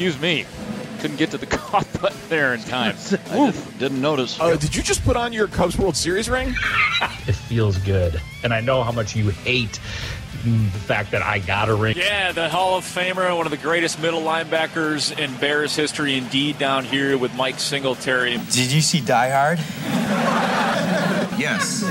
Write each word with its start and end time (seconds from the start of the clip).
Excuse 0.00 0.18
me. 0.18 0.46
Couldn't 1.00 1.18
get 1.18 1.30
to 1.32 1.36
the 1.36 1.44
cough 1.58 2.00
button 2.00 2.16
there 2.30 2.54
in 2.54 2.60
time. 2.62 2.96
Oof. 3.34 3.78
Didn't 3.78 4.00
notice. 4.00 4.40
Uh, 4.40 4.56
did 4.56 4.74
you 4.74 4.82
just 4.82 5.04
put 5.04 5.14
on 5.14 5.30
your 5.30 5.46
Cubs 5.46 5.76
World 5.76 5.94
Series 5.94 6.30
ring? 6.30 6.48
it 7.26 7.34
feels 7.34 7.76
good. 7.76 8.18
And 8.42 8.54
I 8.54 8.62
know 8.62 8.82
how 8.82 8.92
much 8.92 9.14
you 9.14 9.28
hate 9.28 9.78
the 10.42 10.78
fact 10.86 11.10
that 11.10 11.20
I 11.20 11.38
got 11.38 11.68
a 11.68 11.74
ring. 11.74 11.98
Yeah, 11.98 12.32
the 12.32 12.48
Hall 12.48 12.78
of 12.78 12.84
Famer, 12.84 13.36
one 13.36 13.46
of 13.46 13.50
the 13.50 13.58
greatest 13.58 14.00
middle 14.00 14.22
linebackers 14.22 15.18
in 15.18 15.36
Bears 15.36 15.76
history, 15.76 16.16
indeed, 16.16 16.58
down 16.58 16.86
here 16.86 17.18
with 17.18 17.34
Mike 17.34 17.60
Singletary. 17.60 18.38
Did 18.38 18.72
you 18.72 18.80
see 18.80 19.02
Die 19.02 19.28
Hard? 19.28 19.58
Yes. 21.40 21.82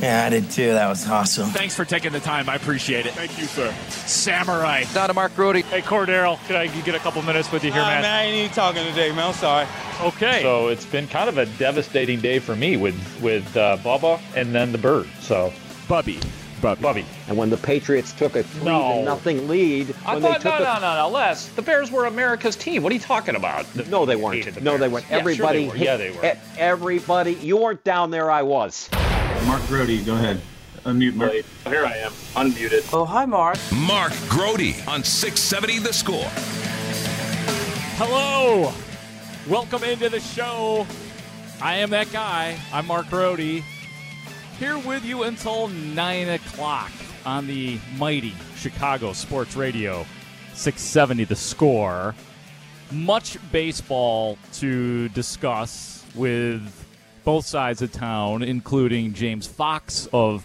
Yeah, 0.00 0.24
I 0.24 0.30
did 0.30 0.50
too. 0.50 0.72
That 0.72 0.88
was 0.88 1.06
awesome. 1.08 1.50
Thanks 1.50 1.74
for 1.76 1.84
taking 1.84 2.12
the 2.12 2.20
time. 2.20 2.48
I 2.48 2.54
appreciate 2.54 3.04
it. 3.04 3.12
Thank 3.12 3.38
you, 3.38 3.44
sir. 3.44 3.72
Samurai. 3.90 4.84
Not 4.94 5.10
a 5.10 5.14
Mark 5.14 5.34
Grote. 5.36 5.56
Hey, 5.56 5.82
Cordero, 5.82 6.38
could 6.46 6.56
I 6.56 6.68
get 6.68 6.94
a 6.94 6.98
couple 6.98 7.20
minutes 7.22 7.52
with 7.52 7.64
you 7.64 7.72
here, 7.72 7.82
Nah, 7.82 7.88
man? 7.88 8.02
man, 8.02 8.14
I 8.14 8.22
ain't 8.24 8.36
even 8.36 8.52
talking 8.52 8.84
today, 8.86 9.10
man. 9.10 9.26
I'm 9.28 9.32
sorry. 9.34 9.66
Okay. 10.00 10.42
So 10.42 10.68
it's 10.68 10.86
been 10.86 11.06
kind 11.08 11.28
of 11.28 11.36
a 11.36 11.46
devastating 11.58 12.20
day 12.20 12.38
for 12.38 12.56
me 12.56 12.76
with 12.76 12.94
with 13.20 13.56
uh, 13.56 13.76
Bubba 13.78 14.20
and 14.34 14.54
then 14.54 14.72
the 14.72 14.78
bird. 14.78 15.06
So 15.20 15.52
Bubby. 15.88 16.20
Bubby. 16.60 16.82
Bubby. 16.82 17.04
And 17.28 17.36
when 17.36 17.50
the 17.50 17.56
Patriots 17.56 18.12
took 18.12 18.36
a 18.36 18.42
three 18.42 18.64
No. 18.64 18.98
to 18.98 19.02
nothing 19.02 19.48
lead, 19.48 19.94
I 20.06 20.14
when 20.14 20.22
thought 20.22 20.42
they 20.42 20.50
took 20.50 20.60
no, 20.60 20.64
a, 20.76 20.80
no, 20.80 20.80
no, 20.80 21.02
no, 21.02 21.08
Les. 21.08 21.48
The 21.48 21.62
Bears 21.62 21.90
were 21.90 22.06
America's 22.06 22.56
team. 22.56 22.82
What 22.82 22.92
are 22.92 22.94
you 22.94 23.00
talking 23.00 23.36
about? 23.36 23.66
no, 23.88 24.04
they 24.06 24.16
weren't. 24.16 24.54
the 24.54 24.60
No, 24.60 24.76
they 24.76 24.88
weren't. 24.88 25.04
Yeah, 25.04 25.10
sure 25.10 25.18
Everybody, 25.20 25.64
they 25.64 25.68
were. 25.68 25.76
Yeah, 25.76 25.96
they 25.96 26.10
were. 26.10 26.36
Everybody, 26.56 27.34
you 27.34 27.56
weren't 27.56 27.84
down 27.84 28.10
there. 28.10 28.30
I 28.30 28.42
was. 28.42 28.88
Mark 29.46 29.66
Grote, 29.66 30.04
go 30.04 30.14
ahead. 30.14 30.40
Unmute 30.84 31.14
Mark. 31.14 31.32
Here 31.66 31.84
I 31.84 31.96
am, 31.98 32.12
unmuted. 32.34 32.88
Oh, 32.92 33.04
hi, 33.04 33.24
Mark. 33.26 33.58
Mark 33.74 34.12
Grote 34.28 34.86
on 34.88 35.02
670 35.04 35.80
The 35.80 35.92
Score. 35.92 36.24
Hello. 37.96 38.72
Welcome 39.48 39.82
into 39.84 40.08
the 40.08 40.20
show. 40.20 40.86
I 41.60 41.76
am 41.76 41.90
that 41.90 42.12
guy. 42.12 42.58
I'm 42.72 42.86
Mark 42.86 43.08
Grote. 43.10 43.62
Here 44.58 44.76
with 44.76 45.04
you 45.04 45.22
until 45.22 45.68
9 45.68 46.30
o'clock 46.30 46.90
on 47.24 47.46
the 47.46 47.78
mighty 47.96 48.34
Chicago 48.56 49.12
Sports 49.12 49.54
Radio 49.54 50.04
670 50.54 51.22
The 51.22 51.36
Score. 51.36 52.12
Much 52.90 53.38
baseball 53.52 54.36
to 54.54 55.10
discuss 55.10 56.04
with 56.16 56.60
both 57.22 57.46
sides 57.46 57.82
of 57.82 57.92
town, 57.92 58.42
including 58.42 59.14
James 59.14 59.46
Fox 59.46 60.08
of 60.12 60.44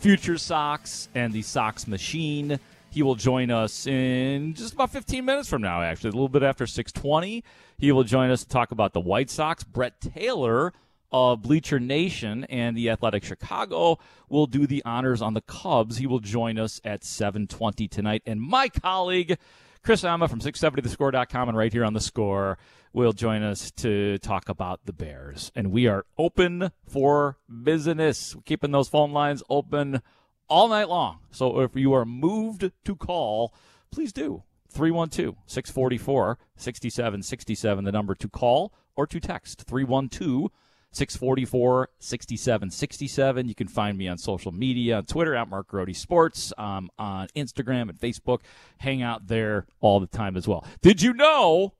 Future 0.00 0.36
Sox 0.36 1.08
and 1.14 1.32
the 1.32 1.40
Sox 1.40 1.86
Machine. 1.86 2.60
He 2.90 3.02
will 3.02 3.14
join 3.14 3.50
us 3.50 3.86
in 3.86 4.52
just 4.52 4.74
about 4.74 4.90
15 4.90 5.24
minutes 5.24 5.48
from 5.48 5.62
now, 5.62 5.80
actually, 5.80 6.10
a 6.10 6.12
little 6.12 6.28
bit 6.28 6.42
after 6.42 6.66
620. 6.66 7.42
He 7.78 7.90
will 7.90 8.04
join 8.04 8.30
us 8.30 8.42
to 8.42 8.48
talk 8.48 8.70
about 8.70 8.92
the 8.92 9.00
White 9.00 9.30
Sox. 9.30 9.64
Brett 9.64 9.98
Taylor 9.98 10.74
of 11.12 11.42
Bleacher 11.42 11.78
Nation 11.78 12.44
and 12.44 12.76
the 12.76 12.90
Athletic 12.90 13.24
Chicago 13.24 13.98
will 14.28 14.46
do 14.46 14.66
the 14.66 14.82
honors 14.84 15.22
on 15.22 15.34
the 15.34 15.40
Cubs. 15.40 15.98
He 15.98 16.06
will 16.06 16.20
join 16.20 16.58
us 16.58 16.80
at 16.84 17.04
720 17.04 17.88
tonight. 17.88 18.22
And 18.26 18.40
my 18.40 18.68
colleague, 18.68 19.38
Chris 19.82 20.04
Emma 20.04 20.28
from 20.28 20.40
670thescore.com 20.40 21.48
and 21.48 21.56
right 21.56 21.72
here 21.72 21.84
on 21.84 21.94
the 21.94 22.00
score 22.00 22.58
will 22.92 23.12
join 23.12 23.42
us 23.42 23.70
to 23.72 24.18
talk 24.18 24.48
about 24.48 24.80
the 24.86 24.92
Bears. 24.92 25.52
And 25.54 25.70
we 25.70 25.86
are 25.86 26.06
open 26.18 26.70
for 26.88 27.38
business. 27.62 28.34
We're 28.34 28.42
keeping 28.42 28.72
those 28.72 28.88
phone 28.88 29.12
lines 29.12 29.42
open 29.48 30.02
all 30.48 30.68
night 30.68 30.88
long. 30.88 31.18
So 31.30 31.60
if 31.60 31.76
you 31.76 31.92
are 31.92 32.04
moved 32.04 32.70
to 32.84 32.96
call, 32.96 33.54
please 33.90 34.12
do. 34.12 34.42
312 34.70 35.36
644 35.46 36.38
6767, 36.56 37.84
the 37.84 37.92
number 37.92 38.14
to 38.14 38.28
call 38.28 38.72
or 38.96 39.06
to 39.06 39.20
text. 39.20 39.62
312 39.62 40.50
644 40.96 41.90
6767. 41.98 43.48
You 43.48 43.54
can 43.54 43.68
find 43.68 43.98
me 43.98 44.08
on 44.08 44.18
social 44.18 44.52
media 44.52 44.96
on 44.96 45.04
Twitter 45.04 45.34
at 45.34 45.48
Mark 45.48 45.68
Grote 45.68 45.94
Sports, 45.94 46.52
um, 46.56 46.90
on 46.98 47.28
Instagram 47.36 47.90
and 47.90 47.98
Facebook. 47.98 48.40
Hang 48.78 49.02
out 49.02 49.26
there 49.26 49.66
all 49.80 50.00
the 50.00 50.06
time 50.06 50.36
as 50.36 50.48
well. 50.48 50.64
Did 50.80 51.02
you 51.02 51.12
know? 51.12 51.74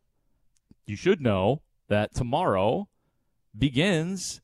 You 0.84 0.96
should 0.96 1.20
know 1.20 1.62
that 1.88 2.14
tomorrow 2.14 2.88
begins 3.56 4.40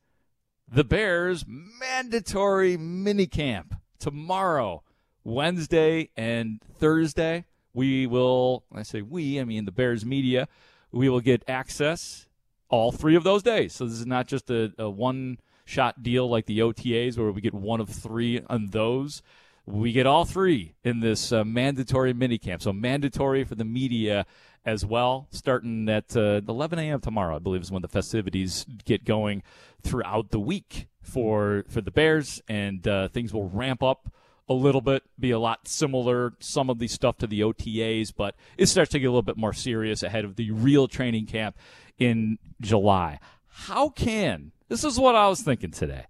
the 0.67 0.83
Bears 0.83 1.45
mandatory 1.47 2.77
minicamp. 2.77 3.77
Tomorrow, 3.99 4.83
Wednesday 5.23 6.09
and 6.17 6.61
Thursday, 6.79 7.45
we 7.73 8.07
will, 8.07 8.65
I 8.73 8.83
say 8.83 9.01
we, 9.01 9.39
I 9.39 9.45
mean 9.45 9.65
the 9.65 9.71
Bears 9.71 10.05
media, 10.05 10.47
we 10.91 11.09
will 11.09 11.21
get 11.21 11.43
access 11.47 12.27
all 12.73 12.91
three 12.91 13.15
of 13.15 13.23
those 13.23 13.43
days. 13.43 13.71
So 13.71 13.85
this 13.85 13.99
is 13.99 14.07
not 14.07 14.27
just 14.27 14.49
a, 14.49 14.73
a 14.79 14.89
one 14.89 15.37
shot 15.63 16.01
deal 16.01 16.27
like 16.27 16.47
the 16.47 16.57
OTAs 16.57 17.19
where 17.19 17.31
we 17.31 17.39
get 17.39 17.53
one 17.53 17.79
of 17.79 17.87
three 17.87 18.41
on 18.49 18.71
those. 18.71 19.21
We 19.67 19.91
get 19.91 20.07
all 20.07 20.25
three 20.25 20.73
in 20.83 20.99
this 20.99 21.31
uh, 21.31 21.43
mandatory 21.43 22.15
minicamp. 22.15 22.63
So 22.63 22.73
mandatory 22.73 23.43
for 23.43 23.53
the 23.53 23.63
media 23.63 24.25
as 24.65 24.83
well, 24.83 25.27
starting 25.29 25.87
at 25.87 26.17
uh, 26.17 26.41
11 26.47 26.79
a.m. 26.79 26.99
tomorrow, 26.99 27.35
I 27.35 27.39
believe 27.39 27.61
is 27.61 27.71
when 27.71 27.83
the 27.83 27.87
festivities 27.87 28.65
get 28.85 29.05
going 29.05 29.43
throughout 29.83 30.31
the 30.31 30.39
week 30.39 30.87
for 30.99 31.65
for 31.69 31.81
the 31.81 31.91
Bears, 31.91 32.41
and 32.47 32.87
uh, 32.87 33.07
things 33.09 33.33
will 33.33 33.49
ramp 33.49 33.83
up 33.83 34.11
a 34.49 34.53
little 34.53 34.81
bit, 34.81 35.03
be 35.19 35.31
a 35.31 35.39
lot 35.39 35.67
similar 35.67 36.33
some 36.39 36.69
of 36.69 36.79
the 36.79 36.87
stuff 36.87 37.17
to 37.19 37.27
the 37.27 37.41
OTAs, 37.41 38.13
but 38.15 38.35
it 38.57 38.65
starts 38.65 38.91
to 38.91 38.99
get 38.99 39.05
a 39.05 39.09
little 39.09 39.21
bit 39.21 39.37
more 39.37 39.53
serious 39.53 40.01
ahead 40.01 40.25
of 40.25 40.37
the 40.37 40.51
real 40.51 40.87
training 40.87 41.25
camp 41.25 41.55
in 41.97 42.37
July. 42.61 43.19
How 43.47 43.89
can 43.89 44.51
this 44.69 44.83
is 44.83 44.99
what 44.99 45.15
I 45.15 45.27
was 45.27 45.41
thinking 45.41 45.71
today? 45.71 46.05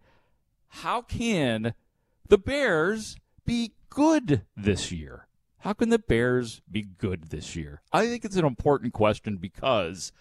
How 0.68 1.02
can 1.02 1.74
the 2.28 2.38
Bears 2.38 3.18
be 3.46 3.74
good 3.90 4.44
this 4.56 4.92
year? 4.92 5.28
How 5.60 5.74
can 5.74 5.90
the 5.90 6.00
Bears 6.00 6.62
be 6.70 6.82
good 6.82 7.30
this 7.30 7.56
year? 7.56 7.82
I 7.92 8.08
think 8.08 8.26
it's 8.26 8.36
an 8.36 8.46
important 8.46 8.94
question 8.94 9.38
because 9.38 10.12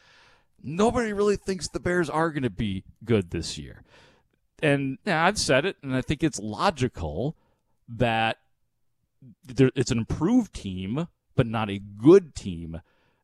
nobody 0.62 1.12
really 1.12 1.36
thinks 1.36 1.68
the 1.68 1.80
Bears 1.80 2.10
are 2.10 2.30
going 2.30 2.42
to 2.42 2.50
be 2.50 2.84
good 3.04 3.30
this 3.30 3.58
year. 3.58 3.82
And 4.62 4.98
yeah, 5.04 5.24
I've 5.24 5.38
said 5.38 5.64
it, 5.64 5.76
and 5.82 5.94
I 5.96 6.00
think 6.00 6.22
it's 6.22 6.38
logical 6.38 7.36
that 7.88 8.38
there, 9.44 9.70
it's 9.74 9.90
an 9.90 9.98
improved 9.98 10.52
team, 10.54 11.08
but 11.34 11.46
not 11.46 11.70
a 11.70 11.78
good 11.78 12.34
team 12.34 12.80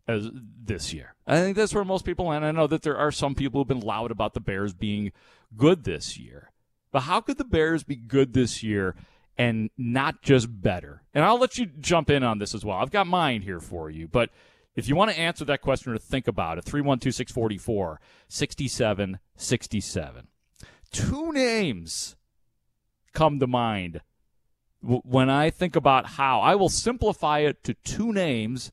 as 0.08 0.30
this 0.32 0.92
year. 0.92 1.14
I 1.26 1.40
think 1.40 1.56
that's 1.56 1.74
where 1.74 1.84
most 1.84 2.04
people, 2.04 2.32
and 2.32 2.44
I 2.44 2.50
know 2.50 2.66
that 2.66 2.82
there 2.82 2.96
are 2.96 3.12
some 3.12 3.34
people 3.34 3.60
who've 3.60 3.68
been 3.68 3.80
loud 3.80 4.10
about 4.10 4.34
the 4.34 4.40
Bears 4.40 4.72
being 4.72 5.12
good 5.56 5.84
this 5.84 6.18
year. 6.18 6.50
But 6.90 7.00
how 7.00 7.20
could 7.20 7.36
the 7.36 7.44
Bears 7.44 7.84
be 7.84 7.96
good 7.96 8.32
this 8.32 8.62
year 8.62 8.96
and 9.36 9.70
not 9.76 10.22
just 10.22 10.62
better? 10.62 11.02
And 11.12 11.24
I'll 11.24 11.38
let 11.38 11.58
you 11.58 11.66
jump 11.66 12.08
in 12.08 12.22
on 12.22 12.38
this 12.38 12.54
as 12.54 12.64
well. 12.64 12.78
I've 12.78 12.90
got 12.90 13.06
mine 13.06 13.42
here 13.42 13.60
for 13.60 13.90
you, 13.90 14.08
but 14.08 14.30
if 14.74 14.88
you 14.88 14.96
want 14.96 15.10
to 15.10 15.18
answer 15.18 15.44
that 15.44 15.60
question 15.60 15.92
or 15.92 15.98
think 15.98 16.26
about 16.26 16.56
it, 16.56 16.64
312 16.64 17.14
644 17.14 18.00
6767. 18.28 20.28
Two 20.90 21.32
names 21.32 22.16
come 23.12 23.38
to 23.40 23.46
mind 23.46 24.00
when 24.80 25.28
I 25.28 25.50
think 25.50 25.76
about 25.76 26.10
how. 26.10 26.40
I 26.40 26.54
will 26.54 26.68
simplify 26.68 27.40
it 27.40 27.64
to 27.64 27.74
two 27.74 28.12
names, 28.12 28.72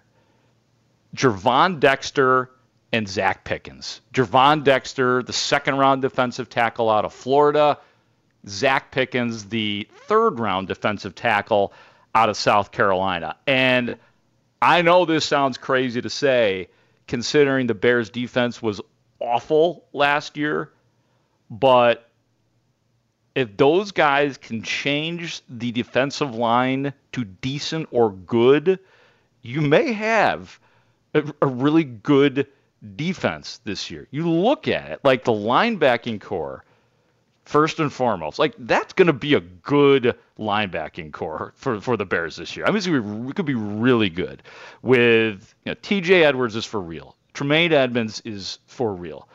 Gervon 1.14 1.80
Dexter 1.80 2.50
and 2.92 3.06
Zacch 3.06 3.44
Pickens. 3.44 4.00
Gervon 4.12 4.64
Dexter, 4.64 5.22
the 5.22 5.32
second 5.32 5.76
round 5.78 6.02
defensive 6.02 6.48
tackle 6.48 6.90
out 6.90 7.04
of 7.04 7.12
Florida. 7.12 7.78
Zacch 8.46 8.90
Pickens, 8.90 9.44
the 9.44 9.86
third 10.06 10.38
round 10.38 10.68
defensive 10.68 11.14
tackle 11.14 11.72
out 12.14 12.28
of 12.28 12.36
South 12.36 12.72
Carolina. 12.72 13.36
And 13.46 13.96
I 14.60 14.82
know 14.82 15.04
this 15.04 15.24
sounds 15.24 15.58
crazy 15.58 16.00
to 16.00 16.10
say 16.10 16.68
considering 17.08 17.66
the 17.66 17.74
Bears 17.74 18.10
defense 18.10 18.62
was 18.62 18.80
awful 19.18 19.84
last 19.92 20.36
year. 20.36 20.70
But 21.50 22.08
if 23.34 23.56
those 23.56 23.90
guys 23.90 24.36
can 24.36 24.62
change 24.62 25.42
the 25.48 25.72
defensive 25.72 26.34
line 26.34 26.92
to 27.12 27.24
decent 27.24 27.88
or 27.90 28.12
good, 28.12 28.78
you 29.42 29.60
may 29.60 29.92
have 29.92 30.60
a, 31.14 31.24
a 31.42 31.46
really 31.46 31.84
good 31.84 32.46
defense 32.96 33.60
this 33.64 33.90
year. 33.90 34.06
You 34.10 34.28
look 34.28 34.68
at 34.68 34.90
it, 34.90 35.00
like 35.02 35.24
the 35.24 35.32
linebacking 35.32 36.20
core, 36.20 36.64
first 37.48 37.80
and 37.80 37.90
foremost, 37.90 38.38
like 38.38 38.54
that's 38.58 38.92
going 38.92 39.06
to 39.06 39.12
be 39.14 39.32
a 39.32 39.40
good 39.40 40.14
linebacking 40.38 41.10
core 41.10 41.54
for, 41.56 41.80
for 41.80 41.96
the 41.96 42.04
Bears 42.04 42.36
this 42.36 42.54
year. 42.54 42.66
I 42.66 42.70
mean, 42.70 43.26
it 43.30 43.36
could 43.36 43.46
be 43.46 43.54
really 43.54 44.10
good. 44.10 44.42
With 44.82 45.54
you 45.64 45.70
know, 45.70 45.76
T.J. 45.80 46.24
Edwards 46.24 46.56
is 46.56 46.66
for 46.66 46.78
real. 46.78 47.16
Tremaine 47.32 47.72
Edmunds 47.72 48.20
is 48.26 48.58
for 48.66 48.92
real. 48.92 49.28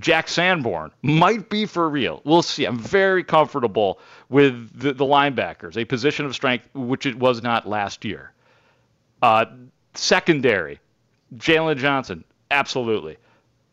Jack 0.00 0.26
Sanborn 0.26 0.90
might 1.02 1.50
be 1.50 1.66
for 1.66 1.88
real. 1.88 2.20
We'll 2.24 2.42
see. 2.42 2.64
I'm 2.64 2.80
very 2.80 3.22
comfortable 3.22 4.00
with 4.28 4.76
the, 4.76 4.92
the 4.92 5.04
linebackers, 5.04 5.76
a 5.76 5.84
position 5.84 6.26
of 6.26 6.34
strength 6.34 6.68
which 6.74 7.06
it 7.06 7.16
was 7.16 7.44
not 7.44 7.68
last 7.68 8.04
year. 8.04 8.32
Uh, 9.20 9.44
secondary, 9.94 10.80
Jaylon 11.36 11.76
Johnson, 11.76 12.24
absolutely. 12.50 13.18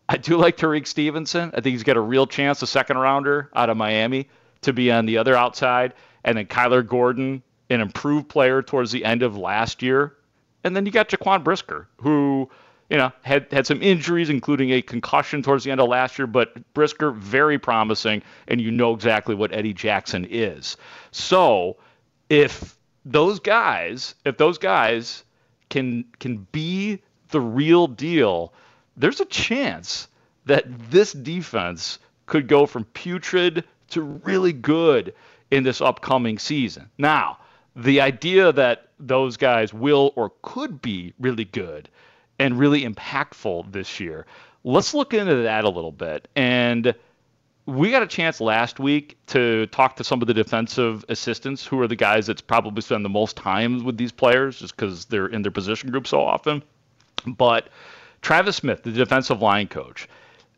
I 0.09 0.17
do 0.17 0.38
like 0.38 0.57
Tyrique 0.57 0.88
Stevenson. 0.88 1.51
I 1.53 1.61
think 1.61 1.73
he's 1.73 1.83
got 1.83 1.95
a 1.95 2.01
real 2.01 2.25
chance, 2.25 2.61
a 2.63 2.67
second 2.67 2.97
rounder 2.97 3.50
out 3.56 3.69
of 3.69 3.77
Miami, 3.77 4.27
to 4.61 4.73
be 4.73 4.91
on 4.91 5.06
the 5.06 5.19
other 5.19 5.35
outside. 5.35 5.94
And 6.25 6.38
then 6.38 6.47
Kyler 6.47 6.85
Gordon, 6.85 7.44
an 7.69 7.79
improved 7.79 8.27
player 8.27 8.63
towards 8.63 8.91
the 8.91 9.06
end 9.06 9.21
of 9.21 9.38
last 9.38 9.83
year. 9.83 10.15
And 10.63 10.75
then 10.75 10.85
you 10.85 10.91
got 10.91 11.09
Jaquan 11.09 11.44
Brisker, 11.44 11.88
who 12.01 12.50
you 12.89 12.97
know, 12.97 13.11
had 13.21 13.45
had 13.51 13.67
some 13.67 13.81
injuries, 13.83 14.29
including 14.29 14.71
a 14.71 14.81
concussion 14.81 15.44
towards 15.44 15.63
the 15.63 15.71
end 15.71 15.79
of 15.79 15.88
last 15.88 16.17
year. 16.17 16.25
But 16.25 16.73
Brisker, 16.73 17.12
very 17.12 17.59
promising, 17.59 18.23
and 18.47 18.59
you 18.59 18.71
know 18.71 18.94
exactly 18.94 19.35
what 19.35 19.53
Eddie 19.53 19.73
Jackson 19.73 20.25
is. 20.29 20.75
So, 21.12 21.77
if 22.29 22.77
those 23.05 23.39
guys, 23.39 24.15
if 24.25 24.38
those 24.38 24.57
guys 24.57 25.23
can 25.69 26.03
can 26.19 26.47
be 26.51 27.00
the 27.29 27.39
real 27.39 27.85
deal, 27.85 28.53
there's 29.00 29.22
a 29.22 29.25
chance 29.25 30.07
that 30.46 30.66
this 30.92 31.13
defense 31.13 31.98
could 32.25 32.48
go 32.48 32.66
from 32.66 32.84
putrid 32.86 33.63
to 33.90 34.01
really 34.01 34.54
good 34.54 35.16
in 35.50 35.63
this 35.63 35.81
upcoming 35.81 36.38
season. 36.38 36.90
Now, 36.98 37.40
the 37.75 38.01
idea 38.01 38.51
that 38.51 38.90
those 39.00 39.38
guys 39.38 39.74
will 39.74 40.13
or 40.16 40.34
could 40.42 40.81
be 40.81 41.13
really 41.19 41.46
good 41.46 41.90
and 42.38 42.60
really 42.60 42.84
impactful 42.84 43.72
this 43.72 44.00
year. 44.00 44.25
Let's 44.63 44.94
look 44.94 45.13
into 45.13 45.36
that 45.44 45.63
a 45.63 45.69
little 45.69 45.92
bit. 45.92 46.28
And 46.36 46.94
we 47.66 47.92
got 47.92 48.04
a 48.04 48.07
chance 48.07 48.42
last 48.42 48.80
week 48.80 49.18
to 49.28 49.68
talk 49.68 49.96
to 49.98 50.04
some 50.04 50.22
of 50.22 50.28
the 50.28 50.34
defensive 50.34 51.06
assistants 51.10 51.66
who 51.66 51.80
are 51.80 51.88
the 51.88 51.96
guys 51.96 52.28
that's 52.28 52.42
probably 52.42 52.81
spend 52.81 53.06
the 53.06 53.10
most 53.10 53.38
time 53.38 53.84
with 53.84 53.98
these 53.98 54.12
players 54.12 54.60
just 54.60 54.75
because 54.75 55.06
they're 55.06 55.28
in 55.28 55.42
their 55.42 55.51
position 55.51 55.92
group 55.92 56.07
so 56.07 56.22
often. 56.22 56.63
But 57.25 57.69
Travis 58.21 58.57
Smith, 58.57 58.83
the 58.83 58.92
defensive 58.92 59.42
line 59.42 59.68
coach, 59.68 60.07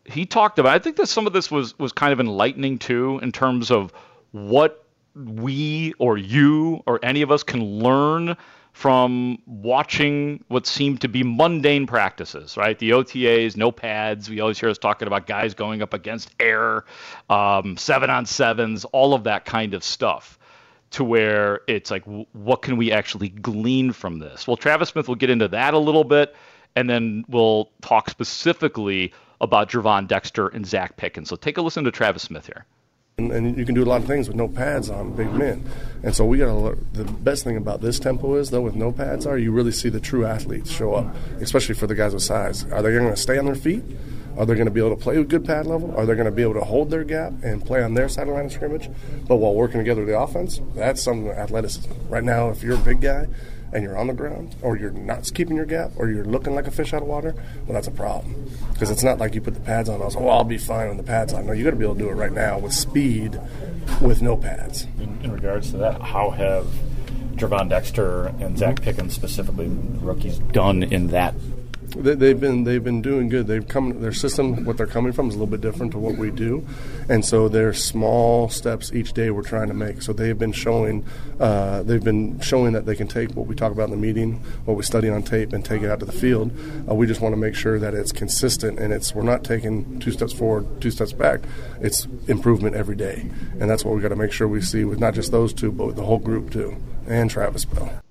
he 0.06 0.26
talked 0.26 0.60
about 0.60 0.74
I 0.74 0.80
think 0.80 0.98
that 0.98 1.08
some 1.08 1.28
of 1.28 1.34
this 1.34 1.52
was 1.52 1.78
was 1.78 1.92
kind 1.92 2.14
of 2.14 2.20
enlightening 2.20 2.80
too 2.80 3.20
in 3.22 3.32
terms 3.32 3.72
of 3.72 3.94
what 4.32 4.86
we 5.16 5.94
or 6.00 6.18
you 6.18 6.82
or 6.86 7.00
any 7.04 7.22
of 7.22 7.32
us 7.32 7.44
can 7.44 7.80
learn 7.80 8.38
from 8.74 9.38
watching 9.46 10.44
what 10.48 10.66
seemed 10.66 11.02
to 11.02 11.10
be 11.10 11.24
mundane 11.24 11.86
practices, 11.86 12.56
right? 12.56 12.80
The 12.80 12.92
OTAs, 12.92 13.58
no 13.58 13.72
pads. 13.72 14.30
We 14.30 14.40
always 14.40 14.60
hear 14.60 14.70
us 14.70 14.78
talking 14.78 15.08
about 15.08 15.28
guys 15.28 15.54
going 15.54 15.82
up 15.82 15.94
against 15.94 16.34
air, 16.40 16.86
um, 17.30 17.76
seven 17.76 18.10
on 18.10 18.26
sevens, 18.26 18.86
all 18.86 19.14
of 19.14 19.26
that 19.26 19.46
kind 19.46 19.74
of 19.74 19.84
stuff. 19.84 20.38
To 20.92 21.06
where 21.06 21.62
it's 21.68 21.90
like, 21.90 22.04
what 22.34 22.62
can 22.62 22.76
we 22.76 22.92
actually 22.92 23.30
glean 23.30 23.94
from 23.94 24.20
this? 24.20 24.46
Well, 24.46 24.58
Travis 24.58 24.90
Smith 24.90 25.08
will 25.08 25.16
get 25.16 25.30
into 25.30 25.48
that 25.48 25.74
a 25.74 25.78
little 25.78 26.04
bit, 26.04 26.36
and 26.76 26.90
then 26.90 27.26
we'll 27.28 27.70
talk 27.82 28.10
specifically 28.10 29.14
about 29.40 29.70
Gervon 29.70 30.08
Dexter 30.08 30.48
and 30.48 30.66
Zacch 30.66 30.96
Pickens. 30.98 31.30
So 31.30 31.36
take 31.36 31.58
a 31.58 31.62
listen 31.62 31.84
to 31.84 31.92
Travis 31.92 32.24
Smith 32.24 32.46
here. 32.46 32.66
And, 33.18 33.32
and, 33.32 33.58
you 33.58 33.66
can 33.66 33.76
do 33.76 33.84
a 33.84 33.86
lot 33.86 34.02
of 34.02 34.08
things 34.08 34.28
with 34.28 34.38
no 34.38 34.48
pads 34.48 34.90
on 34.90 35.16
big 35.16 35.32
men. 35.34 35.70
And 36.02 36.16
so 36.16 36.26
we 36.26 36.38
got 36.38 36.46
to. 36.46 36.78
The 36.94 37.04
best 37.04 37.44
thing 37.44 37.58
about 37.58 37.82
this 37.82 38.00
tempo 38.00 38.36
is 38.36 38.52
though, 38.52 38.62
with 38.62 38.76
no 38.76 38.92
pads 38.92 39.26
are 39.26 39.38
you 39.38 39.52
really 39.52 39.74
see 39.74 39.90
the 39.90 40.00
true 40.00 40.26
athletes 40.26 40.72
show 40.72 40.94
up, 40.94 41.14
especially 41.40 41.76
for 41.76 41.88
the 41.88 41.96
guys 41.96 42.14
with 42.14 42.24
size. 42.24 42.64
Are 42.72 42.82
they 42.82 42.92
going 42.92 43.10
to 43.10 43.18
stay 43.18 43.38
on 43.38 43.46
their 43.46 43.56
feet? 43.56 43.84
Are 44.38 44.46
they 44.46 44.54
going 44.54 44.66
to 44.66 44.72
be 44.72 44.80
able 44.80 44.96
to 44.96 45.02
play 45.02 45.18
with 45.18 45.30
good 45.30 45.46
pad 45.46 45.68
level? 45.68 45.94
Are 45.98 46.06
they 46.06 46.14
going 46.14 46.26
to 46.26 46.32
be 46.32 46.42
able 46.42 46.54
to 46.54 46.62
hold 46.62 46.90
their 46.90 47.04
gap 47.04 47.34
and 47.44 47.64
play 47.64 47.84
on 47.84 47.96
their 47.96 48.08
side 48.08 48.30
of 48.30 48.34
line 48.34 48.46
of 48.46 48.52
scrimmage? 48.54 48.90
But 49.28 49.36
while 49.36 49.54
working 49.54 49.80
together 49.80 50.02
with 50.02 50.10
the 50.10 50.20
offense, 50.20 50.62
that's 50.74 51.04
some 51.04 51.28
athleticism. 51.28 51.92
Right 52.08 52.24
now, 52.24 52.50
if 52.50 52.64
you're 52.64 52.76
a 52.76 52.78
big 52.78 53.02
guy 53.02 53.28
and 53.74 53.84
you're 53.84 53.98
on 53.98 54.08
the 54.08 54.14
ground, 54.14 54.56
or 54.62 54.78
you're 54.78 54.92
not 54.92 55.30
keeping 55.34 55.56
your 55.56 55.66
gap, 55.66 55.92
or 55.96 56.10
you're 56.10 56.26
looking 56.26 56.56
like 56.56 56.68
a 56.68 56.72
fish 56.72 56.94
out 56.94 57.02
of 57.02 57.08
water, 57.08 57.34
well, 57.66 57.74
that's 57.74 57.88
a 57.88 57.92
problem. 57.92 58.50
Because 58.74 58.90
it's 58.90 59.04
not 59.04 59.18
like 59.18 59.36
you 59.36 59.42
put 59.42 59.54
the 59.54 59.62
pads 59.62 59.90
on. 59.90 60.02
I 60.02 60.06
was, 60.06 60.16
like, 60.16 60.26
oh, 60.26 60.30
I'll 60.30 60.44
be 60.44 60.58
fine 60.58 60.90
with 60.90 60.98
the 60.98 61.04
pads 61.04 61.34
on. 61.34 61.46
No, 61.46 61.54
you 61.54 61.64
got 61.64 61.72
to 61.72 61.76
be 61.76 61.86
able 61.86 61.96
to 61.96 62.00
do 62.00 62.10
it 62.10 62.14
right 62.14 62.32
now 62.32 62.60
with 62.60 62.74
speed, 62.74 63.40
with 64.02 64.22
no 64.22 64.36
pads. 64.36 64.88
In, 65.00 65.20
in 65.24 65.32
regards 65.32 65.72
to 65.72 65.78
that, 65.78 66.02
how 66.02 66.32
have 66.32 66.68
Gervon 67.36 67.70
Dexter 67.70 68.28
and 68.40 68.58
Zacch 68.58 68.82
Pickens, 68.82 69.14
specifically 69.14 69.68
rookies, 69.68 70.40
done 70.40 70.84
in 70.84 71.08
that 71.08 71.34
They, 71.96 72.30
have 72.30 72.40
been 72.40 72.64
they've 72.64 72.84
been 72.84 73.02
doing 73.02 73.28
good. 73.28 73.48
They've 73.48 73.68
come 73.68 74.02
their 74.02 74.14
system 74.14 74.64
what 74.64 74.78
they're 74.78 74.88
coming 74.88 75.12
from 75.12 75.28
is 75.28 75.36
a 75.36 75.38
little 75.38 75.52
bit 75.52 75.60
different 75.60 75.92
to 75.92 75.98
what 75.98 76.16
we 76.16 76.32
do, 76.32 76.66
and 77.10 77.26
so 77.26 77.50
there's 77.50 77.84
small 77.84 78.48
steps 78.48 78.94
each 78.94 79.12
day 79.12 79.30
we're 79.30 79.44
trying 79.44 79.68
to 79.68 79.74
make. 79.74 80.02
So 80.02 80.14
they've 80.14 80.38
been 80.38 80.54
showing 80.54 81.06
uh, 81.40 81.84
they've 81.84 82.04
been 82.04 82.40
showing 82.40 82.74
that 82.74 82.86
they 82.86 82.96
can 82.96 83.08
take 83.08 83.32
what 83.32 83.46
we 83.46 83.56
talk 83.56 83.74
about 83.74 83.86
in 83.86 83.92
the 83.92 83.98
meeting, 83.98 84.36
what 84.64 84.78
we 84.78 84.84
study 84.84 85.10
on 85.10 85.22
tape, 85.22 85.52
and 85.52 85.66
take 85.66 85.82
it 85.82 85.92
out 85.92 86.00
to 86.00 86.06
the 86.06 86.14
field. 86.14 86.52
Uh, 86.90 86.96
we 86.96 87.08
just 87.08 87.20
want 87.20 87.34
to 87.34 87.38
make 87.38 87.56
sure 87.56 87.78
that 87.78 87.94
it's 87.94 88.14
consistent 88.14 88.80
and 88.80 88.94
it's 88.94 89.14
we're 89.14 89.24
not 89.24 89.44
taking 89.44 90.00
two 90.00 90.12
steps 90.12 90.32
forward, 90.32 90.82
two 90.82 90.92
steps 90.92 91.12
back. 91.12 91.42
It's 91.82 92.08
improvement 92.28 92.76
every 92.76 92.96
day, 92.96 93.30
and 93.60 93.70
that's 93.70 93.84
what 93.84 93.96
we 93.96 94.02
got 94.02 94.10
to 94.10 94.16
make 94.16 94.32
sure 94.32 94.48
we 94.48 94.62
see 94.62 94.86
with 94.86 95.00
not 95.00 95.14
just 95.14 95.32
those 95.32 95.54
two, 95.54 95.74
but 95.74 95.88
with 95.88 95.96
the 95.98 96.06
whole 96.06 96.20
group 96.20 96.52
too, 96.52 96.78
and 97.06 97.30
Travis 97.30 97.66
Bell. 97.66 98.02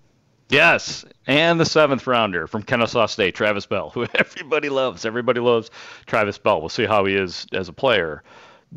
Yes, 0.51 1.05
and 1.27 1.61
the 1.61 1.65
seventh 1.65 2.07
rounder 2.07 2.47
from 2.47 2.63
Kennesaw 2.63 3.07
State, 3.07 3.35
Travis 3.35 3.67
Bell, 3.67 3.91
who 3.91 4.07
everybody 4.15 4.69
loves. 4.69 5.05
Everybody 5.05 5.41
loves 5.41 5.71
Travis 6.07 6.39
Bell. 6.39 6.61
We'll 6.61 6.69
see 6.69 6.87
how 6.87 7.05
he 7.05 7.15
is 7.15 7.47
as 7.53 7.69
a 7.69 7.73
player 7.73 8.23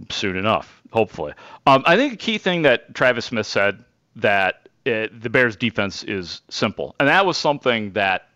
soon 0.10 0.38
enough, 0.38 0.82
hopefully. 0.92 1.34
Um, 1.66 1.84
I 1.86 1.96
think 1.96 2.14
a 2.14 2.18
key 2.18 2.38
thing 2.38 2.62
that 2.64 2.94
Travis 2.94 3.26
Smith 3.26 3.48
said 3.48 3.84
that 4.18 4.70
it, 4.86 5.22
the 5.22 5.30
Bears' 5.30 5.56
defense 5.56 6.04
is 6.04 6.42
simple, 6.50 6.96
and 7.00 7.10
that 7.10 7.26
was 7.26 7.38
something 7.38 7.92
that, 7.94 8.30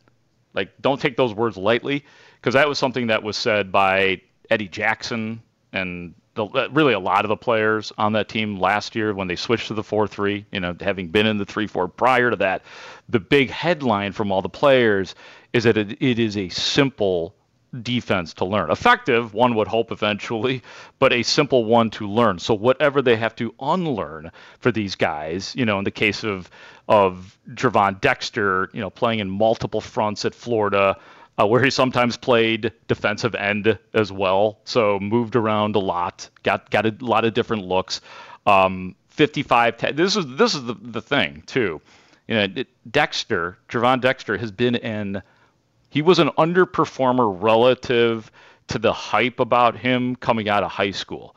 like, 0.53 0.69
don't 0.81 0.99
take 0.99 1.17
those 1.17 1.33
words 1.33 1.57
lightly, 1.57 2.05
because 2.35 2.55
that 2.55 2.67
was 2.67 2.79
something 2.79 3.07
that 3.07 3.21
was 3.23 3.37
said 3.37 3.71
by 3.71 4.21
Eddie 4.49 4.67
Jackson 4.67 5.41
and 5.73 6.15
the, 6.37 6.45
uh, 6.45 6.69
really 6.71 6.93
a 6.93 6.99
lot 6.99 7.25
of 7.25 7.29
the 7.29 7.35
players 7.35 7.91
on 7.97 8.13
that 8.13 8.29
team 8.29 8.59
last 8.59 8.95
year 8.95 9.13
when 9.13 9.27
they 9.27 9.35
switched 9.35 9.67
to 9.67 9.73
the 9.73 9.83
4-3, 9.83 10.45
you 10.51 10.59
know, 10.61 10.75
having 10.79 11.09
been 11.09 11.27
in 11.27 11.37
the 11.37 11.45
3-4 11.45 11.93
prior 11.93 12.29
to 12.29 12.37
that, 12.37 12.61
the 13.09 13.19
big 13.19 13.49
headline 13.49 14.13
from 14.13 14.31
all 14.31 14.41
the 14.41 14.49
players 14.49 15.15
is 15.51 15.65
that 15.65 15.77
it, 15.77 16.01
it 16.01 16.19
is 16.19 16.37
a 16.37 16.47
simple 16.49 17.35
defense 17.81 18.33
to 18.35 18.45
learn. 18.45 18.71
Effective, 18.71 19.33
one 19.33 19.55
would 19.55 19.67
hope 19.67 19.91
eventually, 19.91 20.61
but 20.99 21.11
a 21.11 21.23
simple 21.23 21.65
one 21.65 21.89
to 21.91 22.07
learn. 22.07 22.39
So 22.39 22.53
whatever 22.53 23.01
they 23.01 23.17
have 23.17 23.35
to 23.35 23.53
unlearn 23.59 24.31
for 24.59 24.71
these 24.71 24.95
guys, 24.95 25.53
you 25.55 25.65
know, 25.65 25.77
in 25.77 25.83
the 25.83 25.91
case 25.91 26.23
of 26.23 26.49
of 26.87 27.37
Gervon 27.53 27.99
Dexter, 27.99 28.69
you 28.71 28.79
know, 28.79 28.89
playing 28.89 29.19
in 29.19 29.29
multiple 29.29 29.81
fronts 29.81 30.23
at 30.23 30.33
Florida, 30.33 30.97
uh, 31.39 31.45
where 31.45 31.63
he 31.63 31.69
sometimes 31.69 32.17
played 32.17 32.71
defensive 32.87 33.35
end 33.35 33.77
as 33.93 34.11
well. 34.11 34.59
So 34.65 34.99
moved 34.99 35.35
around 35.35 35.75
a 35.75 35.79
lot, 35.79 36.29
got 36.43 36.69
got 36.71 36.85
a 36.85 36.95
lot 36.99 37.25
of 37.25 37.33
different 37.33 37.65
looks. 37.65 38.01
Um, 38.45 38.95
55. 39.09 39.77
T- 39.77 39.91
this 39.91 40.15
is 40.15 40.25
this 40.37 40.55
is 40.55 40.63
the, 40.63 40.75
the 40.81 41.01
thing 41.01 41.43
too. 41.45 41.81
You 42.27 42.35
know, 42.35 42.63
Dexter, 42.91 43.57
Gervon 43.69 44.01
Dexter 44.01 44.37
has 44.37 44.51
been 44.51 44.75
in. 44.75 45.21
He 45.89 46.01
was 46.01 46.19
an 46.19 46.29
underperformer 46.37 47.41
relative 47.41 48.31
to 48.67 48.77
the 48.77 48.91
hype 48.91 49.39
about 49.39 49.77
him 49.77 50.15
coming 50.17 50.49
out 50.49 50.63
of 50.63 50.69
high 50.69 50.91
school, 50.91 51.35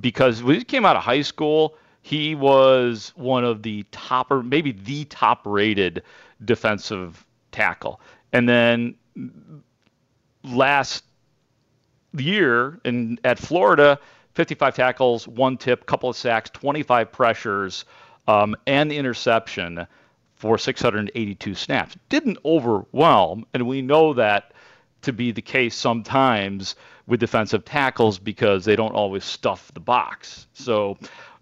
because 0.00 0.42
when 0.42 0.56
he 0.56 0.64
came 0.64 0.84
out 0.84 0.96
of 0.96 1.02
high 1.02 1.22
school, 1.22 1.76
he 2.02 2.34
was 2.34 3.12
one 3.14 3.44
of 3.44 3.62
the 3.62 3.84
top 3.92 4.30
or 4.30 4.42
maybe 4.42 4.72
the 4.72 5.04
top 5.04 5.42
rated 5.46 6.02
defensive 6.44 7.24
tackle. 7.52 8.00
And 8.32 8.48
then 8.48 8.96
last 10.44 11.04
year 12.16 12.80
in 12.84 13.18
at 13.24 13.38
Florida, 13.38 13.98
55 14.34 14.74
tackles, 14.74 15.28
one 15.28 15.56
tip, 15.56 15.86
couple 15.86 16.08
of 16.08 16.16
sacks, 16.16 16.50
25 16.50 17.12
pressures, 17.12 17.84
um, 18.28 18.56
and 18.66 18.92
interception 18.92 19.86
for 20.34 20.58
682 20.58 21.54
snaps. 21.54 21.96
Didn't 22.08 22.38
overwhelm, 22.44 23.46
and 23.54 23.66
we 23.66 23.82
know 23.82 24.14
that 24.14 24.52
to 25.02 25.12
be 25.12 25.32
the 25.32 25.42
case 25.42 25.74
sometimes 25.74 26.76
with 27.06 27.20
defensive 27.20 27.64
tackles 27.64 28.18
because 28.18 28.64
they 28.64 28.76
don't 28.76 28.94
always 28.94 29.24
stuff 29.24 29.72
the 29.74 29.80
box. 29.80 30.46
So 30.54 30.98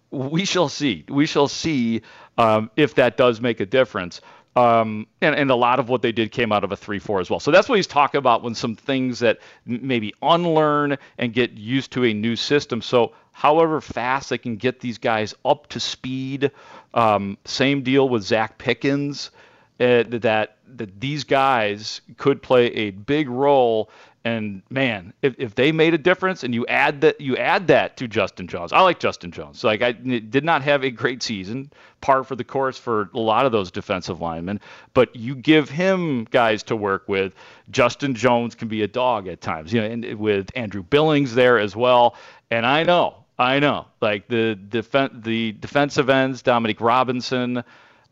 we 0.09 0.45
shall 0.45 0.69
see. 0.69 1.05
We 1.07 1.25
shall 1.25 1.47
see 1.47 2.01
um, 2.37 2.69
if 2.75 2.95
that 2.95 3.17
does 3.17 3.39
make 3.39 3.59
a 3.59 3.65
difference. 3.65 4.21
Um, 4.55 5.07
and, 5.21 5.33
and 5.33 5.49
a 5.49 5.55
lot 5.55 5.79
of 5.79 5.87
what 5.87 6.01
they 6.01 6.11
did 6.11 6.31
came 6.31 6.51
out 6.51 6.65
of 6.65 6.71
a 6.71 6.75
3 6.75 6.99
4 6.99 7.21
as 7.21 7.29
well. 7.29 7.39
So 7.39 7.51
that's 7.51 7.69
what 7.69 7.75
he's 7.75 7.87
talking 7.87 8.19
about 8.19 8.43
when 8.43 8.53
some 8.53 8.75
things 8.75 9.19
that 9.19 9.39
maybe 9.65 10.13
unlearn 10.21 10.97
and 11.17 11.33
get 11.33 11.51
used 11.51 11.91
to 11.93 12.03
a 12.03 12.13
new 12.13 12.35
system. 12.35 12.81
So, 12.81 13.13
however 13.31 13.79
fast 13.79 14.29
they 14.29 14.37
can 14.37 14.57
get 14.57 14.81
these 14.81 14.97
guys 14.97 15.33
up 15.45 15.67
to 15.67 15.79
speed, 15.79 16.51
um, 16.93 17.37
same 17.45 17.81
deal 17.81 18.09
with 18.09 18.23
Zacch 18.23 18.57
Pickens, 18.57 19.31
uh, 19.79 20.03
that, 20.07 20.57
that 20.67 20.99
these 20.99 21.23
guys 21.23 22.01
could 22.17 22.41
play 22.41 22.67
a 22.67 22.91
big 22.91 23.29
role 23.29 23.89
and 24.23 24.61
man, 24.69 25.13
if, 25.21 25.35
if 25.39 25.55
they 25.55 25.71
made 25.71 25.95
a 25.95 25.97
difference, 25.97 26.43
and 26.43 26.53
you 26.53 26.65
add 26.67 27.01
that 27.01 27.19
you 27.19 27.37
add 27.37 27.67
that 27.67 27.97
to 27.97 28.07
Justin 28.07 28.47
Jones, 28.47 28.71
I 28.71 28.81
like 28.81 28.99
Justin 28.99 29.31
Jones. 29.31 29.63
Like 29.63 29.81
I 29.81 29.93
did 29.93 30.43
not 30.43 30.61
have 30.61 30.83
a 30.83 30.91
great 30.91 31.23
season, 31.23 31.71
par 32.01 32.23
for 32.23 32.35
the 32.35 32.43
course 32.43 32.77
for 32.77 33.09
a 33.13 33.19
lot 33.19 33.47
of 33.47 33.51
those 33.51 33.71
defensive 33.71 34.21
linemen. 34.21 34.59
But 34.93 35.15
you 35.15 35.33
give 35.33 35.69
him 35.69 36.25
guys 36.25 36.61
to 36.63 36.75
work 36.75 37.09
with. 37.09 37.33
Justin 37.71 38.13
Jones 38.13 38.53
can 38.53 38.67
be 38.67 38.83
a 38.83 38.87
dog 38.87 39.27
at 39.27 39.41
times, 39.41 39.73
you 39.73 39.81
know, 39.81 39.87
and 39.87 40.19
with 40.19 40.51
Andrew 40.55 40.83
Billings 40.83 41.33
there 41.33 41.57
as 41.57 41.75
well. 41.75 42.15
And 42.51 42.65
I 42.65 42.83
know, 42.83 43.15
I 43.39 43.59
know, 43.59 43.87
like 44.01 44.27
the 44.27 44.59
defen- 44.69 45.23
the 45.23 45.53
defensive 45.53 46.09
ends, 46.09 46.43
Dominique 46.43 46.81
Robinson. 46.81 47.63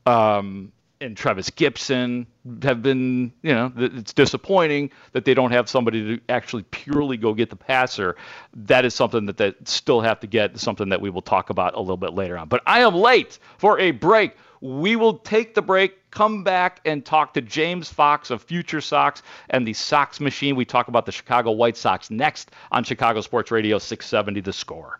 Um, 0.07 0.71
and 1.01 1.15
Trevis 1.15 1.49
Gibson 1.49 2.27
have 2.61 2.81
been, 2.81 3.31
you 3.41 3.53
know, 3.53 3.71
it's 3.77 4.13
disappointing 4.13 4.91
that 5.13 5.23
they 5.23 5.33
don't 5.33 5.51
have 5.51 5.69
somebody 5.69 6.17
to 6.17 6.23
actually 6.27 6.63
purely 6.63 7.15
go 7.15 7.33
get 7.33 7.49
the 7.49 7.55
passer. 7.55 8.17
That 8.53 8.83
is 8.85 8.93
something 8.93 9.25
that 9.27 9.37
they 9.37 9.53
still 9.63 10.01
have 10.01 10.19
to 10.21 10.27
get, 10.27 10.59
something 10.59 10.89
that 10.89 10.99
we 10.99 11.09
will 11.09 11.21
talk 11.21 11.49
about 11.49 11.75
a 11.75 11.79
little 11.79 11.97
bit 11.97 12.13
later 12.13 12.37
on. 12.37 12.49
But 12.49 12.63
I 12.67 12.81
am 12.81 12.95
late 12.95 13.39
for 13.57 13.79
a 13.79 13.91
break. 13.91 14.35
We 14.61 14.97
will 14.97 15.19
take 15.19 15.55
the 15.55 15.61
break, 15.61 16.11
come 16.11 16.43
back, 16.43 16.81
and 16.83 17.05
talk 17.05 17.33
to 17.35 17.41
James 17.41 17.87
Fox 17.87 18.29
of 18.29 18.43
Future 18.43 18.81
Sox 18.81 19.23
and 19.49 19.65
the 19.65 19.73
Sox 19.73 20.19
Machine. 20.19 20.57
We 20.57 20.65
talk 20.65 20.89
about 20.89 21.05
the 21.05 21.13
Chicago 21.13 21.51
White 21.51 21.77
Sox 21.77 22.11
next 22.11 22.51
on 22.71 22.83
Chicago 22.83 23.21
Sports 23.21 23.51
Radio 23.51 23.77
670 23.79 24.41
The 24.41 24.51
Score. 24.51 24.99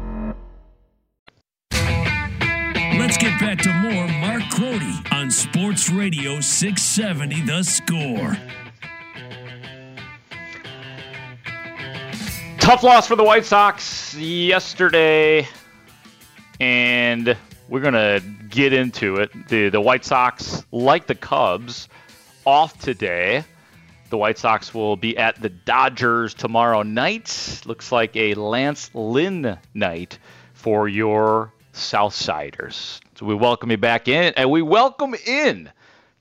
Let's 3.11 3.23
get 3.23 3.41
back 3.41 3.57
to 3.63 3.73
more 3.73 4.07
Mark 4.07 4.41
Grote 4.51 5.11
on 5.11 5.29
Sports 5.29 5.89
Radio 5.89 6.39
670 6.39 7.41
The 7.41 7.61
Score. 7.61 8.37
Tough 12.57 12.83
loss 12.83 13.09
for 13.09 13.17
the 13.17 13.23
White 13.25 13.43
Sox 13.43 14.15
yesterday, 14.15 15.45
and 16.61 17.35
we're 17.67 17.81
going 17.81 17.95
to 17.95 18.23
get 18.47 18.71
into 18.71 19.17
it. 19.17 19.49
The, 19.49 19.67
the 19.67 19.81
White 19.81 20.05
Sox, 20.05 20.65
like 20.71 21.05
the 21.05 21.15
Cubs, 21.15 21.89
off 22.45 22.79
today. 22.79 23.43
The 24.09 24.17
White 24.17 24.37
Sox 24.37 24.73
will 24.73 24.95
be 24.95 25.17
at 25.17 25.41
the 25.41 25.49
Dodgers 25.49 26.33
tomorrow 26.33 26.83
night. 26.83 27.61
Looks 27.65 27.91
like 27.91 28.15
a 28.15 28.35
Lance 28.35 28.89
Lynn 28.93 29.57
night 29.73 30.17
for 30.53 30.87
your 30.87 31.51
Southsiders. 31.73 32.99
So 33.15 33.25
we 33.25 33.35
welcome 33.35 33.71
you 33.71 33.77
back 33.77 34.07
in, 34.07 34.33
and 34.35 34.49
we 34.49 34.61
welcome 34.61 35.15
in 35.25 35.71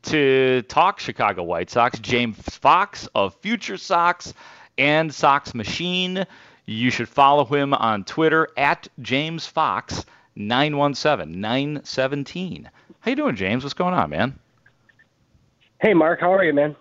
to 0.03 0.63
talk 0.63 1.01
Chicago 1.01 1.43
White 1.43 1.71
Sox, 1.71 1.99
James 1.99 2.37
Fox 2.39 3.09
of 3.15 3.35
Future 3.37 3.77
Sox 3.77 4.33
and 4.79 5.13
Sox 5.13 5.55
Machine. 5.55 6.25
You 6.67 6.91
should 6.91 7.09
follow 7.09 7.45
him 7.45 7.75
on 7.75 8.05
Twitter 8.05 8.49
at 8.57 8.89
James 9.01 9.47
Fox 9.47 10.05
917 10.37 11.41
917. 11.41 12.71
How 13.01 13.11
you 13.11 13.17
doing, 13.17 13.37
James? 13.37 13.65
What's 13.65 13.75
going 13.75 13.95
on, 13.95 14.11
man? 14.11 14.39
Hey, 15.81 15.95
Mark. 15.95 16.21
How 16.21 16.33
are 16.33 16.45
you, 16.45 16.53
man? 16.53 16.77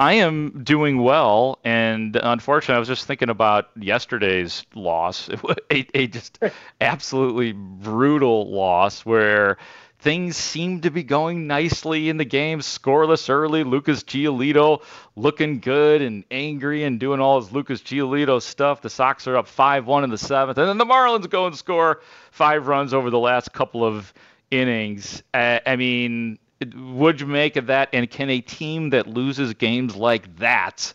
I 0.00 0.14
am 0.14 0.64
doing 0.64 1.02
well, 1.02 1.58
and 1.62 2.16
unfortunately, 2.16 2.76
I 2.76 2.78
was 2.78 2.88
just 2.88 3.04
thinking 3.04 3.28
about 3.28 3.68
yesterday's 3.76 4.64
loss. 4.74 5.28
a, 5.70 5.86
a 5.92 6.06
just 6.06 6.38
absolutely 6.80 7.52
brutal 7.52 8.50
loss 8.50 9.04
where 9.04 9.58
things 9.98 10.38
seemed 10.38 10.84
to 10.84 10.90
be 10.90 11.02
going 11.02 11.46
nicely 11.46 12.08
in 12.08 12.16
the 12.16 12.24
game. 12.24 12.60
Scoreless 12.60 13.28
early. 13.28 13.62
Lucas 13.62 14.02
Giolito 14.02 14.82
looking 15.16 15.60
good 15.60 16.00
and 16.00 16.24
angry 16.30 16.84
and 16.84 16.98
doing 16.98 17.20
all 17.20 17.38
his 17.38 17.52
Lucas 17.52 17.82
Giolito 17.82 18.40
stuff. 18.40 18.80
The 18.80 18.88
Sox 18.88 19.26
are 19.26 19.36
up 19.36 19.48
5 19.48 19.86
1 19.86 20.04
in 20.04 20.08
the 20.08 20.16
seventh. 20.16 20.56
And 20.56 20.66
then 20.66 20.78
the 20.78 20.86
Marlins 20.86 21.28
go 21.28 21.46
and 21.46 21.54
score 21.54 22.00
five 22.30 22.68
runs 22.68 22.94
over 22.94 23.10
the 23.10 23.18
last 23.18 23.52
couple 23.52 23.84
of 23.84 24.14
innings. 24.50 25.22
Uh, 25.34 25.60
I 25.66 25.76
mean, 25.76 26.38
would 26.74 27.20
you 27.20 27.26
make 27.26 27.56
of 27.56 27.66
that? 27.66 27.88
And 27.92 28.10
can 28.10 28.30
a 28.30 28.40
team 28.40 28.90
that 28.90 29.06
loses 29.06 29.54
games 29.54 29.96
like 29.96 30.36
that 30.36 30.92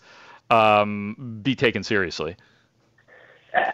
um, 0.49 1.39
be 1.41 1.55
taken 1.55 1.83
seriously? 1.83 2.35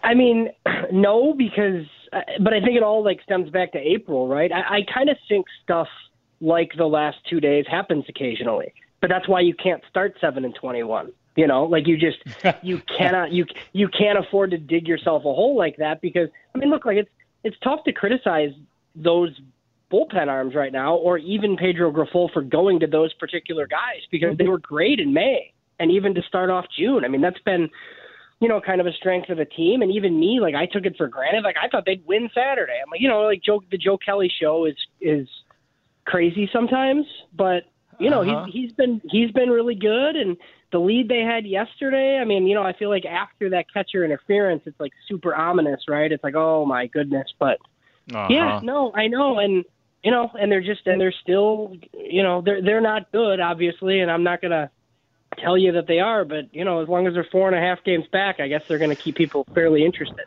I 0.03 0.13
mean, 0.13 0.49
no, 0.91 1.33
because 1.33 1.85
uh, 2.13 2.21
but 2.39 2.53
I 2.53 2.59
think 2.59 2.75
it 2.75 2.83
all 2.83 3.03
like 3.03 3.21
stems 3.23 3.49
back 3.49 3.71
to 3.73 3.79
April, 3.79 4.27
right? 4.27 4.51
I, 4.51 4.77
I 4.77 4.81
kind 4.93 5.09
of 5.09 5.17
think 5.27 5.45
stuff 5.63 5.87
like 6.39 6.71
the 6.77 6.85
last 6.85 7.17
two 7.29 7.39
days 7.39 7.65
happens 7.69 8.05
occasionally, 8.09 8.73
but 8.99 9.09
that's 9.09 9.27
why 9.27 9.41
you 9.41 9.53
can't 9.53 9.83
start 9.89 10.17
seven 10.19 10.45
and 10.45 10.55
twenty-one. 10.55 11.11
You 11.35 11.47
know, 11.47 11.65
like 11.65 11.87
you 11.87 11.97
just 11.97 12.17
you 12.63 12.81
cannot 12.97 13.31
you 13.31 13.45
you 13.73 13.87
can't 13.87 14.17
afford 14.17 14.51
to 14.51 14.57
dig 14.57 14.87
yourself 14.87 15.21
a 15.21 15.33
hole 15.33 15.55
like 15.57 15.77
that 15.77 16.01
because 16.01 16.29
I 16.53 16.57
mean, 16.57 16.69
look, 16.69 16.85
like 16.85 16.97
it's 16.97 17.11
it's 17.43 17.57
tough 17.63 17.83
to 17.85 17.93
criticize 17.93 18.51
those 18.95 19.39
bullpen 19.91 20.27
arms 20.27 20.55
right 20.55 20.71
now, 20.71 20.95
or 20.95 21.17
even 21.17 21.57
Pedro 21.57 21.91
Grifol 21.91 22.31
for 22.31 22.41
going 22.41 22.79
to 22.79 22.87
those 22.87 23.13
particular 23.13 23.67
guys 23.67 24.01
because 24.11 24.37
they 24.37 24.47
were 24.47 24.59
great 24.59 24.99
in 24.99 25.13
May 25.13 25.53
and 25.79 25.91
even 25.91 26.13
to 26.15 26.21
start 26.23 26.49
off 26.49 26.65
June. 26.77 27.03
I 27.03 27.07
mean, 27.07 27.21
that's 27.21 27.39
been 27.39 27.69
you 28.41 28.47
know, 28.47 28.59
kind 28.59 28.81
of 28.81 28.87
a 28.87 28.91
strength 28.93 29.29
of 29.29 29.37
the 29.37 29.45
team. 29.45 29.83
And 29.83 29.91
even 29.91 30.19
me, 30.19 30.39
like 30.41 30.55
I 30.55 30.65
took 30.65 30.85
it 30.85 30.97
for 30.97 31.07
granted. 31.07 31.43
Like 31.43 31.57
I 31.61 31.67
thought 31.67 31.85
they'd 31.85 32.03
win 32.07 32.27
Saturday. 32.33 32.73
I'm 32.83 32.89
like, 32.89 32.99
you 32.99 33.07
know, 33.07 33.21
like 33.21 33.41
Joe, 33.43 33.61
the 33.69 33.77
Joe 33.77 33.97
Kelly 33.97 34.31
show 34.41 34.65
is 34.65 34.75
is 34.99 35.27
crazy 36.05 36.49
sometimes, 36.51 37.05
but 37.33 37.65
you 37.99 38.09
know, 38.09 38.23
uh-huh. 38.23 38.45
he's 38.45 38.53
he's 38.53 38.71
been 38.73 38.99
he's 39.11 39.31
been 39.31 39.49
really 39.49 39.75
good. 39.75 40.15
And 40.15 40.35
the 40.71 40.79
lead 40.79 41.07
they 41.07 41.19
had 41.19 41.45
yesterday, 41.45 42.17
I 42.19 42.25
mean, 42.25 42.47
you 42.47 42.55
know, 42.55 42.63
I 42.63 42.73
feel 42.73 42.89
like 42.89 43.05
after 43.05 43.47
that 43.51 43.71
catcher 43.71 44.03
interference, 44.03 44.63
it's 44.65 44.79
like 44.79 44.91
super 45.07 45.35
ominous, 45.35 45.81
right? 45.87 46.11
It's 46.11 46.23
like, 46.23 46.35
oh 46.35 46.65
my 46.65 46.87
goodness, 46.87 47.27
but 47.37 47.59
uh-huh. 48.11 48.27
yeah, 48.31 48.59
no, 48.63 48.91
I 48.95 49.05
know, 49.05 49.37
and 49.37 49.63
you 50.03 50.11
know, 50.11 50.31
and 50.39 50.51
they're 50.51 50.61
just 50.61 50.85
and 50.87 50.99
they're 50.99 51.13
still, 51.21 51.75
you 51.93 52.23
know, 52.23 52.41
they're 52.41 52.61
they're 52.61 52.81
not 52.81 53.11
good, 53.11 53.39
obviously, 53.39 53.99
and 53.99 54.09
I'm 54.09 54.23
not 54.23 54.41
gonna 54.41 54.69
tell 55.37 55.57
you 55.57 55.73
that 55.73 55.87
they 55.87 55.99
are, 55.99 56.25
but 56.25 56.53
you 56.53 56.65
know, 56.65 56.81
as 56.81 56.89
long 56.89 57.07
as 57.07 57.13
they're 57.13 57.27
four 57.31 57.47
and 57.47 57.55
a 57.55 57.61
half 57.61 57.83
games 57.83 58.05
back, 58.11 58.39
I 58.39 58.47
guess 58.47 58.63
they're 58.67 58.79
to 58.89 58.95
keep 58.95 59.15
people 59.15 59.45
fairly 59.53 59.85
interested. 59.85 60.25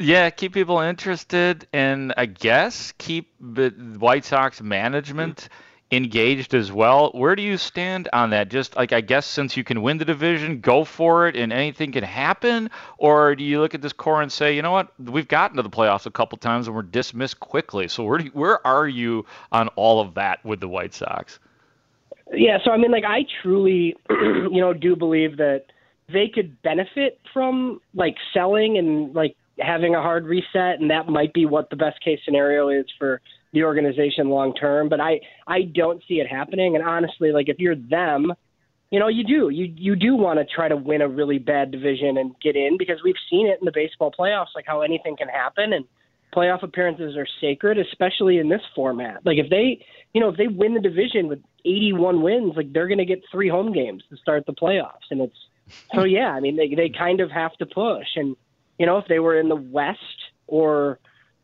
Yeah, 0.00 0.30
keep 0.30 0.54
people 0.54 0.78
interested, 0.78 1.66
and 1.72 2.14
I 2.16 2.26
guess 2.26 2.92
keep 2.98 3.34
the 3.40 3.70
White 3.98 4.24
Sox 4.24 4.60
management 4.60 5.48
engaged 5.90 6.54
as 6.54 6.70
well. 6.70 7.10
Where 7.12 7.34
do 7.34 7.42
you 7.42 7.56
stand 7.56 8.08
on 8.12 8.30
that? 8.30 8.48
Just 8.48 8.76
like 8.76 8.92
I 8.92 9.00
guess 9.00 9.26
since 9.26 9.56
you 9.56 9.64
can 9.64 9.82
win 9.82 9.98
the 9.98 10.04
division, 10.04 10.60
go 10.60 10.84
for 10.84 11.28
it, 11.28 11.36
and 11.36 11.52
anything 11.52 11.92
can 11.92 12.04
happen, 12.04 12.70
or 12.98 13.34
do 13.34 13.44
you 13.44 13.60
look 13.60 13.74
at 13.74 13.82
this 13.82 13.92
core 13.92 14.20
and 14.20 14.30
say, 14.30 14.54
you 14.54 14.62
know 14.62 14.72
what, 14.72 14.92
we've 14.98 15.28
gotten 15.28 15.56
to 15.56 15.62
the 15.62 15.70
playoffs 15.70 16.06
a 16.06 16.10
couple 16.10 16.36
times 16.38 16.66
and 16.66 16.76
we're 16.76 16.82
dismissed 16.82 17.40
quickly. 17.40 17.88
So 17.88 18.04
where 18.04 18.20
you, 18.20 18.30
where 18.30 18.66
are 18.66 18.86
you 18.86 19.24
on 19.52 19.68
all 19.68 20.00
of 20.00 20.14
that 20.14 20.44
with 20.44 20.60
the 20.60 20.68
White 20.68 20.94
Sox? 20.94 21.38
Yeah, 22.32 22.58
so 22.62 22.70
I 22.70 22.76
mean, 22.76 22.90
like, 22.90 23.04
I 23.04 23.24
truly, 23.42 23.96
you 24.10 24.60
know, 24.60 24.74
do 24.74 24.94
believe 24.94 25.38
that 25.38 25.64
they 26.12 26.28
could 26.28 26.60
benefit 26.62 27.18
from 27.32 27.80
like 27.94 28.16
selling 28.34 28.76
and 28.76 29.14
like 29.14 29.36
having 29.58 29.94
a 29.94 30.02
hard 30.02 30.26
reset, 30.26 30.80
and 30.80 30.90
that 30.90 31.08
might 31.08 31.32
be 31.32 31.46
what 31.46 31.70
the 31.70 31.76
best 31.76 32.02
case 32.02 32.20
scenario 32.24 32.68
is 32.68 32.86
for 32.98 33.20
the 33.52 33.64
organization 33.64 34.28
long 34.28 34.54
term. 34.54 34.88
But 34.88 35.00
I, 35.00 35.20
I 35.46 35.62
don't 35.62 36.02
see 36.06 36.14
it 36.14 36.26
happening. 36.26 36.76
And 36.76 36.84
honestly, 36.84 37.32
like, 37.32 37.48
if 37.48 37.58
you're 37.58 37.76
them, 37.76 38.32
you 38.90 38.98
know, 38.98 39.08
you 39.08 39.24
do, 39.24 39.50
you 39.50 39.72
you 39.76 39.96
do 39.96 40.16
want 40.16 40.38
to 40.38 40.46
try 40.46 40.68
to 40.68 40.76
win 40.76 41.02
a 41.02 41.08
really 41.08 41.38
bad 41.38 41.70
division 41.70 42.16
and 42.16 42.34
get 42.40 42.56
in 42.56 42.78
because 42.78 43.00
we've 43.04 43.14
seen 43.30 43.46
it 43.46 43.58
in 43.60 43.66
the 43.66 43.72
baseball 43.72 44.12
playoffs, 44.18 44.54
like 44.54 44.64
how 44.66 44.80
anything 44.80 45.16
can 45.16 45.28
happen 45.28 45.74
and 45.74 45.84
playoff 46.34 46.62
appearances 46.62 47.16
are 47.16 47.26
sacred, 47.40 47.78
especially 47.78 48.38
in 48.38 48.48
this 48.48 48.62
format. 48.74 49.24
Like 49.24 49.38
if 49.38 49.50
they, 49.50 49.84
you 50.14 50.20
know, 50.20 50.28
if 50.28 50.36
they 50.36 50.46
win 50.46 50.74
the 50.74 50.80
division 50.80 51.28
with 51.28 51.40
81 51.64 52.22
wins, 52.22 52.54
like 52.56 52.72
they're 52.72 52.88
going 52.88 52.98
to 52.98 53.04
get 53.04 53.22
three 53.30 53.48
home 53.48 53.72
games 53.72 54.02
to 54.10 54.16
start 54.16 54.46
the 54.46 54.52
playoffs, 54.52 55.10
and 55.10 55.20
it's 55.20 55.36
so 55.94 56.04
yeah. 56.04 56.30
I 56.30 56.40
mean, 56.40 56.56
they 56.56 56.74
they 56.74 56.88
kind 56.88 57.20
of 57.20 57.30
have 57.30 57.54
to 57.58 57.66
push, 57.66 58.06
and 58.16 58.36
you 58.78 58.86
know, 58.86 58.98
if 58.98 59.06
they 59.06 59.18
were 59.18 59.38
in 59.38 59.48
the 59.48 59.56
West 59.56 59.98
or 60.46 60.98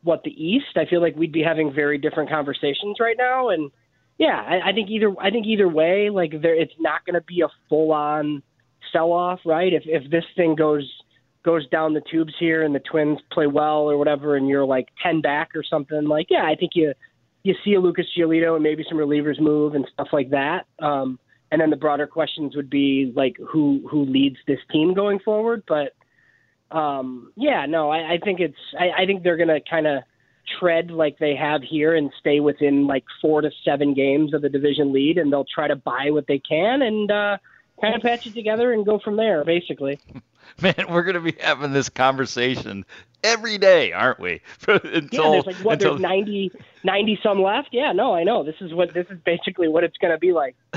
what 0.05 0.23
the 0.23 0.31
East, 0.31 0.77
I 0.77 0.85
feel 0.89 1.01
like 1.01 1.17
we'd 1.17 1.33
be 1.33 1.43
having 1.43 1.73
very 1.73 1.99
different 1.99 2.31
conversations 2.31 2.99
right 3.01 3.17
now, 3.19 3.49
and 3.49 3.71
yeah, 4.19 4.37
I, 4.37 4.71
I 4.71 4.73
think 4.73 4.91
either 4.91 5.13
I 5.21 5.31
think 5.31 5.47
either 5.47 5.69
way, 5.69 6.11
like 6.11 6.41
there, 6.41 6.55
it's 6.55 6.75
not 6.79 7.05
going 7.05 7.15
to 7.15 7.21
be 7.23 7.41
a 7.41 7.49
full 7.69 7.93
on 7.93 8.43
sell 8.93 9.13
off, 9.13 9.41
right? 9.45 9.73
If 9.73 9.83
if 9.87 10.11
this 10.11 10.25
thing 10.37 10.55
goes 10.55 10.89
goes 11.45 11.69
down 11.69 11.95
the 11.95 12.03
tubes 12.11 12.33
here 12.39 12.63
and 12.63 12.75
the 12.75 12.81
Twins 12.81 13.19
play 13.33 13.47
well 13.47 13.91
or 13.91 13.99
whatever, 13.99 14.37
and 14.37 14.49
you're 14.49 14.65
like 14.65 14.89
ten 15.03 15.21
back 15.21 15.51
or 15.55 15.65
something, 15.69 16.05
like 16.05 16.27
yeah, 16.31 16.45
I 16.45 16.55
think 16.55 16.73
you 16.75 16.95
you 17.43 17.55
see 17.65 17.75
a 17.75 17.81
Lucas 17.81 18.07
Giolito 18.17 18.55
and 18.55 18.63
maybe 18.63 18.85
some 18.89 18.99
relievers 18.99 19.41
move 19.41 19.75
and 19.75 19.87
stuff 19.93 20.09
like 20.13 20.31
that. 20.31 20.67
Um, 20.79 21.19
and 21.51 21.61
then 21.61 21.71
the 21.71 21.77
broader 21.77 22.07
questions 22.07 22.57
would 22.57 22.71
be 22.71 23.13
like 23.17 23.37
who 23.51 23.87
who 23.91 24.05
leads 24.05 24.37
this 24.47 24.61
team 24.71 24.95
going 24.95 25.19
forward. 25.19 25.65
But 25.67 25.93
um, 26.71 27.33
yeah, 27.37 27.67
no, 27.67 27.91
I, 27.91 28.15
I 28.15 28.19
think 28.19 28.41
it's 28.41 28.59
I, 28.79 29.03
I 29.03 29.07
think 29.07 29.23
they're 29.23 29.37
gonna 29.37 29.61
kind 29.61 29.87
of 29.87 30.03
tread 30.59 30.91
like 30.91 31.19
they 31.19 31.35
have 31.35 31.63
here 31.63 31.95
and 31.95 32.11
stay 32.21 32.41
within 32.41 32.87
like 32.87 33.05
four 33.21 33.41
to 33.41 33.51
seven 33.65 33.95
games 33.95 34.35
of 34.35 34.43
the 34.43 34.49
division 34.49 34.93
lead, 34.93 35.19
and 35.19 35.33
they'll 35.33 35.47
try 35.47 35.69
to 35.69 35.77
buy 35.77 36.11
what 36.11 36.27
they 36.27 36.39
can 36.39 36.83
and 36.83 37.11
uh, 37.11 37.39
kind 37.81 37.95
of 37.95 38.03
patch 38.03 38.27
it 38.27 38.35
together 38.35 38.73
and 38.73 38.85
go 38.85 38.99
from 38.99 39.17
there, 39.17 39.45
basically. 39.45 39.99
Man, 40.61 40.75
we're 40.89 41.03
going 41.03 41.15
to 41.15 41.21
be 41.21 41.35
having 41.41 41.73
this 41.73 41.89
conversation 41.89 42.85
every 43.25 43.59
day, 43.59 43.93
aren't 43.93 44.21
we? 44.21 44.41
until, 44.69 45.25
yeah, 45.25 45.31
there's 45.31 45.47
like 45.47 45.57
what 45.57 45.75
until... 45.75 45.93
there's 45.93 46.03
90, 46.03 46.53
90 46.85 47.19
some 47.23 47.43
left. 47.43 47.71
Yeah, 47.73 47.93
no, 47.93 48.15
I 48.15 48.25
know. 48.25 48.45
This 48.45 48.57
is 48.61 48.73
what 48.73 48.95
this 48.95 49.07
is 49.11 49.19
basically 49.25 49.69
what 49.69 49.85
it's 49.85 49.97
going 49.97 50.13
to 50.13 50.19
be 50.19 50.33
like. 50.33 50.55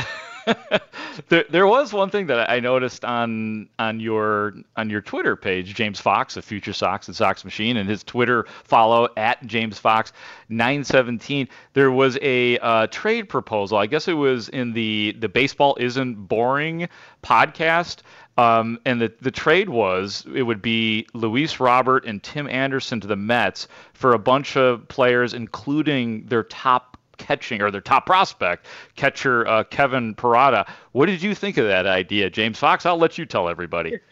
there, 1.29 1.45
there 1.49 1.67
was 1.67 1.93
one 1.93 2.09
thing 2.09 2.27
that 2.27 2.49
I 2.49 2.59
noticed 2.59 3.03
on 3.03 3.69
on 3.79 3.99
your 3.99 4.53
on 4.75 4.89
your 4.89 5.01
Twitter 5.01 5.35
page, 5.35 5.73
James 5.73 5.99
Fox 5.99 6.37
of 6.37 6.45
Future 6.45 6.73
Sox 6.73 7.07
and 7.07 7.15
Sox 7.15 7.43
Machine, 7.43 7.77
and 7.77 7.89
his 7.89 8.03
Twitter 8.03 8.45
follow 8.63 9.09
at 9.17 9.45
James 9.45 9.77
Fox 9.77 10.13
917. 10.49 11.47
There 11.73 11.91
was 11.91 12.17
a 12.21 12.57
uh, 12.59 12.87
trade 12.87 13.29
proposal. 13.29 13.77
I 13.77 13.87
guess 13.87 14.07
it 14.07 14.13
was 14.13 14.49
in 14.49 14.73
the 14.73 15.15
the 15.19 15.29
baseball 15.29 15.77
isn't 15.79 16.15
boring 16.27 16.89
podcast. 17.23 18.01
Um, 18.37 18.79
and 18.85 19.01
the, 19.01 19.11
the 19.19 19.31
trade 19.31 19.67
was 19.67 20.23
it 20.31 20.43
would 20.43 20.61
be 20.61 21.07
Luis 21.15 21.59
Robert 21.59 22.05
and 22.05 22.21
Tim 22.21 22.47
Anderson 22.47 23.01
to 23.01 23.07
the 23.07 23.15
Mets 23.15 23.67
for 23.93 24.13
a 24.13 24.19
bunch 24.19 24.55
of 24.55 24.87
players, 24.89 25.33
including 25.33 26.27
their 26.27 26.43
top 26.43 26.96
catching 27.17 27.61
or 27.61 27.71
their 27.71 27.81
top 27.81 28.05
prospect, 28.05 28.65
catcher 28.95 29.47
uh, 29.47 29.63
Kevin 29.65 30.15
Parada. 30.15 30.69
What 30.91 31.07
did 31.07 31.21
you 31.21 31.35
think 31.35 31.57
of 31.57 31.65
that 31.67 31.85
idea, 31.85 32.29
James 32.29 32.59
Fox? 32.59 32.85
I'll 32.85 32.97
let 32.97 33.17
you 33.17 33.25
tell 33.25 33.49
everybody. 33.49 33.97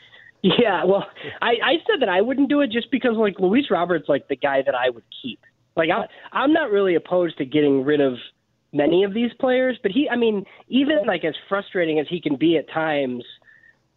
Yeah, 0.59 0.83
well, 0.83 1.07
I, 1.41 1.53
I 1.63 1.73
said 1.87 2.01
that 2.01 2.09
I 2.09 2.21
wouldn't 2.21 2.49
do 2.49 2.61
it 2.61 2.69
just 2.69 2.91
because 2.91 3.15
like 3.17 3.39
Luis 3.39 3.71
Robert's 3.71 4.07
like 4.07 4.27
the 4.27 4.35
guy 4.35 4.61
that 4.63 4.75
I 4.75 4.91
would 4.91 5.03
keep. 5.23 5.39
Like 5.75 5.89
I, 5.89 6.05
I'm 6.31 6.53
not 6.53 6.69
really 6.69 6.93
opposed 6.93 7.39
to 7.39 7.45
getting 7.45 7.83
rid 7.83 7.99
of 7.99 8.13
many 8.71 9.03
of 9.03 9.15
these 9.15 9.31
players, 9.39 9.79
but 9.81 9.91
he, 9.91 10.07
I 10.07 10.15
mean, 10.15 10.45
even 10.67 10.99
like 11.07 11.25
as 11.25 11.33
frustrating 11.49 11.99
as 11.99 12.05
he 12.07 12.21
can 12.21 12.35
be 12.35 12.57
at 12.57 12.69
times 12.69 13.23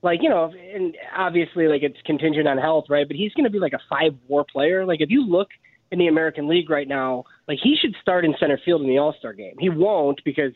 like 0.03 0.21
you 0.23 0.29
know, 0.29 0.53
and 0.75 0.97
obviously 1.17 1.67
like 1.67 1.83
it's 1.83 1.99
contingent 2.05 2.47
on 2.47 2.59
health, 2.59 2.85
right? 2.89 3.07
But 3.07 3.17
he's 3.17 3.33
going 3.35 3.45
to 3.45 3.51
be 3.51 3.59
like 3.59 3.73
a 3.73 3.81
five 3.89 4.15
WAR 4.29 4.45
player. 4.45 4.87
Like 4.87 5.01
if 5.01 5.11
you 5.11 5.27
look 5.27 5.49
in 5.91 5.99
the 5.99 6.07
American 6.07 6.49
League 6.49 6.71
right 6.71 6.89
now, 6.89 7.25
like 7.49 7.59
he 7.63 7.77
should 7.81 7.97
start 8.01 8.25
in 8.25 8.35
center 8.39 8.61
field 8.65 8.83
in 8.83 8.89
the 8.89 8.99
All 8.99 9.15
Star 9.19 9.33
game. 9.33 9.55
He 9.59 9.71
won't 9.71 10.23
because 10.25 10.53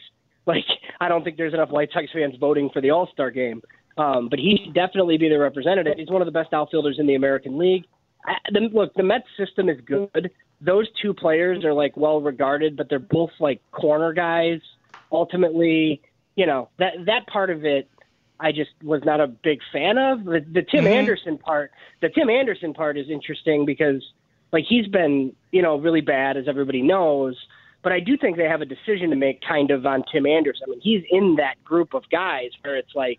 like 0.46 0.64
I 1.00 1.08
don't 1.08 1.24
think 1.24 1.36
there's 1.36 1.54
enough 1.54 1.70
White 1.70 1.90
Sox 1.92 2.06
fans 2.12 2.36
voting 2.38 2.70
for 2.70 2.80
the 2.80 2.90
All 2.90 3.08
Star 3.12 3.30
game. 3.30 3.62
Um, 3.98 4.28
but 4.28 4.38
he 4.38 4.58
should 4.62 4.74
definitely 4.74 5.18
be 5.18 5.28
the 5.28 5.38
representative. 5.38 5.98
He's 5.98 6.08
one 6.08 6.22
of 6.22 6.26
the 6.26 6.32
best 6.32 6.54
outfielders 6.54 6.98
in 6.98 7.06
the 7.06 7.14
American 7.14 7.58
League. 7.58 7.84
I, 8.24 8.36
the, 8.50 8.60
look, 8.72 8.94
the 8.94 9.02
Mets 9.02 9.26
system 9.36 9.68
is 9.68 9.78
good. 9.84 10.30
Those 10.62 10.88
two 11.02 11.12
players 11.12 11.62
are 11.64 11.74
like 11.74 11.96
well 11.96 12.20
regarded, 12.20 12.76
but 12.76 12.88
they're 12.88 12.98
both 12.98 13.32
like 13.40 13.60
corner 13.70 14.12
guys. 14.12 14.60
Ultimately, 15.10 16.00
you 16.36 16.46
know 16.46 16.68
that 16.78 16.94
that 17.06 17.26
part 17.26 17.50
of 17.50 17.64
it 17.64 17.88
I 18.42 18.50
just 18.50 18.70
was 18.82 19.04
not 19.04 19.20
a 19.20 19.28
big 19.28 19.60
fan 19.72 19.98
of. 19.98 20.24
The, 20.24 20.40
the 20.40 20.62
Tim 20.62 20.84
mm-hmm. 20.84 20.92
Anderson 20.92 21.38
part, 21.38 21.70
the 22.00 22.08
Tim 22.08 22.28
Anderson 22.28 22.74
part 22.74 22.98
is 22.98 23.08
interesting 23.08 23.64
because 23.64 24.02
like 24.52 24.64
he's 24.68 24.86
been, 24.86 25.34
you 25.50 25.62
know, 25.62 25.76
really 25.76 26.00
bad 26.00 26.36
as 26.36 26.46
everybody 26.48 26.82
knows. 26.82 27.36
But 27.82 27.92
I 27.92 28.00
do 28.00 28.16
think 28.16 28.36
they 28.36 28.44
have 28.48 28.60
a 28.60 28.66
decision 28.66 29.10
to 29.10 29.16
make 29.16 29.40
kind 29.40 29.70
of 29.70 29.84
on 29.86 30.04
Tim 30.12 30.26
Anderson. 30.26 30.64
I 30.68 30.70
mean, 30.70 30.80
he's 30.80 31.02
in 31.10 31.36
that 31.36 31.62
group 31.64 31.94
of 31.94 32.04
guys 32.10 32.50
where 32.62 32.76
it's 32.76 32.94
like, 32.94 33.18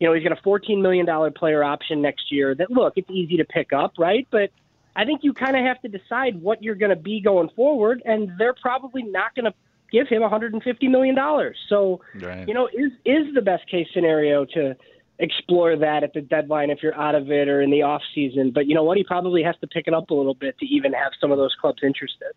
you 0.00 0.08
know, 0.08 0.14
he's 0.14 0.24
got 0.24 0.36
a 0.36 0.42
$14 0.42 0.80
million 0.80 1.32
player 1.32 1.62
option 1.62 2.02
next 2.02 2.32
year 2.32 2.54
that, 2.54 2.70
look, 2.70 2.94
it's 2.96 3.10
easy 3.10 3.36
to 3.36 3.44
pick 3.44 3.72
up, 3.72 3.92
right? 3.98 4.26
But 4.30 4.50
I 4.96 5.04
think 5.04 5.20
you 5.22 5.32
kind 5.32 5.56
of 5.56 5.64
have 5.64 5.80
to 5.82 5.88
decide 5.88 6.42
what 6.42 6.62
you're 6.62 6.74
going 6.74 6.90
to 6.90 6.96
be 6.96 7.20
going 7.20 7.50
forward, 7.50 8.02
and 8.04 8.32
they're 8.38 8.54
probably 8.54 9.02
not 9.02 9.34
going 9.34 9.44
to 9.44 9.54
give 9.92 10.08
him 10.08 10.22
150 10.22 10.88
million 10.88 11.14
dollars. 11.14 11.56
So, 11.68 12.00
right. 12.20 12.48
you 12.48 12.54
know, 12.54 12.68
is 12.72 12.92
is 13.04 13.32
the 13.34 13.42
best 13.42 13.68
case 13.70 13.86
scenario 13.92 14.44
to 14.46 14.76
explore 15.20 15.76
that 15.76 16.02
at 16.02 16.12
the 16.14 16.20
deadline 16.20 16.70
if 16.70 16.82
you're 16.82 16.98
out 16.98 17.14
of 17.14 17.30
it 17.30 17.48
or 17.48 17.62
in 17.62 17.70
the 17.70 17.82
off 17.82 18.02
season. 18.14 18.50
But 18.50 18.66
you 18.66 18.74
know 18.74 18.82
what? 18.82 18.96
He 18.96 19.04
probably 19.04 19.42
has 19.42 19.54
to 19.60 19.66
pick 19.66 19.86
it 19.86 19.94
up 19.94 20.10
a 20.10 20.14
little 20.14 20.34
bit 20.34 20.58
to 20.58 20.66
even 20.66 20.92
have 20.92 21.12
some 21.20 21.30
of 21.30 21.38
those 21.38 21.54
clubs 21.60 21.82
interested. 21.82 22.32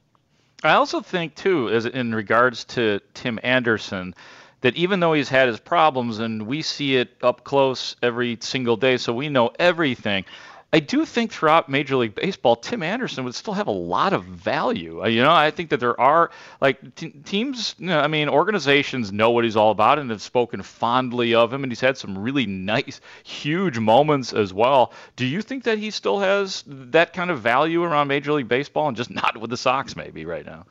I 0.64 0.74
also 0.74 1.02
think 1.02 1.36
too, 1.36 1.70
as 1.70 1.86
in 1.86 2.14
regards 2.14 2.64
to 2.66 3.00
Tim 3.14 3.40
Anderson, 3.44 4.14
that 4.62 4.76
even 4.76 5.02
though 5.02 5.14
he's 5.14 5.28
had 5.28 5.48
his 5.48 5.60
problems 5.60 6.20
and 6.20 6.48
we 6.48 6.62
see 6.62 6.96
it 6.96 7.18
up 7.22 7.44
close 7.44 7.96
every 8.02 8.38
single 8.40 8.78
day, 8.78 8.98
so 8.98 9.14
we 9.14 9.28
know 9.28 9.52
everything. 9.60 10.24
I 10.74 10.80
do 10.80 11.06
think 11.06 11.32
throughout 11.32 11.70
Major 11.70 11.96
League 11.98 12.16
Baseball, 12.16 12.56
Tim 12.56 12.82
Anderson 12.82 13.24
would 13.26 13.36
still 13.36 13.54
have 13.54 13.68
a 13.68 13.72
lot 13.72 14.12
of 14.12 14.24
value. 14.24 15.04
Uh, 15.04 15.08
you 15.08 15.22
know, 15.22 15.32
I 15.32 15.52
think 15.52 15.70
that 15.70 15.80
there 15.80 16.00
are 16.02 16.32
like 16.62 16.96
t- 16.96 17.12
teams. 17.26 17.76
You 17.78 17.88
know, 17.88 18.00
I 18.00 18.08
mean, 18.08 18.28
organizations 18.28 19.12
know 19.12 19.30
what 19.30 19.44
he's 19.44 19.56
all 19.56 19.70
about 19.70 20.00
and 20.00 20.10
have 20.10 20.22
spoken 20.24 20.64
fondly 20.64 21.36
of 21.36 21.54
him, 21.54 21.64
and 21.64 21.72
he's 21.72 21.80
had 21.80 21.96
some 21.96 22.18
really 22.18 22.48
nice, 22.48 23.02
huge 23.24 23.78
moments 23.78 24.34
as 24.34 24.52
well. 24.52 24.94
Do 25.16 25.28
you 25.28 25.44
think 25.44 25.64
that 25.66 25.78
he 25.78 25.92
still 25.92 26.20
has 26.20 26.64
that 26.68 27.14
kind 27.14 27.30
of 27.30 27.40
value 27.40 27.84
around 27.84 28.08
Major 28.08 28.34
League 28.34 28.48
Baseball, 28.48 28.88
and 28.88 28.98
just 28.98 29.12
not 29.12 29.38
with 29.38 29.52
the 29.52 29.58
Sox 29.58 29.96
maybe 29.96 30.26
right 30.26 30.46
now? 30.46 30.66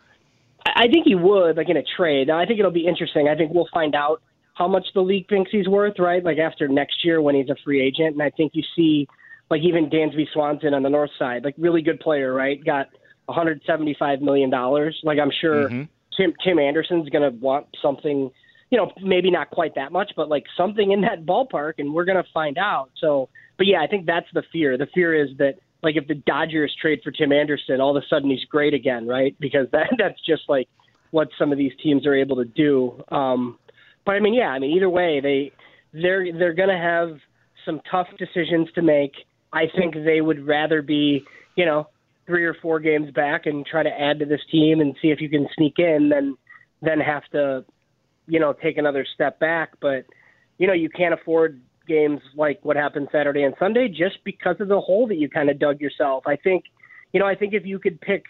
I 0.67 0.89
think 0.89 1.07
he 1.07 1.15
would, 1.15 1.57
like 1.57 1.69
in 1.69 1.77
a 1.77 1.85
trade. 1.85 2.29
I 2.29 2.45
think 2.45 2.59
it'll 2.59 2.73
be 2.73 2.89
interesting. 2.89 3.29
I 3.29 3.37
think 3.37 3.53
we'll 3.55 3.69
find 3.73 3.95
out 3.95 4.21
how 4.55 4.67
much 4.67 4.87
the 4.95 5.01
league 5.01 5.29
thinks 5.29 5.53
he's 5.53 5.69
worth, 5.69 6.01
right? 6.01 6.25
Like 6.25 6.39
after 6.39 6.67
next 6.67 7.05
year 7.05 7.23
when 7.23 7.37
he's 7.37 7.51
a 7.51 7.57
free 7.65 7.81
agent, 7.81 8.15
and 8.15 8.23
I 8.23 8.31
think 8.31 8.57
you 8.57 8.65
see 8.75 9.07
like 9.53 9.61
even 9.65 9.91
Dansby 9.91 10.33
Swanson 10.33 10.73
on 10.73 10.83
the 10.83 10.89
north 10.89 11.11
side, 11.19 11.45
like 11.45 11.55
really 11.59 11.83
good 11.83 12.01
player, 12.01 12.33
right? 12.33 12.65
Got 12.65 12.89
175 13.27 14.23
million 14.23 14.49
dollars. 14.49 14.99
Like 15.05 15.19
I'm 15.19 15.31
sure 15.43 15.69
mm-hmm. 15.69 15.83
Tim 16.17 16.33
Tim 16.43 16.59
Anderson's 16.59 17.11
going 17.11 17.31
to 17.31 17.39
want 17.39 17.67
something, 17.83 18.31
you 18.71 18.79
know, 18.79 18.91
maybe 19.03 19.31
not 19.31 19.51
quite 19.51 19.75
that 19.75 19.93
much, 19.93 20.13
but 20.17 20.31
like 20.31 20.45
something 20.57 20.91
in 20.91 21.03
that 21.03 21.27
ballpark, 21.27 21.75
and 21.77 21.93
we're 21.93 22.07
going 22.07 22.17
to 22.17 22.31
find 22.33 22.57
out. 22.57 22.93
So, 22.99 23.29
but 23.59 23.67
yeah, 23.67 23.83
I 23.83 23.87
think 23.87 24.07
that's 24.07 24.27
the 24.33 24.43
fear. 24.51 24.79
The 24.79 24.89
fear 24.95 25.15
is 25.23 25.37
that 25.37 25.57
like 25.83 25.97
if 25.97 26.09
the 26.09 26.15
Dodgers 26.15 26.75
trade 26.81 27.01
for 27.05 27.11
Tim 27.11 27.31
Anderson, 27.31 27.79
all 27.79 27.95
of 27.95 28.03
a 28.03 28.07
sudden 28.09 28.31
he's 28.31 28.47
great 28.47 28.73
again, 28.73 29.07
right? 29.07 29.37
Because 29.39 29.67
that 29.73 29.91
that's 29.99 30.25
just 30.25 30.45
like 30.49 30.67
what 31.11 31.29
some 31.39 31.53
of 31.53 31.59
these 31.59 31.73
teams 31.83 32.07
are 32.07 32.15
able 32.15 32.37
to 32.37 32.47
do. 32.47 33.05
Um, 33.11 33.59
but 34.07 34.13
I 34.13 34.21
mean, 34.21 34.33
yeah, 34.33 34.49
I 34.49 34.59
mean 34.59 34.71
either 34.71 34.89
way, 34.89 35.21
they 35.21 35.53
they're 35.93 36.33
they're 36.33 36.55
going 36.55 36.71
to 36.71 36.79
have 36.79 37.19
some 37.67 37.83
tough 37.91 38.09
decisions 38.19 38.69
to 38.77 38.81
make 38.81 39.13
I 39.53 39.67
think 39.77 39.95
they 39.95 40.21
would 40.21 40.47
rather 40.47 40.83
be, 40.83 41.25
you 41.57 41.67
know, 41.67 41.89
three 42.27 42.45
or 42.45 42.55
four 42.55 42.81
games 42.81 43.11
back 43.11 43.47
and 43.47 43.67
try 43.67 43.83
to 43.83 43.91
add 43.91 44.19
to 44.21 44.25
this 44.25 44.41
team 44.51 44.81
and 44.81 44.97
see 45.03 45.09
if 45.09 45.21
you 45.21 45.29
can 45.29 45.49
sneak 45.57 45.79
in 45.79 46.09
than 46.09 46.37
than 46.81 47.01
have 47.01 47.25
to, 47.33 47.65
you 48.27 48.41
know, 48.41 48.53
take 48.53 48.77
another 48.79 49.07
step 49.15 49.39
back. 49.39 49.71
But, 49.81 50.05
you 50.59 50.67
know, 50.67 50.73
you 50.73 50.89
can't 50.89 51.15
afford 51.15 51.61
games 51.87 52.21
like 52.37 52.61
what 52.63 52.77
happened 52.77 53.09
Saturday 53.13 53.43
and 53.43 53.55
Sunday 53.59 53.89
just 53.89 54.19
because 54.25 54.57
of 54.61 54.69
the 54.69 54.81
hole 54.81 55.07
that 55.09 55.17
you 55.17 55.29
kind 55.29 55.51
of 55.51 55.59
dug 55.59 55.81
yourself. 55.81 56.25
I 56.27 56.37
think, 56.37 56.65
you 57.13 57.21
know, 57.21 57.27
I 57.27 57.35
think 57.35 57.55
if 57.55 57.67
you 57.67 57.79
could 57.79 58.01
pick 58.01 58.25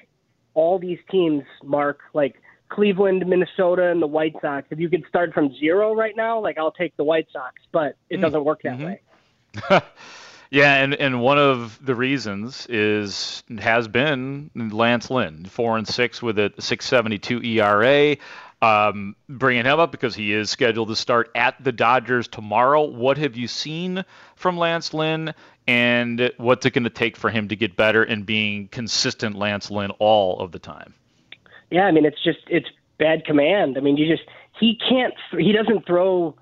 all 0.54 0.78
these 0.78 0.98
teams, 1.10 1.44
Mark, 1.62 2.00
like 2.14 2.42
Cleveland, 2.68 3.24
Minnesota, 3.26 3.90
and 3.90 4.02
the 4.02 4.06
White 4.06 4.34
Sox, 4.40 4.66
if 4.70 4.78
you 4.78 4.88
could 4.88 5.04
start 5.08 5.32
from 5.32 5.54
zero 5.58 5.94
right 5.94 6.16
now, 6.16 6.40
like 6.40 6.58
I'll 6.58 6.72
take 6.72 6.96
the 6.96 7.04
White 7.04 7.28
Sox, 7.32 7.54
but 7.72 7.96
it 8.10 8.18
Mm. 8.18 8.22
doesn't 8.22 8.44
work 8.44 8.62
that 8.62 8.78
Mhm. 8.78 8.84
way. 8.84 9.00
Yeah, 10.52 10.74
and, 10.82 10.94
and 10.94 11.22
one 11.22 11.38
of 11.38 11.82
the 11.82 11.94
reasons 11.94 12.66
is 12.68 13.42
has 13.58 13.88
been 13.88 14.50
Lance 14.54 15.08
Lynn, 15.08 15.46
four 15.46 15.78
and 15.78 15.88
six 15.88 16.20
with 16.20 16.38
a 16.38 16.50
6.72 16.58 17.42
ERA. 17.56 18.18
Um, 18.60 19.16
bringing 19.30 19.64
him 19.64 19.80
up 19.80 19.90
because 19.90 20.14
he 20.14 20.34
is 20.34 20.50
scheduled 20.50 20.88
to 20.88 20.94
start 20.94 21.30
at 21.34 21.54
the 21.64 21.72
Dodgers 21.72 22.28
tomorrow. 22.28 22.82
What 22.82 23.16
have 23.16 23.34
you 23.34 23.48
seen 23.48 24.04
from 24.36 24.58
Lance 24.58 24.92
Lynn, 24.92 25.32
and 25.66 26.30
what's 26.36 26.66
it 26.66 26.74
going 26.74 26.84
to 26.84 26.90
take 26.90 27.16
for 27.16 27.30
him 27.30 27.48
to 27.48 27.56
get 27.56 27.74
better 27.74 28.02
and 28.02 28.26
being 28.26 28.68
consistent 28.68 29.36
Lance 29.36 29.70
Lynn 29.70 29.90
all 29.92 30.38
of 30.38 30.52
the 30.52 30.58
time? 30.58 30.92
Yeah, 31.70 31.86
I 31.86 31.92
mean 31.92 32.04
it's 32.04 32.22
just 32.22 32.40
it's 32.48 32.68
bad 32.98 33.24
command. 33.24 33.78
I 33.78 33.80
mean 33.80 33.96
you 33.96 34.06
just 34.06 34.28
he 34.60 34.78
can't 34.86 35.14
he 35.30 35.52
doesn't 35.52 35.86
throw 35.86 36.36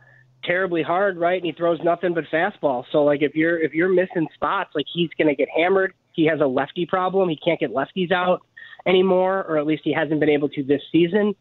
terribly 0.44 0.82
hard, 0.82 1.18
right? 1.18 1.36
And 1.36 1.46
he 1.46 1.52
throws 1.52 1.78
nothing 1.82 2.14
but 2.14 2.24
fastball. 2.32 2.84
So 2.92 3.04
like 3.04 3.22
if 3.22 3.34
you're 3.34 3.60
if 3.60 3.72
you're 3.72 3.88
missing 3.88 4.26
spots, 4.34 4.70
like 4.74 4.86
he's 4.92 5.10
to 5.18 5.34
get 5.34 5.48
hammered. 5.56 5.92
He 6.12 6.26
has 6.26 6.40
a 6.40 6.46
lefty 6.46 6.86
problem. 6.86 7.28
He 7.28 7.36
can't 7.36 7.60
get 7.60 7.70
lefties 7.70 8.12
out 8.12 8.40
anymore, 8.86 9.44
or 9.48 9.58
at 9.58 9.66
least 9.66 9.82
he 9.84 9.92
hasn't 9.92 10.20
been 10.20 10.28
able 10.28 10.48
to 10.50 10.62
this 10.62 10.82
season. 10.90 11.34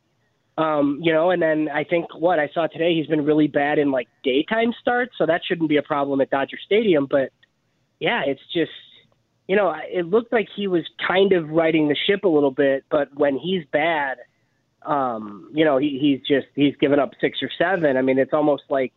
Um, 0.58 1.00
you 1.02 1.14
know, 1.14 1.32
and 1.32 1.42
then 1.42 1.70
I 1.74 1.86
think 1.86 2.08
what 2.14 2.38
I 2.38 2.50
saw 2.54 2.68
today, 2.68 2.94
he's 2.94 3.08
been 3.08 3.24
really 3.24 3.48
bad 3.48 3.80
in 3.80 3.92
like 3.92 4.08
daytime 4.24 4.74
starts, 4.82 5.14
so 5.18 5.26
that 5.26 5.42
shouldn't 5.48 5.70
be 5.70 5.78
a 5.78 5.82
problem 5.82 6.20
at 6.20 6.30
Dodger 6.30 6.58
Stadium. 6.66 7.08
But 7.10 7.32
yeah, 8.00 8.24
it's 8.26 8.42
just 8.54 8.72
you 9.48 9.56
know, 9.56 9.74
it 9.92 10.06
looked 10.06 10.32
like 10.32 10.48
he 10.56 10.68
was 10.68 10.84
kind 11.08 11.34
of 11.34 11.50
riding 11.50 11.88
the 11.88 11.96
ship 12.06 12.24
a 12.24 12.28
little 12.28 12.52
bit, 12.52 12.84
but 12.92 13.08
when 13.16 13.36
he's 13.36 13.64
bad, 13.72 14.18
um, 14.86 15.50
you 15.54 15.66
know, 15.66 15.78
he, 15.78 16.00
he's 16.00 16.20
just 16.28 16.48
he's 16.56 16.76
given 16.78 17.00
up 17.00 17.12
six 17.20 17.40
or 17.42 17.50
seven. 17.58 17.98
I 17.98 18.02
mean, 18.02 18.18
it's 18.18 18.34
almost 18.34 18.64
like 18.70 18.94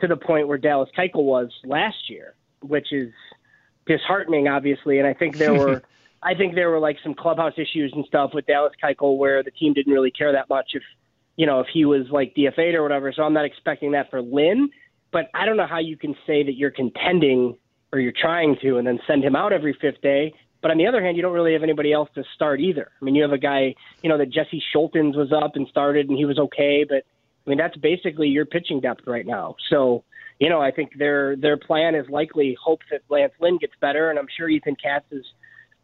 to 0.00 0.08
the 0.08 0.16
point 0.16 0.48
where 0.48 0.58
Dallas 0.58 0.90
Keuchel 0.96 1.24
was 1.24 1.50
last 1.64 2.10
year, 2.10 2.34
which 2.60 2.92
is 2.92 3.12
disheartening, 3.86 4.48
obviously. 4.48 4.98
And 4.98 5.06
I 5.06 5.14
think 5.14 5.36
there 5.36 5.54
were, 5.54 5.82
I 6.22 6.34
think 6.34 6.54
there 6.54 6.70
were 6.70 6.78
like 6.78 6.98
some 7.02 7.14
clubhouse 7.14 7.54
issues 7.56 7.92
and 7.94 8.04
stuff 8.06 8.30
with 8.34 8.46
Dallas 8.46 8.72
Keuchel 8.82 9.16
where 9.16 9.42
the 9.42 9.50
team 9.50 9.72
didn't 9.72 9.92
really 9.92 10.10
care 10.10 10.32
that 10.32 10.48
much 10.48 10.70
if, 10.74 10.82
you 11.36 11.46
know, 11.46 11.60
if 11.60 11.66
he 11.72 11.84
was 11.84 12.06
like 12.10 12.34
DFA'd 12.34 12.74
or 12.74 12.82
whatever. 12.82 13.12
So 13.12 13.22
I'm 13.22 13.32
not 13.32 13.44
expecting 13.44 13.92
that 13.92 14.10
for 14.10 14.20
Lynn. 14.20 14.70
But 15.12 15.30
I 15.34 15.44
don't 15.44 15.56
know 15.56 15.66
how 15.66 15.78
you 15.78 15.96
can 15.96 16.14
say 16.26 16.42
that 16.42 16.54
you're 16.54 16.70
contending 16.70 17.56
or 17.92 18.00
you're 18.00 18.14
trying 18.18 18.56
to 18.62 18.78
and 18.78 18.86
then 18.86 18.98
send 19.06 19.22
him 19.22 19.36
out 19.36 19.52
every 19.52 19.76
fifth 19.78 20.00
day. 20.00 20.34
But 20.62 20.70
on 20.70 20.78
the 20.78 20.86
other 20.86 21.02
hand, 21.02 21.16
you 21.16 21.22
don't 21.22 21.32
really 21.32 21.52
have 21.52 21.64
anybody 21.64 21.92
else 21.92 22.08
to 22.14 22.22
start 22.34 22.60
either. 22.60 22.90
I 23.00 23.04
mean, 23.04 23.16
you 23.16 23.22
have 23.22 23.32
a 23.32 23.38
guy, 23.38 23.74
you 24.02 24.08
know, 24.08 24.16
that 24.16 24.30
Jesse 24.30 24.62
Scholtens 24.74 25.16
was 25.16 25.32
up 25.32 25.56
and 25.56 25.66
started 25.68 26.08
and 26.08 26.16
he 26.16 26.24
was 26.24 26.38
okay, 26.38 26.84
but 26.88 27.04
I 27.46 27.50
mean, 27.50 27.58
that's 27.58 27.76
basically 27.76 28.28
your 28.28 28.46
pitching 28.46 28.80
depth 28.80 29.06
right 29.06 29.26
now. 29.26 29.56
So, 29.68 30.04
you 30.38 30.48
know, 30.48 30.60
I 30.60 30.70
think 30.70 30.96
their 30.96 31.36
their 31.36 31.56
plan 31.56 31.94
is 31.94 32.08
likely 32.08 32.56
hope 32.62 32.80
that 32.90 33.02
Lance 33.08 33.32
Lynn 33.40 33.58
gets 33.58 33.74
better, 33.80 34.10
and 34.10 34.18
I'm 34.18 34.28
sure 34.36 34.48
Ethan 34.48 34.76
Katz 34.82 35.06
is 35.10 35.24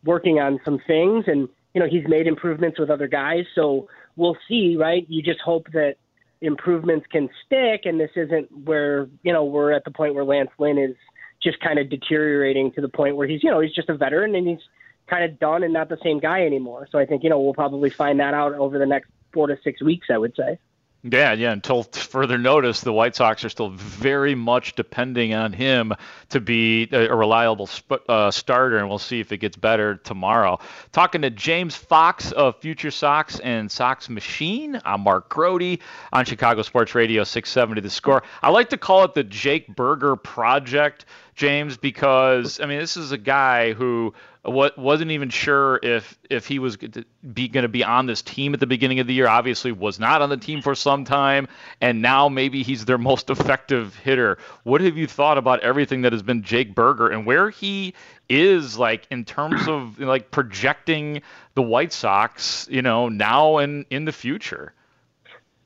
working 0.04 0.38
on 0.38 0.60
some 0.64 0.80
things, 0.86 1.24
and 1.26 1.48
you 1.74 1.80
know, 1.80 1.88
he's 1.88 2.06
made 2.08 2.26
improvements 2.26 2.78
with 2.78 2.90
other 2.90 3.08
guys. 3.08 3.44
So 3.54 3.88
we'll 4.16 4.38
see, 4.48 4.76
right? 4.76 5.04
You 5.08 5.22
just 5.22 5.40
hope 5.40 5.66
that 5.72 5.96
improvements 6.40 7.06
can 7.10 7.28
stick, 7.44 7.82
and 7.84 8.00
this 8.00 8.10
isn't 8.16 8.50
where 8.64 9.08
you 9.22 9.32
know 9.32 9.44
we're 9.44 9.72
at 9.72 9.84
the 9.84 9.90
point 9.90 10.14
where 10.14 10.24
Lance 10.24 10.50
Lynn 10.58 10.78
is 10.78 10.96
just 11.42 11.60
kind 11.60 11.78
of 11.78 11.88
deteriorating 11.88 12.72
to 12.72 12.80
the 12.80 12.88
point 12.88 13.16
where 13.16 13.28
he's 13.28 13.42
you 13.42 13.50
know 13.50 13.60
he's 13.60 13.74
just 13.74 13.88
a 13.88 13.96
veteran 13.96 14.34
and 14.34 14.46
he's 14.46 14.60
kind 15.08 15.24
of 15.24 15.38
done 15.38 15.62
and 15.62 15.72
not 15.72 15.88
the 15.88 15.98
same 16.02 16.18
guy 16.18 16.44
anymore. 16.44 16.88
So 16.90 16.98
I 16.98 17.06
think 17.06 17.22
you 17.22 17.30
know 17.30 17.40
we'll 17.40 17.54
probably 17.54 17.90
find 17.90 18.20
that 18.20 18.34
out 18.34 18.54
over 18.54 18.78
the 18.78 18.86
next 18.86 19.10
four 19.32 19.46
to 19.46 19.58
six 19.62 19.82
weeks. 19.82 20.08
I 20.10 20.18
would 20.18 20.34
say. 20.36 20.58
Yeah, 21.04 21.32
yeah. 21.32 21.52
Until 21.52 21.84
further 21.84 22.38
notice, 22.38 22.80
the 22.80 22.92
White 22.92 23.14
Sox 23.14 23.44
are 23.44 23.48
still 23.48 23.70
very 23.70 24.34
much 24.34 24.74
depending 24.74 25.32
on 25.32 25.52
him 25.52 25.92
to 26.30 26.40
be 26.40 26.88
a, 26.90 27.14
reliable 27.14 27.68
sp- 27.70 28.02
uh, 28.08 28.32
starter, 28.32 28.78
and 28.78 28.88
we'll 28.88 28.98
see 28.98 29.20
if 29.20 29.30
it 29.30 29.38
gets 29.38 29.56
better 29.56 29.94
tomorrow. 29.94 30.58
Talking 30.90 31.22
to 31.22 31.30
James 31.30 31.76
Fox 31.76 32.32
of 32.32 32.56
Future 32.60 32.90
Sox 32.90 33.38
and 33.38 33.70
Sox 33.70 34.08
Machine, 34.08 34.80
I'm 34.84 35.02
Mark 35.02 35.28
Grote 35.28 35.78
on 36.12 36.24
Chicago 36.24 36.62
Sports 36.62 36.96
Radio 36.96 37.22
670 37.22 37.80
The 37.80 37.90
Score. 37.90 38.24
I 38.42 38.50
like 38.50 38.70
to 38.70 38.76
call 38.76 39.04
it 39.04 39.14
the 39.14 39.22
Jake 39.22 39.68
Burger 39.76 40.16
Project, 40.16 41.04
James, 41.36 41.76
because 41.76 42.58
I 42.58 42.66
mean 42.66 42.80
this 42.80 42.96
is 42.96 43.12
a 43.12 43.18
guy 43.18 43.72
who 43.72 44.14
what 44.42 44.78
wasn't 44.78 45.10
even 45.10 45.30
sure 45.30 45.80
if 45.82 46.18
if 46.30 46.46
he 46.46 46.58
was 46.58 46.76
going 46.76 46.92
to 46.92 47.04
be 47.32 47.48
going 47.48 47.62
to 47.62 47.68
be 47.68 47.84
on 47.84 48.06
this 48.06 48.22
team 48.22 48.54
at 48.54 48.60
the 48.60 48.66
beginning 48.66 49.00
of 49.00 49.06
the 49.06 49.14
year. 49.14 49.26
Obviously, 49.26 49.72
was 49.72 49.98
not 49.98 50.22
on 50.22 50.30
the 50.30 50.36
team 50.36 50.62
for 50.62 50.74
some 50.74 51.04
time, 51.04 51.48
and 51.80 52.00
now 52.00 52.28
maybe 52.28 52.62
he's 52.62 52.84
their 52.84 52.98
most 52.98 53.30
effective 53.30 53.96
hitter. 53.96 54.38
What 54.62 54.80
have 54.80 54.96
you 54.96 55.06
thought 55.06 55.38
about 55.38 55.60
everything 55.60 56.02
that 56.02 56.12
has 56.12 56.22
been 56.22 56.42
Jake 56.42 56.74
Burger 56.74 57.08
and 57.08 57.26
where 57.26 57.50
he 57.50 57.94
is 58.28 58.78
like 58.78 59.06
in 59.10 59.24
terms 59.24 59.66
of 59.66 59.98
like 59.98 60.30
projecting 60.30 61.22
the 61.54 61.62
White 61.62 61.92
Sox, 61.92 62.68
you 62.70 62.82
know, 62.82 63.08
now 63.08 63.58
and 63.58 63.84
in 63.90 64.04
the 64.04 64.12
future? 64.12 64.72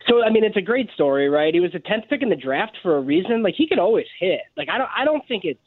So 0.08 0.24
I 0.24 0.30
mean, 0.30 0.44
it's 0.44 0.56
a 0.56 0.62
great 0.62 0.90
story, 0.92 1.28
right? 1.28 1.54
He 1.54 1.60
was 1.60 1.74
a 1.74 1.78
tenth 1.78 2.04
pick 2.08 2.22
in 2.22 2.28
the 2.28 2.36
draft 2.36 2.76
for 2.82 2.96
a 2.96 3.00
reason. 3.00 3.42
Like 3.42 3.54
he 3.56 3.68
could 3.68 3.78
always 3.78 4.06
hit. 4.18 4.40
Like 4.56 4.68
I 4.68 4.78
don't, 4.78 4.90
I 4.96 5.04
don't 5.04 5.26
think 5.28 5.44
it's 5.44 5.60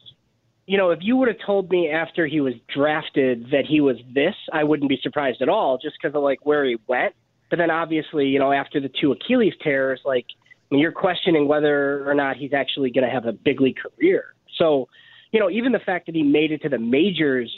you 0.65 0.77
know, 0.77 0.89
if 0.91 0.99
you 1.01 1.15
would 1.17 1.27
have 1.27 1.37
told 1.45 1.69
me 1.69 1.89
after 1.89 2.25
he 2.25 2.41
was 2.41 2.53
drafted 2.73 3.45
that 3.51 3.65
he 3.67 3.81
was 3.81 3.97
this, 4.13 4.33
I 4.51 4.63
wouldn't 4.63 4.89
be 4.89 4.99
surprised 5.01 5.41
at 5.41 5.49
all, 5.49 5.77
just 5.77 5.95
because 6.01 6.15
of 6.15 6.23
like 6.23 6.45
where 6.45 6.65
he 6.65 6.77
went. 6.87 7.13
But 7.49 7.57
then 7.57 7.69
obviously, 7.69 8.25
you 8.25 8.39
know, 8.39 8.51
after 8.51 8.79
the 8.79 8.89
two 8.99 9.11
Achilles 9.11 9.53
tears, 9.63 10.01
like 10.03 10.25
I 10.71 10.73
mean, 10.73 10.81
you're 10.81 10.91
questioning 10.91 11.47
whether 11.47 12.09
or 12.09 12.15
not 12.15 12.37
he's 12.37 12.53
actually 12.53 12.89
going 12.89 13.05
to 13.05 13.13
have 13.13 13.25
a 13.25 13.31
big 13.31 13.61
league 13.61 13.77
career. 13.77 14.33
So, 14.57 14.87
you 15.31 15.39
know, 15.39 15.49
even 15.49 15.71
the 15.71 15.79
fact 15.79 16.07
that 16.07 16.15
he 16.15 16.23
made 16.23 16.51
it 16.51 16.63
to 16.63 16.69
the 16.69 16.79
majors 16.79 17.51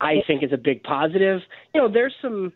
I 0.00 0.16
think 0.26 0.42
is 0.42 0.52
a 0.52 0.58
big 0.58 0.82
positive. 0.82 1.40
You 1.74 1.80
know, 1.80 1.92
there's 1.92 2.14
some 2.20 2.52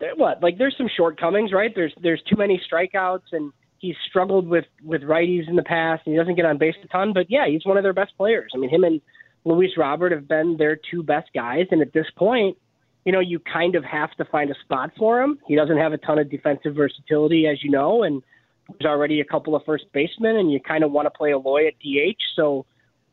there, 0.00 0.14
what 0.14 0.42
like 0.42 0.58
there's 0.58 0.74
some 0.76 0.88
shortcomings, 0.94 1.52
right? 1.52 1.72
There's 1.74 1.92
there's 2.02 2.22
too 2.28 2.36
many 2.36 2.60
strikeouts 2.70 3.32
and 3.32 3.52
he's 3.78 3.96
struggled 4.08 4.46
with 4.46 4.64
with 4.82 5.02
righties 5.02 5.48
in 5.48 5.56
the 5.56 5.62
past 5.62 6.02
and 6.04 6.14
he 6.14 6.18
doesn't 6.18 6.34
get 6.34 6.44
on 6.44 6.58
base 6.58 6.74
a 6.84 6.88
ton, 6.88 7.12
but 7.12 7.26
yeah, 7.30 7.46
he's 7.48 7.64
one 7.64 7.76
of 7.76 7.82
their 7.82 7.92
best 7.92 8.12
players. 8.16 8.52
I 8.54 8.58
mean, 8.58 8.70
him 8.70 8.84
and 8.84 9.00
Luis 9.44 9.70
Robert 9.76 10.12
have 10.12 10.28
been 10.28 10.56
their 10.56 10.78
two 10.90 11.02
best 11.02 11.30
guys 11.34 11.66
and 11.70 11.80
at 11.80 11.92
this 11.92 12.06
point, 12.16 12.56
you 13.04 13.12
know, 13.12 13.20
you 13.20 13.40
kind 13.40 13.74
of 13.74 13.84
have 13.84 14.12
to 14.12 14.24
find 14.24 14.50
a 14.50 14.54
spot 14.62 14.92
for 14.96 15.20
him. 15.20 15.38
He 15.48 15.56
doesn't 15.56 15.76
have 15.76 15.92
a 15.92 15.98
ton 15.98 16.18
of 16.18 16.30
defensive 16.30 16.74
versatility 16.74 17.46
as 17.46 17.62
you 17.62 17.70
know 17.70 18.02
and 18.02 18.22
there's 18.68 18.88
already 18.88 19.20
a 19.20 19.24
couple 19.24 19.56
of 19.56 19.64
first 19.64 19.84
basemen 19.92 20.36
and 20.36 20.52
you 20.52 20.60
kind 20.60 20.84
of 20.84 20.92
want 20.92 21.06
to 21.06 21.10
play 21.10 21.32
Eloy 21.32 21.66
at 21.66 21.74
DH, 21.80 22.22
so 22.36 22.64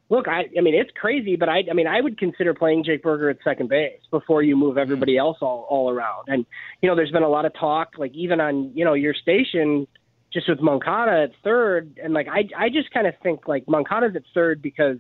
look, 0.10 0.28
I, 0.28 0.46
I 0.58 0.62
mean, 0.62 0.74
it's 0.74 0.92
crazy, 1.00 1.36
but 1.36 1.50
I, 1.50 1.63
I 1.70 1.74
mean, 1.74 1.88
I 1.88 2.02
would 2.02 2.18
consider 2.18 2.54
playing 2.54 2.84
Jake 2.84 3.04
Burger 3.04 3.30
at 3.30 3.38
second 3.44 3.70
base 3.70 4.02
before 4.10 4.42
you 4.42 4.56
move 4.56 4.78
everybody 4.78 5.13
mm-hmm. 5.13 5.28
else 5.28 5.38
all, 5.42 5.68
all 5.70 5.89
around. 5.89 6.28
And, 6.28 6.46
you 6.82 6.89
know, 6.89 6.96
there's 6.96 7.12
been 7.12 7.24
a 7.24 7.30
lot 7.30 7.46
of 7.46 7.54
talk, 7.54 7.94
like 7.98 8.13
even 8.13 8.42
on, 8.42 8.72
you 8.76 8.84
know, 8.84 8.94
your 8.94 9.13
station, 9.13 9.88
just 10.34 10.50
with 10.50 10.62
Moncada 10.62 11.24
at 11.24 11.32
third. 11.44 12.00
And 12.04 12.13
like, 12.13 12.28
I, 12.28 12.50
I 12.58 12.70
just 12.70 12.92
kind 12.92 13.08
of 13.08 13.13
think 13.22 13.48
like 13.48 13.68
Moncada's 13.68 14.15
at 14.15 14.24
third 14.34 14.62
because 14.62 14.98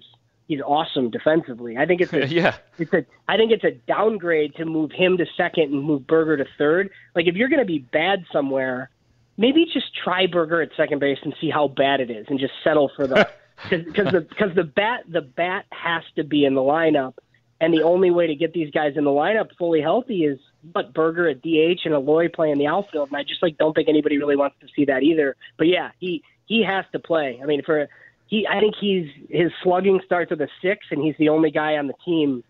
he's 0.49 0.61
awesome 0.61 1.11
defensively. 1.11 1.77
I 1.77 1.85
think 1.85 2.01
it's 2.01 2.11
a, 2.11 2.27
yeah, 2.27 2.57
it's 2.77 2.91
a, 2.91 3.05
I 3.29 3.37
think 3.37 3.53
it's 3.53 3.63
a 3.63 3.71
downgrade 3.71 4.55
to 4.55 4.65
move 4.65 4.91
him 4.91 5.17
to 5.17 5.25
second 5.37 5.71
and 5.71 5.81
move 5.81 6.05
Burger 6.05 6.35
to 6.35 6.45
third. 6.57 6.89
Like 7.15 7.27
if 7.27 7.35
you're 7.35 7.47
going 7.47 7.61
to 7.61 7.65
be 7.65 7.79
bad 7.79 8.25
somewhere, 8.33 8.89
maybe 9.37 9.65
just 9.71 9.95
try 10.03 10.25
Burger 10.25 10.61
at 10.61 10.71
second 10.75 10.99
base 10.99 11.19
and 11.23 11.33
see 11.39 11.49
how 11.49 11.69
bad 11.69 12.01
it 12.01 12.09
is 12.09 12.25
and 12.29 12.39
just 12.39 12.53
settle 12.63 12.91
for 12.95 13.07
the, 13.07 13.29
because 13.69 14.11
the 14.11 14.21
because 14.21 14.53
the 14.55 14.63
bat 14.63 15.03
the 15.07 15.21
bat 15.21 15.65
has 15.71 16.03
to 16.15 16.23
be 16.23 16.43
in 16.43 16.55
the 16.55 16.61
lineup, 16.61 17.13
and 17.61 17.73
the 17.73 17.83
only 17.83 18.09
way 18.09 18.25
to 18.25 18.35
get 18.35 18.51
these 18.51 18.71
guys 18.71 18.93
in 18.97 19.03
the 19.03 19.11
lineup 19.11 19.49
fully 19.57 19.81
healthy 19.81 20.25
is 20.25 20.39
but 20.63 20.93
Burger 20.93 21.29
at 21.29 21.41
DH 21.41 21.85
and 21.85 21.93
Eloy 21.93 22.27
playing 22.27 22.57
the 22.57 22.67
outfield, 22.67 23.09
and 23.09 23.17
I 23.17 23.23
just 23.23 23.43
like 23.43 23.57
don't 23.57 23.73
think 23.73 23.87
anybody 23.87 24.17
really 24.17 24.35
wants 24.35 24.55
to 24.61 24.67
see 24.75 24.85
that 24.85 25.03
either. 25.03 25.35
But 25.57 25.67
yeah, 25.67 25.91
he 25.99 26.23
he 26.45 26.63
has 26.63 26.85
to 26.93 26.99
play. 26.99 27.39
I 27.41 27.45
mean, 27.45 27.61
for 27.61 27.87
he, 28.29 28.47
I 28.47 28.59
think 28.59 28.75
he's 28.79 29.07
his 29.29 29.51
slugging 29.63 29.99
starts 30.05 30.29
with 30.29 30.39
a 30.41 30.47
six, 30.61 30.85
and 30.91 31.03
he's 31.03 31.15
the 31.17 31.29
only 31.29 31.49
guy 31.49 31.77
on 31.77 31.87
the 31.87 31.95
team, 32.05 32.43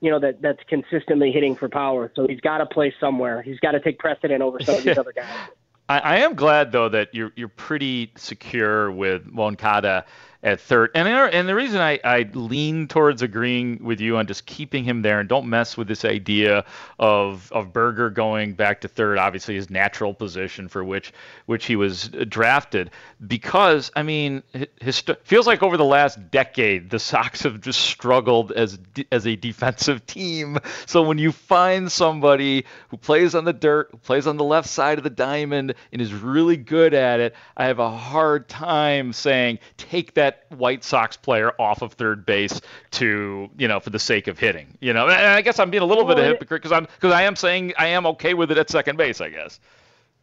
you 0.00 0.10
know, 0.10 0.20
that 0.20 0.42
that's 0.42 0.60
consistently 0.68 1.32
hitting 1.32 1.56
for 1.56 1.70
power. 1.70 2.12
So 2.14 2.26
he's 2.28 2.40
got 2.40 2.58
to 2.58 2.66
play 2.66 2.94
somewhere. 3.00 3.40
He's 3.40 3.58
got 3.58 3.72
to 3.72 3.80
take 3.80 3.98
precedent 3.98 4.42
over 4.42 4.60
some 4.60 4.76
of 4.76 4.84
these 4.84 4.98
other 4.98 5.12
guys. 5.12 5.26
I, 5.88 5.98
I 5.98 6.16
am 6.18 6.34
glad 6.34 6.70
though 6.70 6.90
that 6.90 7.14
you're 7.14 7.32
you're 7.34 7.48
pretty 7.48 8.12
secure 8.16 8.90
with 8.92 9.26
Moncada 9.26 10.04
at 10.42 10.60
third. 10.60 10.90
And 10.94 11.06
and 11.06 11.48
the 11.48 11.54
reason 11.54 11.80
I, 11.80 12.00
I 12.02 12.28
lean 12.32 12.88
towards 12.88 13.22
agreeing 13.22 13.82
with 13.84 14.00
you 14.00 14.16
on 14.16 14.26
just 14.26 14.44
keeping 14.44 14.82
him 14.82 15.02
there 15.02 15.20
and 15.20 15.28
don't 15.28 15.46
mess 15.48 15.76
with 15.76 15.86
this 15.86 16.04
idea 16.04 16.64
of 16.98 17.50
of 17.52 17.72
Burger 17.72 18.10
going 18.10 18.54
back 18.54 18.80
to 18.80 18.88
third, 18.88 19.18
obviously 19.18 19.54
his 19.54 19.70
natural 19.70 20.14
position 20.14 20.68
for 20.68 20.82
which 20.82 21.12
which 21.46 21.66
he 21.66 21.76
was 21.76 22.08
drafted. 22.08 22.90
Because 23.24 23.92
I 23.94 24.02
mean, 24.02 24.42
his, 24.80 25.02
feels 25.22 25.46
like 25.46 25.62
over 25.62 25.76
the 25.76 25.84
last 25.84 26.30
decade 26.30 26.90
the 26.90 26.98
Sox 26.98 27.42
have 27.42 27.60
just 27.60 27.80
struggled 27.80 28.50
as 28.52 28.78
as 29.12 29.26
a 29.26 29.36
defensive 29.36 30.04
team. 30.06 30.58
So 30.86 31.02
when 31.02 31.18
you 31.18 31.30
find 31.30 31.90
somebody 31.90 32.64
who 32.88 32.96
plays 32.96 33.34
on 33.34 33.44
the 33.44 33.52
dirt, 33.52 34.02
plays 34.02 34.26
on 34.26 34.36
the 34.36 34.44
left 34.44 34.68
side 34.68 34.98
of 34.98 35.04
the 35.04 35.10
diamond, 35.10 35.74
and 35.92 36.02
is 36.02 36.12
really 36.12 36.56
good 36.56 36.94
at 36.94 37.20
it, 37.20 37.34
I 37.56 37.66
have 37.66 37.78
a 37.78 37.90
hard 37.90 38.48
time 38.48 39.12
saying 39.12 39.60
take 39.76 40.14
that 40.14 40.31
White 40.50 40.84
Sox 40.84 41.16
player 41.16 41.52
off 41.58 41.82
of 41.82 41.92
third 41.94 42.26
base 42.26 42.60
to 42.92 43.48
you 43.56 43.68
know 43.68 43.80
for 43.80 43.90
the 43.90 43.98
sake 43.98 44.26
of 44.26 44.38
hitting. 44.38 44.76
You 44.80 44.92
know, 44.92 45.08
and 45.08 45.12
I 45.12 45.42
guess 45.42 45.58
I'm 45.58 45.70
being 45.70 45.82
a 45.82 45.86
little 45.86 46.04
well, 46.04 46.16
bit 46.16 46.24
of 46.24 46.30
a 46.30 46.32
hypocrite 46.32 46.62
because 46.62 46.72
I'm 46.72 46.84
because 46.84 47.12
I 47.12 47.22
am 47.22 47.36
saying 47.36 47.74
I 47.78 47.88
am 47.88 48.06
okay 48.06 48.34
with 48.34 48.50
it 48.50 48.58
at 48.58 48.70
second 48.70 48.96
base. 48.96 49.20
I 49.20 49.30
guess. 49.30 49.60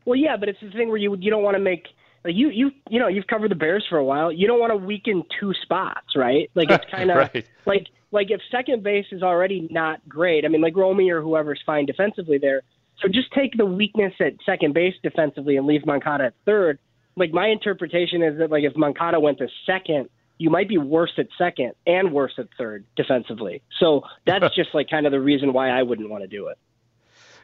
Well, 0.06 0.16
yeah, 0.16 0.38
but 0.38 0.50
it's 0.50 0.60
the 0.62 0.72
thing 0.72 0.88
where 0.90 0.98
you 0.98 1.16
you 1.18 1.30
don't 1.30 1.44
want 1.44 1.56
to 1.56 1.62
make 1.62 1.88
like 2.24 2.36
you 2.36 2.50
you 2.50 2.72
you 2.90 3.00
know 3.00 3.08
you've 3.08 3.28
covered 3.28 3.52
the 3.52 3.56
Bears 3.56 3.86
for 3.90 3.98
a 3.98 4.04
while. 4.04 4.32
You 4.32 4.48
don't 4.48 4.60
want 4.60 4.72
to 4.72 4.78
weaken 4.78 5.24
two 5.40 5.54
spots, 5.62 6.16
right? 6.16 6.50
Like 6.56 6.70
it's 6.70 6.86
kind 6.92 7.12
of 7.12 7.18
right. 7.18 7.46
like 7.66 7.88
like 8.12 8.32
if 8.32 8.42
second 8.52 8.84
base 8.84 9.06
is 9.12 9.24
already 9.24 9.68
not 9.72 10.08
great. 10.08 10.46
I 10.46 10.48
mean, 10.48 10.62
like 10.62 10.76
Romy 10.76 11.10
or 11.12 11.22
whoever's 11.22 11.62
fine 11.66 11.86
defensively 11.86 12.38
there. 12.38 12.64
So 13.02 13.08
just 13.08 13.32
take 13.32 13.56
the 13.56 13.66
weakness 13.66 14.14
at 14.20 14.34
second 14.46 14.74
base 14.74 14.96
defensively 15.02 15.56
and 15.56 15.66
leave 15.66 15.86
Moncada 15.86 16.26
at 16.26 16.34
third 16.46 16.80
like 17.20 17.32
my 17.34 17.48
interpretation 17.48 18.24
is 18.24 18.38
that 18.40 18.50
like 18.50 18.64
if 18.64 18.76
Moncada 18.76 19.20
went 19.20 19.38
to 19.40 19.48
second, 19.66 20.10
you 20.38 20.50
might 20.50 20.70
be 20.70 20.78
worse 20.78 21.12
at 21.18 21.28
second 21.38 21.74
and 21.86 22.14
worse 22.14 22.34
at 22.38 22.48
third 22.58 22.86
defensively. 22.96 23.62
So 23.80 24.04
that's 24.26 24.56
just 24.56 24.74
like 24.74 24.90
kind 24.90 25.06
of 25.06 25.12
the 25.12 25.20
reason 25.20 25.54
why 25.54 25.70
I 25.70 25.84
wouldn't 25.84 26.10
want 26.10 26.24
to 26.24 26.28
do 26.28 26.48
it. 26.48 26.58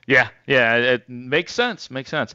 Yeah, 0.08 0.30
yeah, 0.48 0.76
it 0.76 1.10
makes 1.10 1.54
sense. 1.54 1.92
Makes 1.92 2.10
sense. 2.10 2.34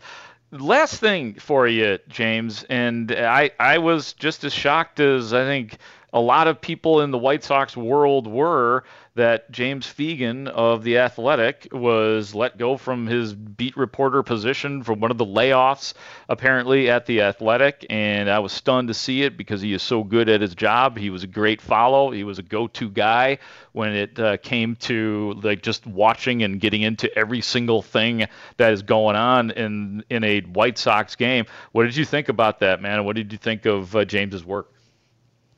Last 0.52 0.96
thing 0.96 1.34
for 1.34 1.66
you, 1.66 1.98
James, 2.08 2.64
and 2.64 3.12
I 3.12 3.50
I 3.58 3.78
was 3.78 4.12
just 4.12 4.44
as 4.44 4.52
shocked 4.52 5.00
as 5.00 5.32
I 5.32 5.44
think 5.44 5.78
a 6.12 6.20
lot 6.20 6.48
of 6.48 6.60
people 6.60 7.00
in 7.00 7.12
the 7.12 7.18
White 7.18 7.44
Sox 7.44 7.76
world 7.76 8.26
were 8.26 8.84
that 9.20 9.50
James 9.50 9.86
Fegan 9.86 10.48
of 10.48 10.82
The 10.82 10.96
Athletic 10.96 11.68
was 11.72 12.34
let 12.34 12.56
go 12.56 12.78
from 12.78 13.06
his 13.06 13.34
beat 13.34 13.76
reporter 13.76 14.22
position 14.22 14.82
from 14.82 14.98
one 14.98 15.10
of 15.10 15.18
the 15.18 15.26
layoffs, 15.26 15.92
apparently, 16.30 16.88
at 16.88 17.04
The 17.04 17.20
Athletic. 17.20 17.84
And 17.90 18.30
I 18.30 18.38
was 18.38 18.50
stunned 18.50 18.88
to 18.88 18.94
see 18.94 19.20
it 19.20 19.36
because 19.36 19.60
he 19.60 19.74
is 19.74 19.82
so 19.82 20.04
good 20.04 20.30
at 20.30 20.40
his 20.40 20.54
job. 20.54 20.96
He 20.96 21.10
was 21.10 21.22
a 21.22 21.26
great 21.26 21.60
follow, 21.60 22.10
he 22.10 22.24
was 22.24 22.38
a 22.38 22.42
go 22.42 22.66
to 22.68 22.88
guy 22.88 23.36
when 23.72 23.92
it 23.92 24.18
uh, 24.18 24.38
came 24.38 24.76
to 24.76 25.34
like 25.42 25.60
just 25.60 25.86
watching 25.86 26.42
and 26.42 26.58
getting 26.58 26.80
into 26.80 27.14
every 27.14 27.42
single 27.42 27.82
thing 27.82 28.26
that 28.56 28.72
is 28.72 28.80
going 28.80 29.16
on 29.16 29.50
in, 29.50 30.02
in 30.08 30.24
a 30.24 30.40
White 30.40 30.78
Sox 30.78 31.14
game. 31.14 31.44
What 31.72 31.84
did 31.84 31.94
you 31.94 32.06
think 32.06 32.30
about 32.30 32.60
that, 32.60 32.80
man? 32.80 33.04
What 33.04 33.16
did 33.16 33.32
you 33.32 33.38
think 33.38 33.66
of 33.66 33.94
uh, 33.94 34.06
James's 34.06 34.46
work? 34.46 34.72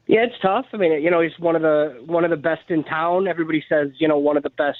Yeah, 0.07 0.25
it's 0.25 0.38
tough. 0.43 0.67
I 0.73 0.77
mean, 0.77 1.03
you 1.03 1.11
know, 1.11 1.21
he's 1.21 1.38
one 1.38 1.57
of 1.57 1.62
the 1.62 2.03
one 2.07 2.25
of 2.25 2.31
the 2.31 2.37
best 2.37 2.69
in 2.69 2.85
town. 2.85 3.29
Everybody 3.29 3.65
says, 3.69 3.91
you 3.99 4.09
know, 4.09 4.19
one 4.19 4.37
of 4.37 4.43
the 4.43 4.51
best 4.51 4.79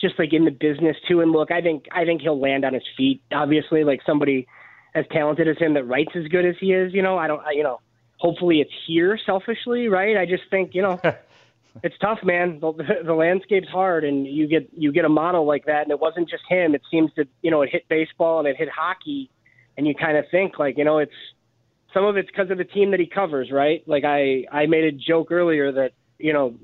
just 0.00 0.18
like 0.18 0.32
in 0.32 0.44
the 0.44 0.50
business 0.50 0.96
too. 1.06 1.20
And 1.20 1.30
look, 1.30 1.50
I 1.50 1.60
think 1.60 1.86
I 1.92 2.04
think 2.04 2.22
he'll 2.22 2.40
land 2.40 2.64
on 2.64 2.74
his 2.74 2.82
feet. 2.96 3.22
Obviously, 3.32 3.84
like 3.84 4.00
somebody 4.04 4.46
as 4.94 5.04
talented 5.12 5.46
as 5.46 5.56
him 5.58 5.74
that 5.74 5.84
writes 5.84 6.12
as 6.16 6.26
good 6.26 6.44
as 6.44 6.56
he 6.58 6.72
is, 6.72 6.92
you 6.92 7.02
know, 7.02 7.16
I 7.16 7.26
don't 7.28 7.40
I, 7.40 7.52
you 7.52 7.62
know, 7.62 7.80
hopefully 8.16 8.60
it's 8.60 8.72
here 8.86 9.18
selfishly, 9.24 9.88
right? 9.88 10.16
I 10.16 10.26
just 10.26 10.42
think, 10.50 10.74
you 10.74 10.82
know, 10.82 11.00
it's 11.82 11.96
tough, 11.98 12.18
man. 12.24 12.58
The, 12.60 12.72
the 13.04 13.14
landscape's 13.14 13.68
hard 13.68 14.04
and 14.04 14.26
you 14.26 14.48
get 14.48 14.70
you 14.76 14.92
get 14.92 15.04
a 15.04 15.08
model 15.08 15.46
like 15.46 15.66
that 15.66 15.82
and 15.82 15.90
it 15.90 16.00
wasn't 16.00 16.28
just 16.28 16.42
him. 16.48 16.74
It 16.74 16.82
seems 16.90 17.12
to, 17.14 17.26
you 17.42 17.50
know, 17.50 17.62
it 17.62 17.70
hit 17.70 17.88
baseball 17.88 18.40
and 18.40 18.48
it 18.48 18.56
hit 18.56 18.68
hockey 18.68 19.30
and 19.76 19.86
you 19.86 19.94
kind 19.94 20.16
of 20.16 20.24
think 20.30 20.58
like, 20.58 20.76
you 20.76 20.84
know, 20.84 20.98
it's 20.98 21.12
some 21.92 22.04
of 22.04 22.16
it's 22.16 22.28
because 22.28 22.50
of 22.50 22.58
the 22.58 22.64
team 22.64 22.90
that 22.92 23.00
he 23.00 23.06
covers, 23.06 23.50
right? 23.50 23.82
Like 23.86 24.04
I 24.04 24.44
I 24.50 24.66
made 24.66 24.84
a 24.84 24.92
joke 24.92 25.30
earlier 25.30 25.72
that 25.72 25.92
you 26.18 26.32
know 26.32 26.54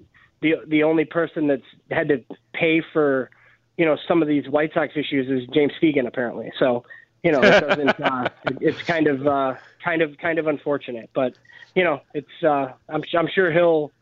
the 0.41 0.55
the 0.67 0.83
only 0.83 1.05
person 1.05 1.47
that's 1.47 1.63
had 1.91 2.09
to 2.09 2.25
pay 2.53 2.83
for 2.93 3.31
you 3.77 3.85
know 3.85 3.97
some 4.09 4.23
of 4.23 4.29
these 4.29 4.49
White 4.49 4.73
Sox 4.75 4.93
issues 4.97 5.29
is 5.29 5.49
James 5.53 5.73
Fegan 5.83 6.07
apparently. 6.07 6.53
So 6.59 6.85
you 7.23 7.33
know 7.33 7.41
it 7.43 7.61
doesn't 7.61 8.01
uh, 8.01 8.29
it, 8.45 8.59
it's 8.61 8.83
kind 8.83 9.07
of 9.07 9.27
uh, 9.27 9.55
kind 9.83 10.03
of 10.03 10.17
kind 10.19 10.39
of 10.39 10.47
unfortunate, 10.47 11.11
but 11.15 11.35
you 11.75 11.85
know 11.85 12.01
it's 12.15 12.45
uh, 12.45 12.73
I'm 12.89 13.03
I'm 13.17 13.29
sure 13.29 13.51
he'll 13.53 13.93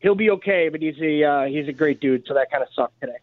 he'll 0.00 0.14
be 0.14 0.30
okay. 0.30 0.68
But 0.68 0.82
he's 0.82 0.98
a 1.00 1.24
uh, 1.24 1.44
he's 1.44 1.68
a 1.68 1.72
great 1.72 2.00
dude, 2.00 2.26
so 2.26 2.34
that 2.34 2.50
kind 2.50 2.62
of 2.62 2.68
sucked 2.74 3.00
today. 3.00 3.18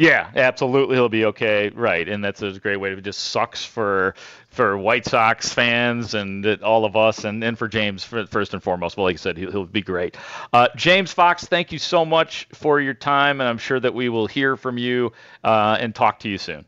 Yeah, 0.00 0.30
absolutely, 0.34 0.96
he'll 0.96 1.10
be 1.10 1.26
okay, 1.26 1.68
right? 1.68 2.08
And 2.08 2.24
that's 2.24 2.40
a 2.40 2.58
great 2.58 2.78
way. 2.78 2.90
It 2.92 3.02
just 3.02 3.18
sucks 3.20 3.62
for 3.62 4.14
for 4.48 4.78
White 4.78 5.04
Sox 5.04 5.52
fans 5.52 6.14
and 6.14 6.46
all 6.62 6.86
of 6.86 6.96
us, 6.96 7.24
and, 7.24 7.44
and 7.44 7.58
for 7.58 7.68
James 7.68 8.02
first 8.02 8.54
and 8.54 8.62
foremost. 8.62 8.96
Well, 8.96 9.04
like 9.04 9.16
I 9.16 9.18
said, 9.18 9.36
he'll, 9.36 9.50
he'll 9.50 9.66
be 9.66 9.82
great. 9.82 10.16
Uh, 10.54 10.68
James 10.74 11.12
Fox, 11.12 11.44
thank 11.44 11.70
you 11.70 11.78
so 11.78 12.06
much 12.06 12.48
for 12.54 12.80
your 12.80 12.94
time, 12.94 13.42
and 13.42 13.48
I'm 13.48 13.58
sure 13.58 13.78
that 13.78 13.92
we 13.92 14.08
will 14.08 14.26
hear 14.26 14.56
from 14.56 14.78
you 14.78 15.12
uh, 15.44 15.76
and 15.78 15.94
talk 15.94 16.20
to 16.20 16.30
you 16.30 16.38
soon. 16.38 16.64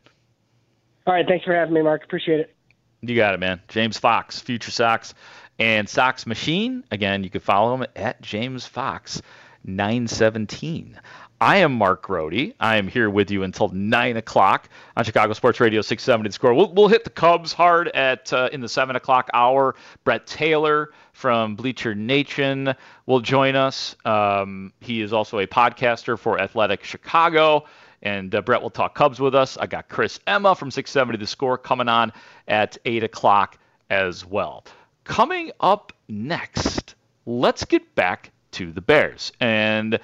All 1.07 1.15
right, 1.15 1.25
thanks 1.27 1.43
for 1.43 1.55
having 1.55 1.73
me, 1.73 1.81
Mark. 1.81 2.03
Appreciate 2.03 2.39
it. 2.39 2.55
You 3.01 3.15
got 3.15 3.33
it, 3.33 3.39
man. 3.39 3.61
James 3.67 3.97
Fox, 3.97 4.41
Future 4.41 4.69
Sox 4.69 5.15
and 5.57 5.89
Sox 5.89 6.27
Machine. 6.27 6.83
Again, 6.91 7.23
you 7.23 7.31
can 7.31 7.41
follow 7.41 7.73
him 7.73 7.87
at 7.95 8.21
James 8.21 8.67
Fox 8.67 9.23
917. 9.65 10.99
I 11.43 11.57
am 11.57 11.73
Mark 11.73 12.03
Grote. 12.03 12.53
I 12.61 12.77
am 12.77 12.87
here 12.87 13.09
with 13.09 13.29
you 13.29 13.43
until 13.43 13.67
nine 13.67 14.15
o'clock 14.15 14.69
on 14.95 15.03
Chicago 15.03 15.33
Sports 15.33 15.59
Radio 15.59 15.81
670 15.81 16.31
Score. 16.31 16.53
We'll, 16.53 16.71
we'll 16.71 16.87
hit 16.87 17.03
the 17.03 17.09
Cubs 17.09 17.51
hard 17.51 17.89
at 17.89 18.31
uh, 18.31 18.47
in 18.53 18.61
the 18.61 18.69
seven 18.69 18.95
o'clock 18.95 19.29
hour. 19.33 19.75
Brett 20.05 20.25
Taylor 20.25 20.91
from 21.11 21.57
Bleacher 21.57 21.95
Nation 21.95 22.73
will 23.07 23.19
join 23.19 23.57
us. 23.57 23.97
Um, 24.05 24.71
he 24.79 25.01
is 25.01 25.11
also 25.11 25.39
a 25.39 25.45
podcaster 25.45 26.17
for 26.17 26.39
Athletic 26.39 26.85
Chicago. 26.85 27.65
And 28.01 28.33
uh, 28.33 28.41
Brett 28.41 28.61
will 28.61 28.69
talk 28.69 28.95
Cubs 28.95 29.19
with 29.19 29.35
us. 29.35 29.57
I 29.57 29.67
got 29.67 29.89
Chris 29.89 30.21
Emma 30.25 30.55
from 30.55 30.71
670 30.71 31.17
The 31.17 31.27
Score 31.27 31.57
coming 31.57 31.89
on 31.89 32.13
at 32.47 32.77
8 32.85 33.03
o'clock 33.03 33.57
as 33.89 34.25
well. 34.25 34.63
Coming 35.03 35.51
up 35.59 35.91
next, 36.07 36.95
let's 37.25 37.65
get 37.65 37.95
back 37.95 38.31
to 38.53 38.71
the 38.71 38.81
Bears. 38.81 39.33
And 39.41 39.99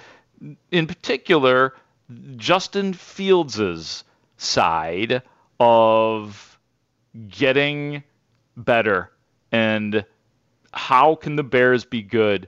in 0.72 0.88
particular, 0.88 1.74
Justin 2.38 2.94
Fields's 2.94 4.04
side 4.38 5.22
of 5.60 6.60
getting 7.30 8.04
better 8.56 9.12
and 9.52 10.06
how 10.72 11.16
can 11.16 11.36
the 11.36 11.44
Bears 11.44 11.86
be 11.86 12.02
good? 12.02 12.48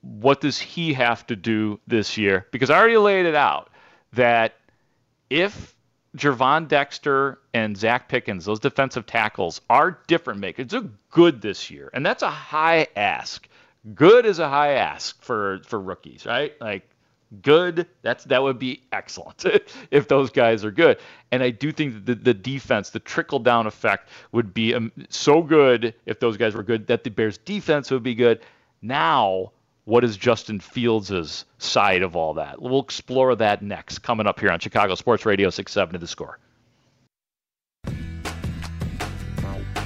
What 0.00 0.40
does 0.40 0.58
he 0.58 0.94
have 0.94 1.26
to 1.26 1.36
do 1.36 1.80
this 1.86 2.16
year? 2.16 2.46
Because 2.50 2.70
I 2.70 2.78
already 2.78 2.96
laid 2.96 3.26
it 3.26 3.34
out 3.34 3.70
that 4.12 4.54
if 5.28 5.74
Gervon 6.16 6.68
Dexter 6.68 7.38
and 7.54 7.76
Zacch 7.76 8.08
Pickens, 8.08 8.44
those 8.44 8.60
defensive 8.60 9.06
tackles, 9.06 9.60
are 9.68 9.98
different 10.06 10.40
makers. 10.40 10.68
They're 10.68 10.84
good 11.10 11.40
this 11.40 11.70
year, 11.70 11.90
and 11.92 12.04
that's 12.04 12.22
a 12.22 12.30
high 12.30 12.86
ask. 12.96 13.48
Good 13.94 14.26
is 14.26 14.38
a 14.38 14.48
high 14.48 14.74
ask 14.74 15.20
for 15.22 15.60
for 15.66 15.80
rookies, 15.80 16.26
right? 16.26 16.58
Like 16.60 16.88
good, 17.40 17.86
that's 18.02 18.24
that 18.24 18.42
would 18.42 18.58
be 18.58 18.82
excellent 18.92 19.44
if 19.90 20.08
those 20.08 20.30
guys 20.30 20.64
are 20.64 20.70
good. 20.70 20.98
And 21.30 21.42
I 21.42 21.50
do 21.50 21.72
think 21.72 21.94
that 21.94 22.06
the, 22.06 22.14
the 22.14 22.34
defense, 22.34 22.90
the 22.90 23.00
trickle 23.00 23.38
down 23.38 23.66
effect, 23.66 24.08
would 24.32 24.52
be 24.52 24.74
um, 24.74 24.92
so 25.08 25.42
good 25.42 25.94
if 26.06 26.20
those 26.20 26.36
guys 26.36 26.54
were 26.54 26.62
good 26.62 26.86
that 26.88 27.04
the 27.04 27.10
Bears 27.10 27.38
defense 27.38 27.90
would 27.90 28.02
be 28.02 28.14
good. 28.14 28.40
Now, 28.82 29.52
what 29.84 30.04
is 30.04 30.16
Justin 30.16 30.60
Fields' 30.60 31.44
side 31.58 32.02
of 32.02 32.14
all 32.16 32.34
that? 32.34 32.60
We'll 32.60 32.80
explore 32.80 33.34
that 33.36 33.62
next, 33.62 34.00
coming 34.00 34.26
up 34.26 34.38
here 34.38 34.50
on 34.50 34.60
Chicago 34.60 34.94
Sports 34.94 35.26
Radio 35.26 35.50
670 35.50 35.98
The 35.98 36.06
Score. 36.06 36.38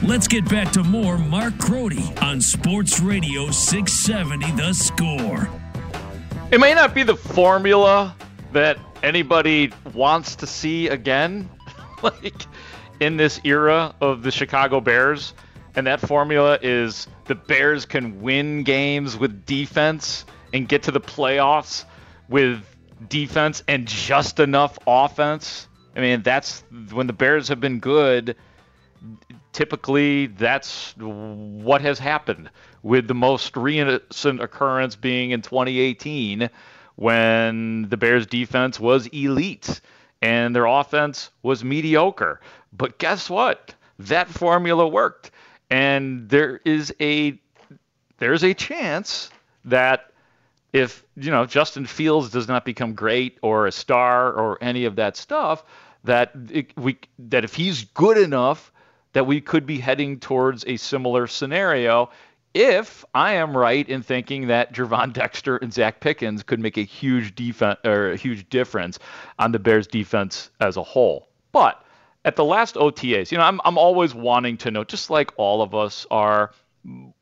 Let's 0.03 0.29
get 0.29 0.49
back 0.49 0.73
to 0.73 0.85
more 0.85 1.17
Mark 1.17 1.57
Grote 1.57 2.23
on 2.23 2.41
Sports 2.41 3.01
Radio 3.01 3.51
670 3.51 4.53
The 4.53 4.75
Score. 4.75 5.66
It 6.53 6.61
may 6.61 6.75
not 6.75 6.95
be 6.95 7.03
the 7.03 7.17
formula 7.17 8.15
that 8.53 8.79
anybody 9.03 9.73
wants 9.93 10.37
to 10.37 10.47
see 10.47 10.87
again, 10.87 11.51
like 12.03 12.47
in 13.01 13.17
this 13.17 13.41
era 13.43 13.93
of 14.01 14.23
the 14.23 14.31
Chicago 14.31 14.81
Bears. 14.81 15.35
And 15.75 15.89
that 15.89 16.01
formula 16.01 16.57
is 16.63 17.09
the 17.25 17.35
Bears 17.35 17.85
can 17.85 18.23
win 18.23 18.63
games 18.63 19.19
with 19.19 19.45
defense 19.45 20.25
and 20.53 20.69
get 20.69 20.85
to 20.85 20.93
the 20.93 21.01
playoffs 21.01 21.85
with 22.29 22.63
defense 23.09 23.65
and 23.67 23.89
just 23.89 24.39
enough 24.39 24.79
offense. 24.87 25.67
I 25.97 26.01
mean, 26.01 26.23
that's 26.23 26.63
when 26.93 27.09
the 27.09 27.13
Bears 27.13 27.49
have 27.49 27.59
been 27.59 27.81
good. 27.81 28.37
Typically, 29.53 30.29
that's 30.29 30.95
what 30.97 31.81
has 31.81 31.99
happened 31.99 32.51
with 32.87 33.09
the 33.09 33.15
most 33.15 33.57
recent 33.57 34.41
occurrence 34.41 34.95
being 34.95 35.33
in 35.33 35.43
2018 35.43 36.49
when 36.95 37.89
the 37.89 37.97
Bears 37.97 38.29
defense 38.29 38.79
was 38.79 39.09
elite 39.09 39.81
and 40.23 40.55
their 40.55 40.67
offense 40.67 41.31
was 41.43 41.65
mediocre. 41.65 42.41
But 42.73 42.99
guess 42.99 43.29
what? 43.29 43.75
That 43.99 44.29
formula 44.29 44.87
worked. 44.87 45.33
And 45.69 46.29
there 46.29 46.61
is 46.65 46.95
a 47.01 47.37
there's 48.19 48.45
a 48.45 48.55
chance 48.55 49.31
that 49.65 50.13
if, 50.73 51.05
you 51.17 51.33
know, 51.33 51.45
Justin 51.45 51.87
Fields 51.87 52.31
does 52.31 52.47
not 52.47 52.65
become 52.65 52.95
great 52.95 53.37
or 53.43 53.67
a 53.67 53.73
star 53.73 54.33
or 54.33 54.59
any 54.61 54.85
of 54.85 54.95
that 54.95 55.17
stuff, 55.17 55.65
that 56.05 56.31
it, 56.53 56.79
we 56.79 56.99
that 57.19 57.43
if 57.43 57.53
he's 57.53 57.83
good 57.83 58.17
enough 58.17 58.71
that 59.17 59.27
we 59.27 59.41
could 59.41 59.65
be 59.65 59.79
heading 59.79 60.21
towards 60.21 60.63
a 60.67 60.77
similar 60.77 61.27
scenario 61.27 62.11
if 62.57 63.05
I 63.15 63.35
am 63.35 63.55
right 63.55 63.87
in 63.87 64.01
thinking 64.03 64.47
that 64.47 64.73
Gervon 64.73 65.13
Dexter 65.13 65.59
and 65.59 65.71
Zacch 65.71 66.01
Pickens 66.01 66.43
could 66.43 66.59
make 66.59 66.79
a 66.79 66.83
huge 66.83 67.35
defense 67.35 67.79
or 67.85 68.13
a 68.13 68.17
huge 68.17 68.49
difference 68.49 68.99
on 69.39 69.53
the 69.53 69.59
Bears 69.59 69.87
defense 69.87 70.51
as 70.59 70.79
a 70.79 70.83
whole. 70.83 71.29
But 71.53 71.85
at 72.25 72.35
the 72.35 72.45
last 72.45 72.77
OTAs, 72.77 73.31
you 73.31 73.37
know, 73.37 73.45
I'm 73.45 73.61
I'm 73.67 73.77
always 73.77 74.15
wanting 74.15 74.57
to 74.59 74.71
know, 74.71 74.85
just 74.85 75.11
like 75.11 75.33
all 75.37 75.61
of 75.61 75.75
us 75.75 76.07
are 76.11 76.53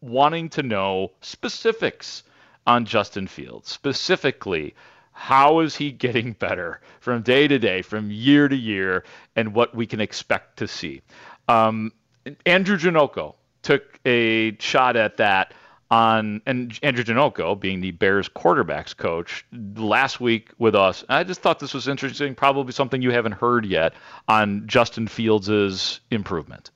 wanting 0.01 0.51
to 0.51 0.63
know 0.63 1.11
specifics 1.21 2.23
on 2.65 2.85
Justin 2.85 3.27
Fields, 3.27 3.69
specifically 3.69 4.73
how 5.11 5.59
is 5.59 5.75
he 5.75 5.91
getting 5.91 6.33
better 6.35 6.81
from 7.01 7.23
day 7.23 7.49
to 7.49 7.59
day, 7.59 7.83
from 7.83 8.09
year 8.09 8.47
to 8.47 8.57
year, 8.57 9.03
and 9.35 9.53
what 9.53 9.75
we 9.75 9.85
can 9.85 10.01
expect 10.01 10.59
to 10.59 10.69
see. 10.69 11.03
Um, 11.49 11.93
Andrew 12.47 12.79
Janocko 12.79 13.35
took 13.65 13.99
a 14.07 14.57
shot 14.61 14.97
at 14.97 15.17
that 15.17 15.53
on 15.91 16.41
and 16.47 16.79
Andrew 16.83 17.05
Janocko 17.05 17.59
being 17.59 17.81
the 17.81 17.91
Bears 17.93 18.29
quarterbacks 18.29 18.97
coach 18.97 19.45
last 19.77 20.21
week 20.21 20.51
with 20.59 20.75
us. 20.75 21.05
I 21.09 21.25
just 21.25 21.41
thought 21.41 21.59
this 21.59 21.75
was 21.75 21.89
interesting, 21.89 22.35
probably 22.35 22.73
something 22.73 23.03
you 23.03 23.11
haven't 23.11 23.33
heard 23.33 23.67
yet 23.67 23.95
on 24.29 24.67
Justin 24.67 25.09
Fields' 25.09 26.01
improvement. 26.11 26.71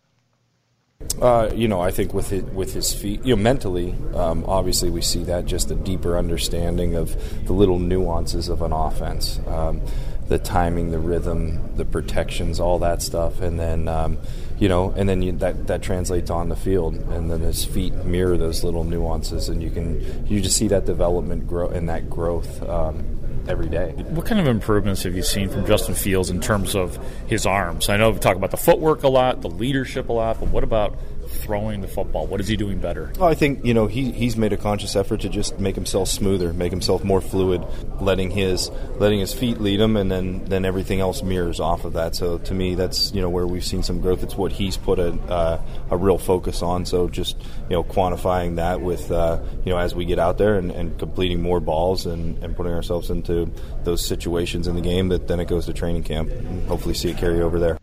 Uh, 1.23 1.49
you 1.55 1.69
know, 1.69 1.81
I 1.81 1.93
think 1.93 2.13
with 2.13 2.33
it, 2.33 2.45
with 2.47 2.75
his 2.75 2.93
feet, 2.93 3.25
you 3.25 3.37
know, 3.37 3.41
mentally, 3.41 3.95
um, 4.15 4.45
obviously 4.47 4.91
we 4.91 5.01
see 5.01 5.23
that 5.25 5.47
just 5.47 5.71
a 5.71 5.77
deeper 5.77 6.19
understanding 6.19 6.97
of 6.97 7.47
the 7.47 7.53
little 7.53 7.79
nuances 7.79 8.49
of 8.49 8.63
an 8.63 8.73
offense. 8.73 9.39
Um, 9.47 9.81
the 10.29 10.39
timing, 10.39 10.91
the 10.91 10.99
rhythm, 10.99 11.77
the 11.77 11.85
protections, 11.85 12.61
all 12.61 12.79
that 12.81 13.03
stuff, 13.03 13.41
and 13.41 13.59
then 13.59 13.89
um, 13.89 14.19
you 14.59 14.69
know, 14.69 14.93
and 14.97 15.09
then 15.09 15.23
you, 15.23 15.33
that 15.33 15.67
that 15.69 15.83
translates 15.83 16.31
on 16.31 16.49
the 16.49 16.57
field, 16.57 16.95
and 16.95 17.31
then 17.31 17.41
his 17.41 17.65
feet 17.65 17.93
mirror 18.05 18.37
those 18.37 18.65
little 18.65 18.85
nuances, 18.85 19.49
and 19.49 19.63
you 19.63 19.71
can 19.71 20.27
you 20.27 20.41
just 20.41 20.57
see 20.57 20.69
that 20.69 20.85
development 20.85 21.47
grow 21.47 21.69
and 21.69 21.89
that 21.89 22.11
growth 22.11 22.63
um, 22.69 23.05
every 23.49 23.69
day. 23.69 23.93
What 24.09 24.27
kind 24.27 24.41
of 24.41 24.47
improvements 24.47 25.03
have 25.05 25.15
you 25.15 25.23
seen 25.23 25.49
from 25.49 25.67
Justin 25.67 25.95
Fields 25.95 26.31
in 26.31 26.41
terms 26.41 26.75
of 26.75 26.99
his 27.27 27.47
arms? 27.47 27.89
I 27.89 27.97
know 27.97 28.11
we 28.11 28.19
talk 28.19 28.37
about 28.37 28.51
the 28.51 28.57
footwork 28.57 29.03
a 29.05 29.09
lot, 29.09 29.41
the 29.41 29.51
leadership 29.51 30.09
a 30.09 30.13
lot, 30.13 30.41
but 30.41 30.49
what 30.51 30.65
about 30.65 30.99
throwing 31.29 31.81
the 31.81 31.89
football? 31.89 32.27
What 32.27 32.41
is 32.41 32.49
he 32.49 32.57
doing 32.57 32.79
better? 32.79 33.13
Well, 33.19 33.29
I 33.29 33.35
think 33.35 33.65
you 33.65 33.75
know 33.75 33.87
he, 33.87 34.13
he's 34.13 34.37
made 34.37 34.53
a 34.53 34.57
conscious 34.57 34.97
effort 34.97 35.21
to 35.21 35.29
just 35.29 35.59
make 35.59 35.75
himself 35.75 36.09
smoother, 36.09 36.53
make 36.53 36.71
himself 36.71 37.05
more 37.05 37.21
fluid, 37.21 37.65
letting 38.01 38.31
his 38.31 38.71
letting 38.97 39.21
his 39.21 39.33
feet 39.33 39.61
lead 39.61 39.81
him, 39.81 39.97
and 39.97 40.11
then 40.11 40.45
then 40.47 40.65
everything 40.65 41.01
else 41.01 41.23
mirrors 41.23 41.61
off 41.61 41.85
of 41.85 41.95
that. 41.95 42.15
So 42.15 42.39
to 42.39 42.55
me, 42.55 42.75
that's 42.75 43.13
you 43.13 43.21
know 43.21 43.31
where 43.31 43.47
we've 43.47 43.65
seen 43.65 43.83
some 43.83 44.01
growth. 44.01 44.23
It's 44.23 44.37
what 44.37 44.53
he's 44.53 44.77
put 44.77 44.99
a 44.99 45.13
uh, 45.29 45.61
a 45.91 45.97
real 45.97 46.19
focus 46.19 46.63
on. 46.63 46.85
So 46.85 47.09
just 47.09 47.37
you 47.69 47.77
know 47.77 47.85
quantifying 47.85 48.57
that 48.57 48.81
with 48.81 49.11
uh, 49.11 49.41
you 49.65 49.73
know 49.73 49.79
as 49.79 49.95
we 49.95 50.05
get 50.05 50.19
out 50.19 50.39
there 50.39 50.57
and, 50.57 50.71
and 50.71 50.99
completing 50.99 51.41
more 51.43 51.61
balls 51.61 52.07
and, 52.07 52.43
and 52.43 52.57
putting 52.57 52.73
ourselves 52.73 53.11
into 53.11 53.51
those 53.85 54.05
situations 54.05 54.67
in 54.67 54.75
the 54.75 54.81
game 54.81 55.09
that 55.09 55.29
then 55.29 55.41
it 55.41 55.49
goes 55.49 55.67
to 55.67 55.73
training 55.73 56.03
camp 56.03 56.31
and 56.31 56.67
hopefully 56.69 56.95
see 56.95 57.11
it 57.11 57.17
carry 57.17 57.41
over 57.41 57.59
there. 57.59 57.79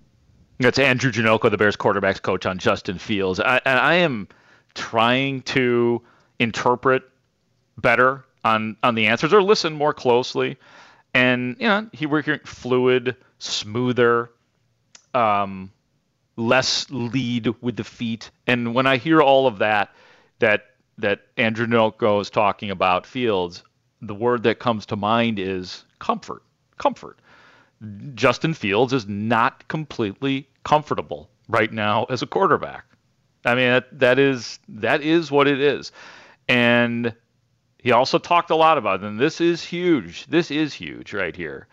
That's 0.60 0.80
Andrew 0.80 1.12
Janocko, 1.12 1.52
the 1.52 1.58
Bears 1.58 1.76
quarterbacks 1.76 2.22
coach 2.22 2.46
on 2.46 2.60
Justin 2.60 2.98
Fields. 2.98 3.40
I, 3.40 3.62
and 3.66 3.80
I 3.80 3.96
am 3.96 4.28
trying 4.74 5.42
to 5.44 6.02
interpret 6.40 7.04
better 7.78 8.24
on 8.44 8.78
on 8.84 8.96
the 8.96 9.08
answers 9.08 9.34
or 9.34 9.42
listen 9.42 9.74
more 9.74 9.94
closely. 9.94 10.58
And 11.14 11.58
you 11.60 11.68
know, 11.68 11.90
he 11.92 12.06
we're 12.06 12.22
hearing 12.22 12.42
fluid, 12.46 13.16
smoother, 13.40 14.32
um, 15.14 15.72
less 16.38 16.90
lead 16.90 17.54
with 17.62 17.76
the 17.76 17.84
feet. 17.84 18.32
And 18.48 18.74
when 18.74 18.88
I 18.88 18.98
hear 18.98 19.22
all 19.22 19.48
of 19.48 19.58
that, 19.60 19.94
that 20.40 20.68
that 21.00 21.22
Andrew 21.36 21.68
Janocko 21.68 22.22
is 22.22 22.30
talking 22.30 22.72
about 22.72 23.06
Fields, 23.06 23.64
the 24.02 24.16
word 24.16 24.44
that 24.44 24.60
comes 24.60 24.86
to 24.88 24.96
mind 24.96 25.40
is 25.40 25.84
comfort. 26.00 26.44
Comfort. 26.78 27.20
Justin 28.14 28.54
Fields 28.54 28.94
is 28.94 29.08
not 29.08 29.68
completely 29.68 30.48
comfortable 30.64 31.30
right 31.48 31.72
now 31.72 32.06
as 32.06 32.22
a 32.22 32.28
quarterback. 32.28 32.86
I 33.44 33.56
mean 33.56 33.70
that, 33.70 34.00
that 34.00 34.20
is 34.20 34.60
that 34.70 35.02
is 35.02 35.32
what 35.32 35.48
it 35.48 35.60
is. 35.60 35.92
And 36.48 37.14
he 37.78 37.92
also 37.92 38.18
talked 38.18 38.50
a 38.50 38.56
lot 38.56 38.78
about 38.78 39.04
it, 39.04 39.06
and 39.06 39.20
this 39.20 39.40
is 39.40 39.64
huge. 39.64 40.26
This 40.28 40.50
is 40.50 40.74
huge 40.74 41.14
right 41.14 41.36
here. 41.36 41.68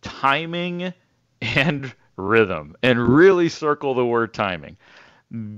Timing 0.00 0.94
and 1.42 1.94
rhythm. 2.16 2.76
And 2.82 2.98
really 2.98 3.48
circle 3.48 3.94
the 3.94 4.06
word 4.06 4.32
timing. 4.32 4.76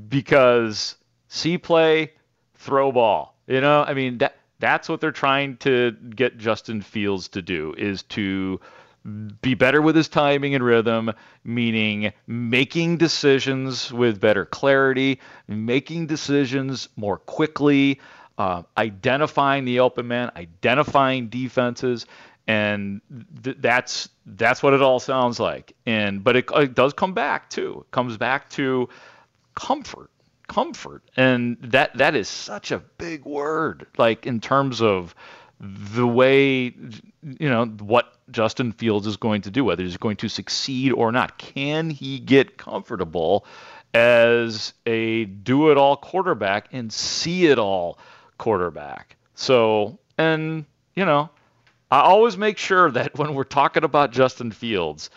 Because 0.09 0.97
see 1.29 1.59
play, 1.59 2.13
throw 2.55 2.91
ball. 2.93 3.37
You 3.47 3.61
know, 3.61 3.85
I 3.85 3.95
mean 3.95 4.19
that 4.19 4.37
that's 4.59 4.89
what 4.89 5.01
they're 5.01 5.13
trying 5.13 5.57
to 5.59 5.93
get 5.93 6.39
Justin 6.39 6.83
Fields 6.83 7.29
to 7.29 7.43
do 7.43 7.75
is 7.77 8.03
to 8.05 8.61
be 9.41 9.55
better 9.55 9.83
with 9.83 9.97
his 9.97 10.09
timing 10.09 10.55
and 10.55 10.65
rhythm, 10.65 11.13
meaning 11.45 12.13
making 12.27 12.99
decisions 12.99 13.93
with 13.93 14.21
better 14.21 14.45
clarity, 14.45 15.21
making 15.49 16.07
decisions 16.07 16.89
more 16.97 17.19
quickly, 17.19 18.01
uh, 18.39 18.63
identifying 18.77 19.65
the 19.65 19.81
open 19.81 20.09
man, 20.09 20.31
identifying 20.37 21.29
defenses, 21.29 22.07
and 22.47 23.01
th- 23.43 23.57
that's 23.61 24.09
that's 24.27 24.63
what 24.63 24.73
it 24.73 24.83
all 24.83 25.01
sounds 25.01 25.39
like. 25.39 25.75
And 25.87 26.23
but 26.23 26.37
it, 26.37 26.51
it 26.55 26.75
does 26.75 26.93
come 26.93 27.15
back 27.15 27.51
too. 27.51 27.85
It 27.87 27.91
comes 27.91 28.17
back 28.17 28.51
to 28.51 28.89
comfort, 29.55 30.11
comfort, 30.49 31.03
and 31.17 31.57
that 31.61 31.97
that 31.97 32.15
is 32.15 32.29
such 32.29 32.71
a 32.71 32.79
big 32.79 33.25
word. 33.25 33.87
Like 33.99 34.27
in 34.27 34.41
terms 34.41 34.81
of 34.81 35.15
the 35.63 36.07
way 36.07 36.75
you 37.23 37.49
know 37.49 37.67
what 37.67 38.13
Justin 38.31 38.73
Fields 38.73 39.07
is 39.07 39.17
going 39.17 39.43
to 39.43 39.51
do, 39.51 39.65
whether 39.65 39.85
he's 39.85 39.97
going 39.97 40.17
to 40.17 40.29
succeed 40.29 40.93
or 40.93 41.13
not. 41.13 41.39
Can 41.39 41.89
he 41.89 42.19
get 42.19 42.59
comfortable 42.59 43.47
as 43.95 44.75
a 44.87 45.27
do-it-all 45.27 45.97
quarterback 45.99 46.69
and 46.73 46.93
see 46.93 47.47
it 47.47 47.59
all 47.59 47.99
quarterback? 48.39 49.17
So, 49.37 49.99
and 50.19 50.65
you 50.97 51.05
know, 51.05 51.31
I 51.93 52.01
always 52.01 52.37
make 52.37 52.59
sure 52.59 52.91
that 52.91 53.17
when 53.19 53.35
we're 53.35 53.45
talking 53.45 53.85
about 53.85 54.11
Justin 54.11 54.51
Fields, 54.51 55.11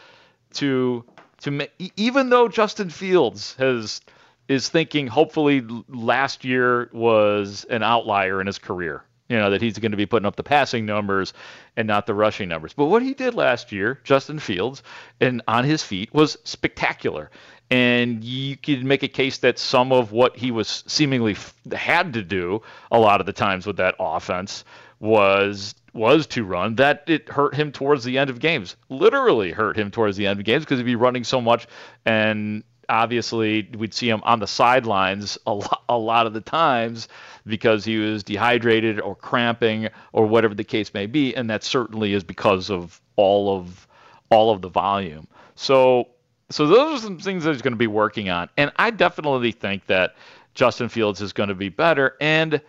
to 0.54 1.04
to 1.42 1.68
even 1.98 2.30
though 2.30 2.48
Justin 2.48 2.92
Fields 2.92 3.56
has 3.56 4.00
is 4.48 4.70
thinking 4.70 5.08
hopefully 5.08 5.66
last 5.90 6.46
year 6.46 6.88
was 6.94 7.66
an 7.72 7.82
outlier 7.82 8.40
in 8.40 8.46
his 8.46 8.60
career 8.60 9.04
you 9.30 9.38
know, 9.38 9.50
that 9.50 9.62
he's 9.62 9.78
going 9.80 9.92
to 9.92 9.98
be 9.98 10.06
putting 10.06 10.26
up 10.26 10.36
the 10.36 10.44
passing 10.44 10.86
numbers 10.86 11.34
and 11.76 11.88
not 11.88 12.06
the 12.06 12.14
rushing 12.14 12.50
numbers. 12.50 12.74
But 12.74 12.86
what 12.86 13.02
he 13.02 13.14
did 13.14 13.34
last 13.34 13.72
year, 13.72 14.00
Justin 14.04 14.40
Fields, 14.40 14.84
and 15.20 15.42
on 15.48 15.64
his 15.64 15.82
feet 15.82 16.14
was 16.14 16.38
spectacular. 16.44 17.32
And 17.72 18.24
you 18.24 18.56
could 18.58 18.86
make 18.86 19.02
a 19.02 19.08
case 19.08 19.40
that 19.40 19.58
some 19.58 19.92
of 19.92 20.12
what 20.12 20.38
he 20.38 20.52
was 20.52 20.84
seemingly 20.86 21.32
f- 21.32 21.56
had 21.72 22.14
to 22.14 22.22
do 22.22 22.62
a 22.92 23.00
lot 23.00 23.20
of 23.20 23.26
the 23.26 23.34
times 23.34 23.66
with 23.66 23.78
that 23.78 23.96
offense 24.00 24.64
was 25.00 25.74
was 25.94 26.28
to 26.28 26.44
run 26.44 26.76
that 26.76 27.04
it 27.08 27.30
hurt 27.30 27.56
him 27.56 27.72
towards 27.72 28.04
the 28.04 28.18
end 28.18 28.30
of 28.30 28.40
games 28.40 28.76
literally 28.90 29.52
hurt 29.52 29.78
him 29.78 29.90
towards 29.90 30.18
the 30.18 30.28
end 30.28 30.40
of 30.40 30.46
games 30.46 30.64
because 30.66 30.78
he'd 30.78 30.86
be 30.86 30.96
running 30.96 31.24
so 31.24 31.40
much 31.40 31.68
and 32.06 32.64
obviously 32.90 33.70
we'd 33.78 33.94
see 33.94 34.10
him 34.10 34.22
on 34.24 34.40
the 34.40 34.48
sidelines 34.48 35.38
a 35.46 35.54
lot, 35.54 35.84
a 35.90 35.98
lot 35.98 36.28
of 36.28 36.34
the 36.34 36.42
times 36.42 37.08
because 37.46 37.86
he 37.86 37.98
was 37.98 38.24
dehydrated 38.24 39.00
or 39.00 39.16
cramping 39.16 39.90
or 40.14 40.26
whatever 40.26 40.54
the 40.54 40.64
case 40.64 40.94
may 40.94 41.06
be, 41.06 41.36
and 41.36 41.50
that 41.50 41.64
certainly 41.64 42.14
is 42.14 42.24
because 42.24 42.70
of 42.70 43.02
all 43.16 43.58
of 43.58 43.88
all 44.30 44.52
of 44.52 44.62
the 44.62 44.70
volume. 44.70 45.28
So 45.56 46.10
so 46.50 46.68
those 46.68 47.00
are 47.00 47.04
some 47.04 47.20
things 47.20 47.44
that 47.44 47.54
he's 47.54 47.62
going 47.62 47.74
to 47.74 47.78
be 47.78 47.88
working 47.88 48.30
on, 48.30 48.50
and 48.58 48.72
I 48.78 48.92
definitely 48.92 49.52
think 49.52 49.88
that 49.88 50.16
Justin 50.54 50.90
Fields 50.90 51.22
is 51.22 51.34
going 51.34 51.50
to 51.50 51.56
be 51.56 51.70
better. 51.70 52.16
And 52.22 52.62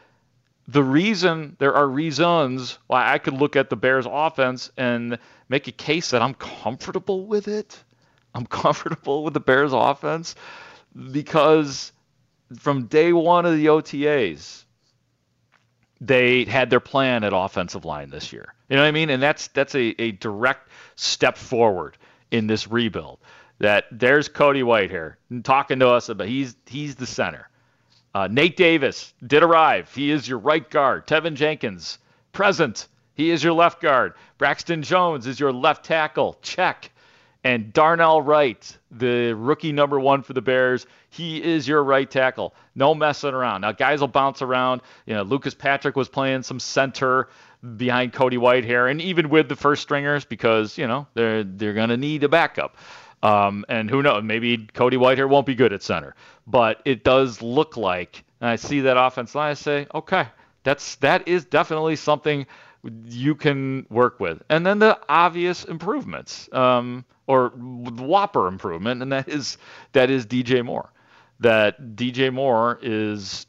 the 0.69 0.83
reason 0.83 1.57
there 1.59 1.75
are 1.75 1.87
reasons 1.87 2.79
why 2.89 3.13
I 3.13 3.19
could 3.19 3.35
look 3.35 3.57
at 3.57 3.71
the 3.71 3.77
Bears 3.77 4.07
offense 4.09 4.71
and 4.77 5.19
make 5.49 5.69
a 5.69 5.73
case 5.73 6.11
that 6.11 6.23
I'm 6.23 6.35
comfortable 6.35 7.27
with 7.27 7.49
it. 7.49 7.83
I'm 8.37 8.47
comfortable 8.63 9.25
with 9.25 9.35
the 9.35 9.41
Bears 9.41 9.73
offense 9.73 10.35
because 11.11 11.93
from 12.59 12.87
day 12.87 13.13
one 13.13 13.47
of 13.47 13.57
the 13.57 13.67
OTAs, 13.67 14.65
they 16.01 16.45
had 16.45 16.69
their 16.71 16.81
plan 16.81 17.25
at 17.25 17.33
offensive 17.35 17.85
line 17.85 18.11
this 18.11 18.33
year. 18.33 18.55
You 18.69 18.77
know 18.77 18.83
what 18.83 18.89
I 18.89 18.93
mean? 18.93 19.11
And 19.11 19.23
that's 19.23 19.49
that's 19.49 19.75
a, 19.75 20.01
a 20.01 20.13
direct 20.13 20.69
step 20.97 21.39
forward 21.39 21.97
in 22.31 22.47
this 22.47 22.69
rebuild. 22.69 23.19
That 23.59 23.87
there's 23.91 24.29
Cody 24.29 24.63
Whitehair 24.63 25.15
talking 25.43 25.79
to 25.79 25.89
us 25.89 26.11
about 26.11 26.29
he's 26.29 26.55
he's 26.67 26.97
the 26.97 27.07
center. 27.07 27.49
Uh, 28.15 28.29
Nate 28.31 28.57
Davis 28.57 29.15
did 29.27 29.43
arrive. 29.43 29.93
He 29.95 30.11
is 30.11 30.29
your 30.29 30.39
right 30.39 30.69
guard. 30.69 31.07
Teven 31.07 31.35
Jenkins 31.35 31.99
present. 32.33 32.89
He 33.15 33.31
is 33.31 33.43
your 33.43 33.55
left 33.55 33.81
guard. 33.81 34.13
Braxton 34.37 34.83
Jones 34.83 35.27
is 35.27 35.41
your 35.41 35.53
left 35.53 35.87
tackle. 35.87 36.37
Check. 36.43 36.91
And 37.47 37.73
Darnell 37.73 38.23
Wright, 38.23 38.77
the 38.91 39.33
rookie 39.33 39.71
number 39.71 40.01
one 40.01 40.23
for 40.23 40.33
the 40.33 40.43
Bears, 40.43 40.85
he 41.11 41.41
is 41.41 41.69
your 41.69 41.85
right 41.85 42.11
tackle. 42.11 42.57
No 42.75 42.93
messing 42.93 43.35
around. 43.35 43.61
Now, 43.61 43.71
guys 43.71 44.01
will 44.01 44.09
bounce 44.09 44.43
around. 44.43 44.81
You 45.07 45.15
know, 45.15 45.23
Lucas 45.23 45.55
Patrick 45.55 45.95
was 45.95 46.09
playing 46.09 46.43
some 46.43 46.59
center 46.59 47.29
behind 47.77 48.13
Cody 48.13 48.37
Whitehair, 48.37 48.91
and 48.91 49.01
even 49.01 49.29
with 49.29 49.49
the 49.49 49.55
first 49.55 49.83
stringers, 49.83 50.25
because 50.25 50.77
you 50.77 50.89
know 50.89 51.07
they're 51.15 51.45
they're 51.45 51.73
gonna 51.73 51.97
need 51.97 52.25
a 52.25 52.29
backup. 52.29 52.79
Um, 53.23 53.65
and 53.69 53.89
who 53.89 54.03
knows? 54.03 54.25
Maybe 54.25 54.67
Cody 54.75 54.97
Whitehair 54.97 55.29
won't 55.29 55.47
be 55.47 55.55
good 55.55 55.73
at 55.73 55.85
center, 55.85 56.17
but 56.49 56.83
it 56.85 57.05
does 57.05 57.43
look 57.43 57.77
like. 57.77 58.25
And 58.41 58.51
I 58.51 58.57
see 58.57 58.81
that 58.81 58.97
offense 58.97 59.37
line. 59.37 59.53
I 59.53 59.55
say, 59.55 59.87
okay, 59.95 60.27
that's 60.65 60.97
that 60.97 61.29
is 61.29 61.45
definitely 61.45 61.95
something 61.95 62.45
you 63.05 63.37
can 63.37 63.87
work 63.89 64.19
with. 64.19 64.43
And 64.51 64.67
then 64.67 64.81
the 64.81 64.99
obvious 65.09 65.65
improvements. 65.65 66.49
Um, 66.53 67.05
or 67.27 67.51
whopper 67.51 68.47
improvement, 68.47 69.03
and 69.03 69.13
that 69.13 69.29
is 69.29 69.59
that 69.93 70.11
is 70.11 70.27
DJ 70.27 70.65
Moore. 70.65 70.91
That 71.41 71.97
DJ 71.97 72.33
Moore 72.33 72.79
is 72.83 73.47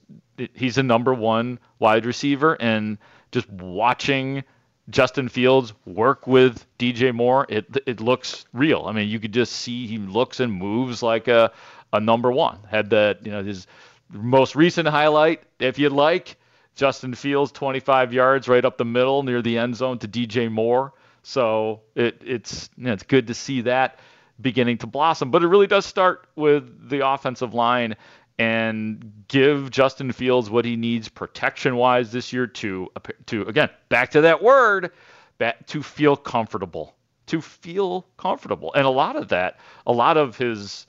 he's 0.54 0.78
a 0.78 0.84
number 0.84 1.14
one 1.14 1.60
wide 1.80 2.06
receiver, 2.06 2.56
and 2.60 2.98
just 3.32 3.50
watching 3.50 4.44
Justin 4.90 5.28
Fields 5.28 5.74
work 5.86 6.28
with 6.28 6.66
DJ 6.80 7.14
Moore, 7.14 7.46
it 7.50 7.66
it 7.86 8.02
looks 8.02 8.46
real. 8.54 8.86
I 8.88 8.92
mean, 8.94 9.10
you 9.10 9.20
could 9.20 9.34
just 9.34 9.54
see 9.54 9.88
he 9.88 9.98
looks 9.98 10.40
and 10.40 10.52
moves 10.52 11.04
like 11.04 11.28
a 11.28 11.52
a 11.94 12.00
number 12.00 12.32
one. 12.32 12.60
Had 12.70 12.90
that 12.92 13.26
you 13.26 13.32
know 13.32 13.44
his 13.44 13.68
most 14.12 14.56
recent 14.56 14.88
highlight, 14.88 15.44
if 15.60 15.78
you'd 15.78 15.92
like, 15.92 16.38
Justin 16.76 17.14
Fields 17.14 17.52
25 17.52 18.14
yards 18.14 18.48
right 18.48 18.64
up 18.64 18.78
the 18.78 18.86
middle 18.86 19.24
near 19.24 19.42
the 19.42 19.58
end 19.58 19.76
zone 19.76 20.00
to 20.00 20.08
DJ 20.08 20.50
Moore. 20.50 20.94
So 21.28 21.82
it, 21.94 22.22
it's 22.26 22.70
you 22.78 22.86
know, 22.86 22.94
it's 22.94 23.04
good 23.04 23.28
to 23.28 23.34
see 23.34 23.60
that 23.62 24.00
beginning 24.40 24.78
to 24.78 24.88
blossom. 24.88 25.30
But 25.30 25.44
it 25.44 25.48
really 25.48 25.68
does 25.68 25.86
start 25.86 26.26
with 26.38 26.90
the 26.90 27.06
offensive 27.06 27.54
line 27.54 27.98
and 28.40 29.26
give 29.28 29.70
Justin 29.70 30.14
Fields 30.14 30.50
what 30.50 30.64
he 30.64 30.78
needs 30.78 31.10
protection 31.10 31.76
wise 31.76 32.14
this 32.14 32.32
year 32.32 32.48
to 32.48 32.88
to 33.26 33.42
again 33.42 33.70
back 33.90 34.12
to 34.12 34.22
that 34.22 34.42
word 34.42 34.92
back, 35.38 35.68
to 35.68 35.84
feel 35.84 36.16
comfortable 36.16 36.96
to 37.26 37.42
feel 37.42 38.08
comfortable 38.16 38.74
and 38.74 38.86
a 38.86 38.90
lot 38.90 39.18
of 39.18 39.28
that 39.28 39.60
a 39.86 39.92
lot 39.92 40.16
of 40.16 40.38
his 40.38 40.88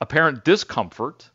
apparent 0.00 0.44
discomfort 0.44 1.30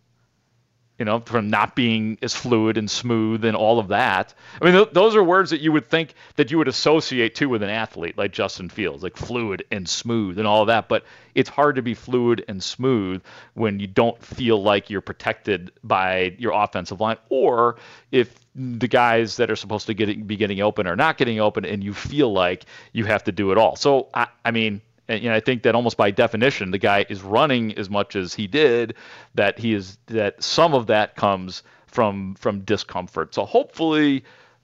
you 1.03 1.05
know, 1.05 1.19
from 1.19 1.49
not 1.49 1.75
being 1.75 2.17
as 2.21 2.33
fluid 2.33 2.77
and 2.77 2.89
smooth 2.89 3.43
and 3.43 3.57
all 3.57 3.77
of 3.77 3.89
that. 3.89 4.33
I 4.61 4.63
mean, 4.63 4.73
th- 4.73 4.93
those 4.93 5.17
are 5.17 5.23
words 5.23 5.49
that 5.49 5.59
you 5.59 5.73
would 5.73 5.89
think 5.89 6.13
that 6.37 6.49
you 6.49 6.57
would 6.59 6.69
associate 6.69 7.35
to 7.35 7.47
with 7.47 7.61
an 7.61 7.69
athlete 7.69 8.17
like 8.17 8.31
Justin 8.31 8.69
Fields, 8.69 9.03
like 9.03 9.17
fluid 9.17 9.65
and 9.69 9.87
smooth 9.89 10.39
and 10.39 10.47
all 10.47 10.61
of 10.61 10.67
that. 10.67 10.87
But 10.87 11.03
it's 11.35 11.49
hard 11.49 11.75
to 11.75 11.81
be 11.81 11.93
fluid 11.93 12.45
and 12.47 12.63
smooth 12.63 13.21
when 13.53 13.81
you 13.81 13.87
don't 13.87 14.23
feel 14.23 14.63
like 14.63 14.89
you're 14.89 15.01
protected 15.01 15.73
by 15.83 16.37
your 16.39 16.53
offensive 16.53 17.01
line, 17.01 17.17
or 17.27 17.75
if 18.13 18.33
the 18.55 18.87
guys 18.87 19.35
that 19.35 19.51
are 19.51 19.57
supposed 19.57 19.87
to 19.87 19.93
get, 19.93 20.25
be 20.25 20.37
getting 20.37 20.61
open 20.61 20.87
are 20.87 20.95
not 20.95 21.17
getting 21.17 21.41
open, 21.41 21.65
and 21.65 21.83
you 21.83 21.93
feel 21.93 22.31
like 22.31 22.63
you 22.93 23.03
have 23.03 23.25
to 23.25 23.33
do 23.33 23.51
it 23.51 23.57
all. 23.57 23.75
So, 23.75 24.07
I, 24.13 24.27
I 24.45 24.51
mean, 24.51 24.79
and 25.07 25.21
you 25.21 25.29
know, 25.29 25.35
I 25.35 25.39
think 25.39 25.63
that 25.63 25.75
almost 25.75 25.97
by 25.97 26.11
definition, 26.11 26.71
the 26.71 26.77
guy 26.77 27.05
is 27.09 27.21
running 27.21 27.77
as 27.77 27.89
much 27.89 28.15
as 28.15 28.33
he 28.33 28.47
did. 28.47 28.95
That 29.35 29.59
he 29.59 29.73
is 29.73 29.97
that 30.07 30.41
some 30.41 30.73
of 30.73 30.87
that 30.87 31.15
comes 31.15 31.63
from 31.87 32.35
from 32.35 32.61
discomfort. 32.61 33.33
So 33.33 33.45
hopefully, 33.45 34.23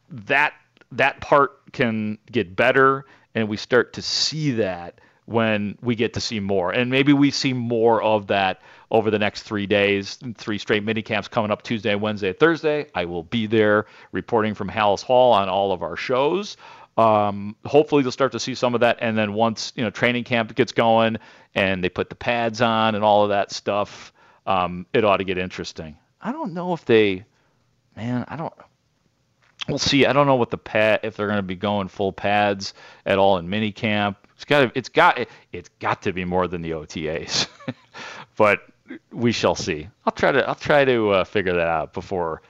that 0.10 0.54
that 0.92 1.22
part 1.22 1.72
can 1.74 2.18
get 2.32 2.56
better, 2.56 3.06
and 3.36 3.48
we 3.50 3.58
start 3.58 3.94
to 3.94 4.02
see 4.02 4.52
that 4.52 5.02
when 5.26 5.78
we 5.84 5.94
get 5.94 6.14
to 6.14 6.20
see 6.20 6.40
more. 6.40 6.72
And 6.72 6.90
maybe 6.90 7.14
we 7.14 7.30
see 7.30 7.54
more 7.54 8.02
of 8.02 8.26
that 8.28 8.62
over 8.90 9.12
the 9.12 9.20
next 9.20 9.44
three 9.44 9.68
days, 9.68 10.18
three 10.36 10.58
straight 10.58 10.84
mini 10.84 11.04
camps 11.04 11.28
coming 11.28 11.52
up 11.52 11.62
Tuesday, 11.62 11.94
Wednesday, 11.94 12.34
Thursday. 12.34 12.88
I 12.96 13.06
will 13.06 13.22
be 13.22 13.46
there 13.46 13.86
reporting 14.12 14.56
from 14.56 14.70
Halas 14.70 15.04
Hall 15.04 15.32
on 15.32 15.48
all 15.48 15.72
of 15.72 15.84
our 15.84 15.96
shows. 15.96 16.58
Um, 17.00 17.56
hopefully, 17.66 18.04
they'll 18.04 18.12
start 18.12 18.34
to 18.34 18.42
see 18.42 18.56
some 18.56 18.74
of 18.74 18.82
that, 18.82 18.98
and 19.00 19.18
then 19.18 19.32
once 19.32 19.72
you 19.78 19.84
know 19.84 19.90
training 19.90 20.26
camp 20.26 20.54
gets 20.54 20.74
going 20.74 21.18
and 21.56 21.82
they 21.82 21.88
put 21.88 22.10
the 22.10 22.16
pads 22.16 22.62
on 22.62 22.94
and 22.94 23.06
all 23.06 23.24
of 23.24 23.30
that 23.30 23.54
stuff, 23.54 24.12
um, 24.46 24.86
it 24.92 25.06
ought 25.06 25.18
to 25.18 25.24
get 25.24 25.38
interesting. 25.38 25.98
I 26.22 26.34
don't 26.34 26.54
know 26.54 26.74
if 26.74 26.84
they, 26.84 27.24
man, 27.96 28.26
I 28.28 28.36
don't. 28.36 28.54
We'll 29.70 29.78
see. 29.78 30.06
I 30.06 30.12
don't 30.12 30.28
know 30.28 30.36
what 30.36 30.50
the 30.50 30.58
pad 30.58 31.02
if 31.04 31.16
they're 31.16 31.28
going 31.28 31.38
to 31.38 31.44
be 31.44 31.56
going 31.56 31.88
full 31.88 32.12
pads 32.12 32.74
at 33.06 33.18
all 33.18 33.38
in 33.38 33.50
mini 33.50 33.72
camp. 33.72 34.18
It's 34.36 34.44
got 34.44 34.76
it's 34.76 34.90
got 34.90 35.26
it's 35.54 35.70
got 35.80 36.02
to 36.02 36.12
be 36.12 36.26
more 36.26 36.50
than 36.50 36.62
the 36.62 36.72
OTAs, 36.72 37.48
but 38.36 38.62
we 39.14 39.32
shall 39.32 39.56
see. 39.56 39.88
I'll 40.06 40.12
try 40.12 40.34
to 40.34 40.46
I'll 40.46 40.56
try 40.56 40.84
to 40.84 41.12
uh, 41.12 41.24
figure 41.24 41.54
that 41.54 41.68
out 41.68 41.94
before 41.94 42.42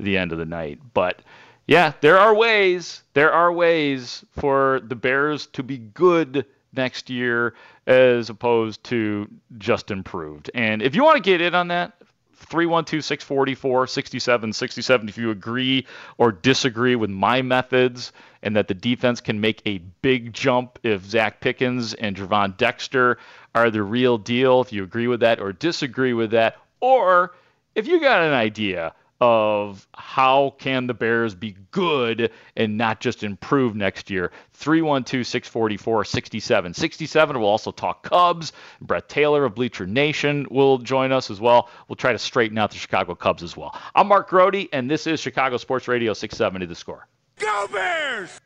the 0.00 0.16
end 0.16 0.32
of 0.32 0.38
the 0.38 0.46
night. 0.46 0.80
But 0.94 1.20
yeah, 1.68 1.92
there 2.00 2.18
are 2.18 2.34
ways. 2.34 3.02
There 3.12 3.30
are 3.30 3.52
ways 3.52 4.24
for 4.32 4.80
the 4.82 4.96
Bears 4.96 5.46
to 5.48 5.62
be 5.62 5.76
good 5.76 6.46
next 6.72 7.10
year 7.10 7.54
as 7.86 8.30
opposed 8.30 8.82
to 8.84 9.28
just 9.58 9.90
improved. 9.90 10.50
And 10.54 10.80
if 10.80 10.94
you 10.94 11.04
want 11.04 11.16
to 11.16 11.22
get 11.22 11.42
in 11.42 11.54
on 11.54 11.68
that, 11.68 11.92
312 12.36 13.04
644 13.04 13.86
6767 13.86 15.08
if 15.08 15.18
you 15.18 15.30
agree 15.30 15.86
or 16.16 16.32
disagree 16.32 16.96
with 16.96 17.10
my 17.10 17.42
methods 17.42 18.12
and 18.42 18.56
that 18.56 18.68
the 18.68 18.74
defense 18.74 19.20
can 19.20 19.40
make 19.40 19.60
a 19.66 19.78
big 20.00 20.32
jump 20.32 20.78
if 20.84 21.02
Zacch 21.02 21.34
Pickens 21.40 21.92
and 21.92 22.16
Gervon 22.16 22.56
Dexter 22.56 23.18
are 23.54 23.70
the 23.70 23.82
real 23.82 24.16
deal, 24.16 24.62
if 24.62 24.72
you 24.72 24.84
agree 24.84 25.08
with 25.08 25.20
that 25.20 25.40
or 25.40 25.52
disagree 25.52 26.14
with 26.14 26.30
that, 26.30 26.56
or 26.80 27.34
if 27.74 27.86
you 27.86 28.00
got 28.00 28.22
an 28.22 28.32
idea 28.32 28.94
of 29.20 29.86
how 29.94 30.54
can 30.58 30.86
the 30.86 30.94
Bears 30.94 31.34
be 31.34 31.56
good 31.70 32.30
and 32.56 32.78
not 32.78 33.00
just 33.00 33.22
improve 33.22 33.74
next 33.74 34.10
year. 34.10 34.32
312-644-67. 34.58 36.74
67 36.74 37.40
will 37.40 37.46
also 37.46 37.70
talk 37.70 38.02
Cubs. 38.02 38.52
Brett 38.80 39.08
Taylor 39.08 39.44
of 39.44 39.54
Bleacher 39.54 39.86
Nation 39.86 40.46
will 40.50 40.78
join 40.78 41.12
us 41.12 41.30
as 41.30 41.40
well. 41.40 41.68
We'll 41.88 41.96
try 41.96 42.12
to 42.12 42.18
straighten 42.18 42.58
out 42.58 42.70
the 42.70 42.78
Chicago 42.78 43.14
Cubs 43.14 43.42
as 43.42 43.56
well. 43.56 43.74
I'm 43.94 44.08
Mark 44.08 44.28
Grote, 44.28 44.68
and 44.72 44.90
this 44.90 45.06
is 45.06 45.20
Chicago 45.20 45.56
Sports 45.56 45.88
Radio 45.88 46.12
670 46.12 46.66
The 46.66 46.74
Score. 46.74 47.06
Go 47.38 47.66
Bears! 47.72 48.40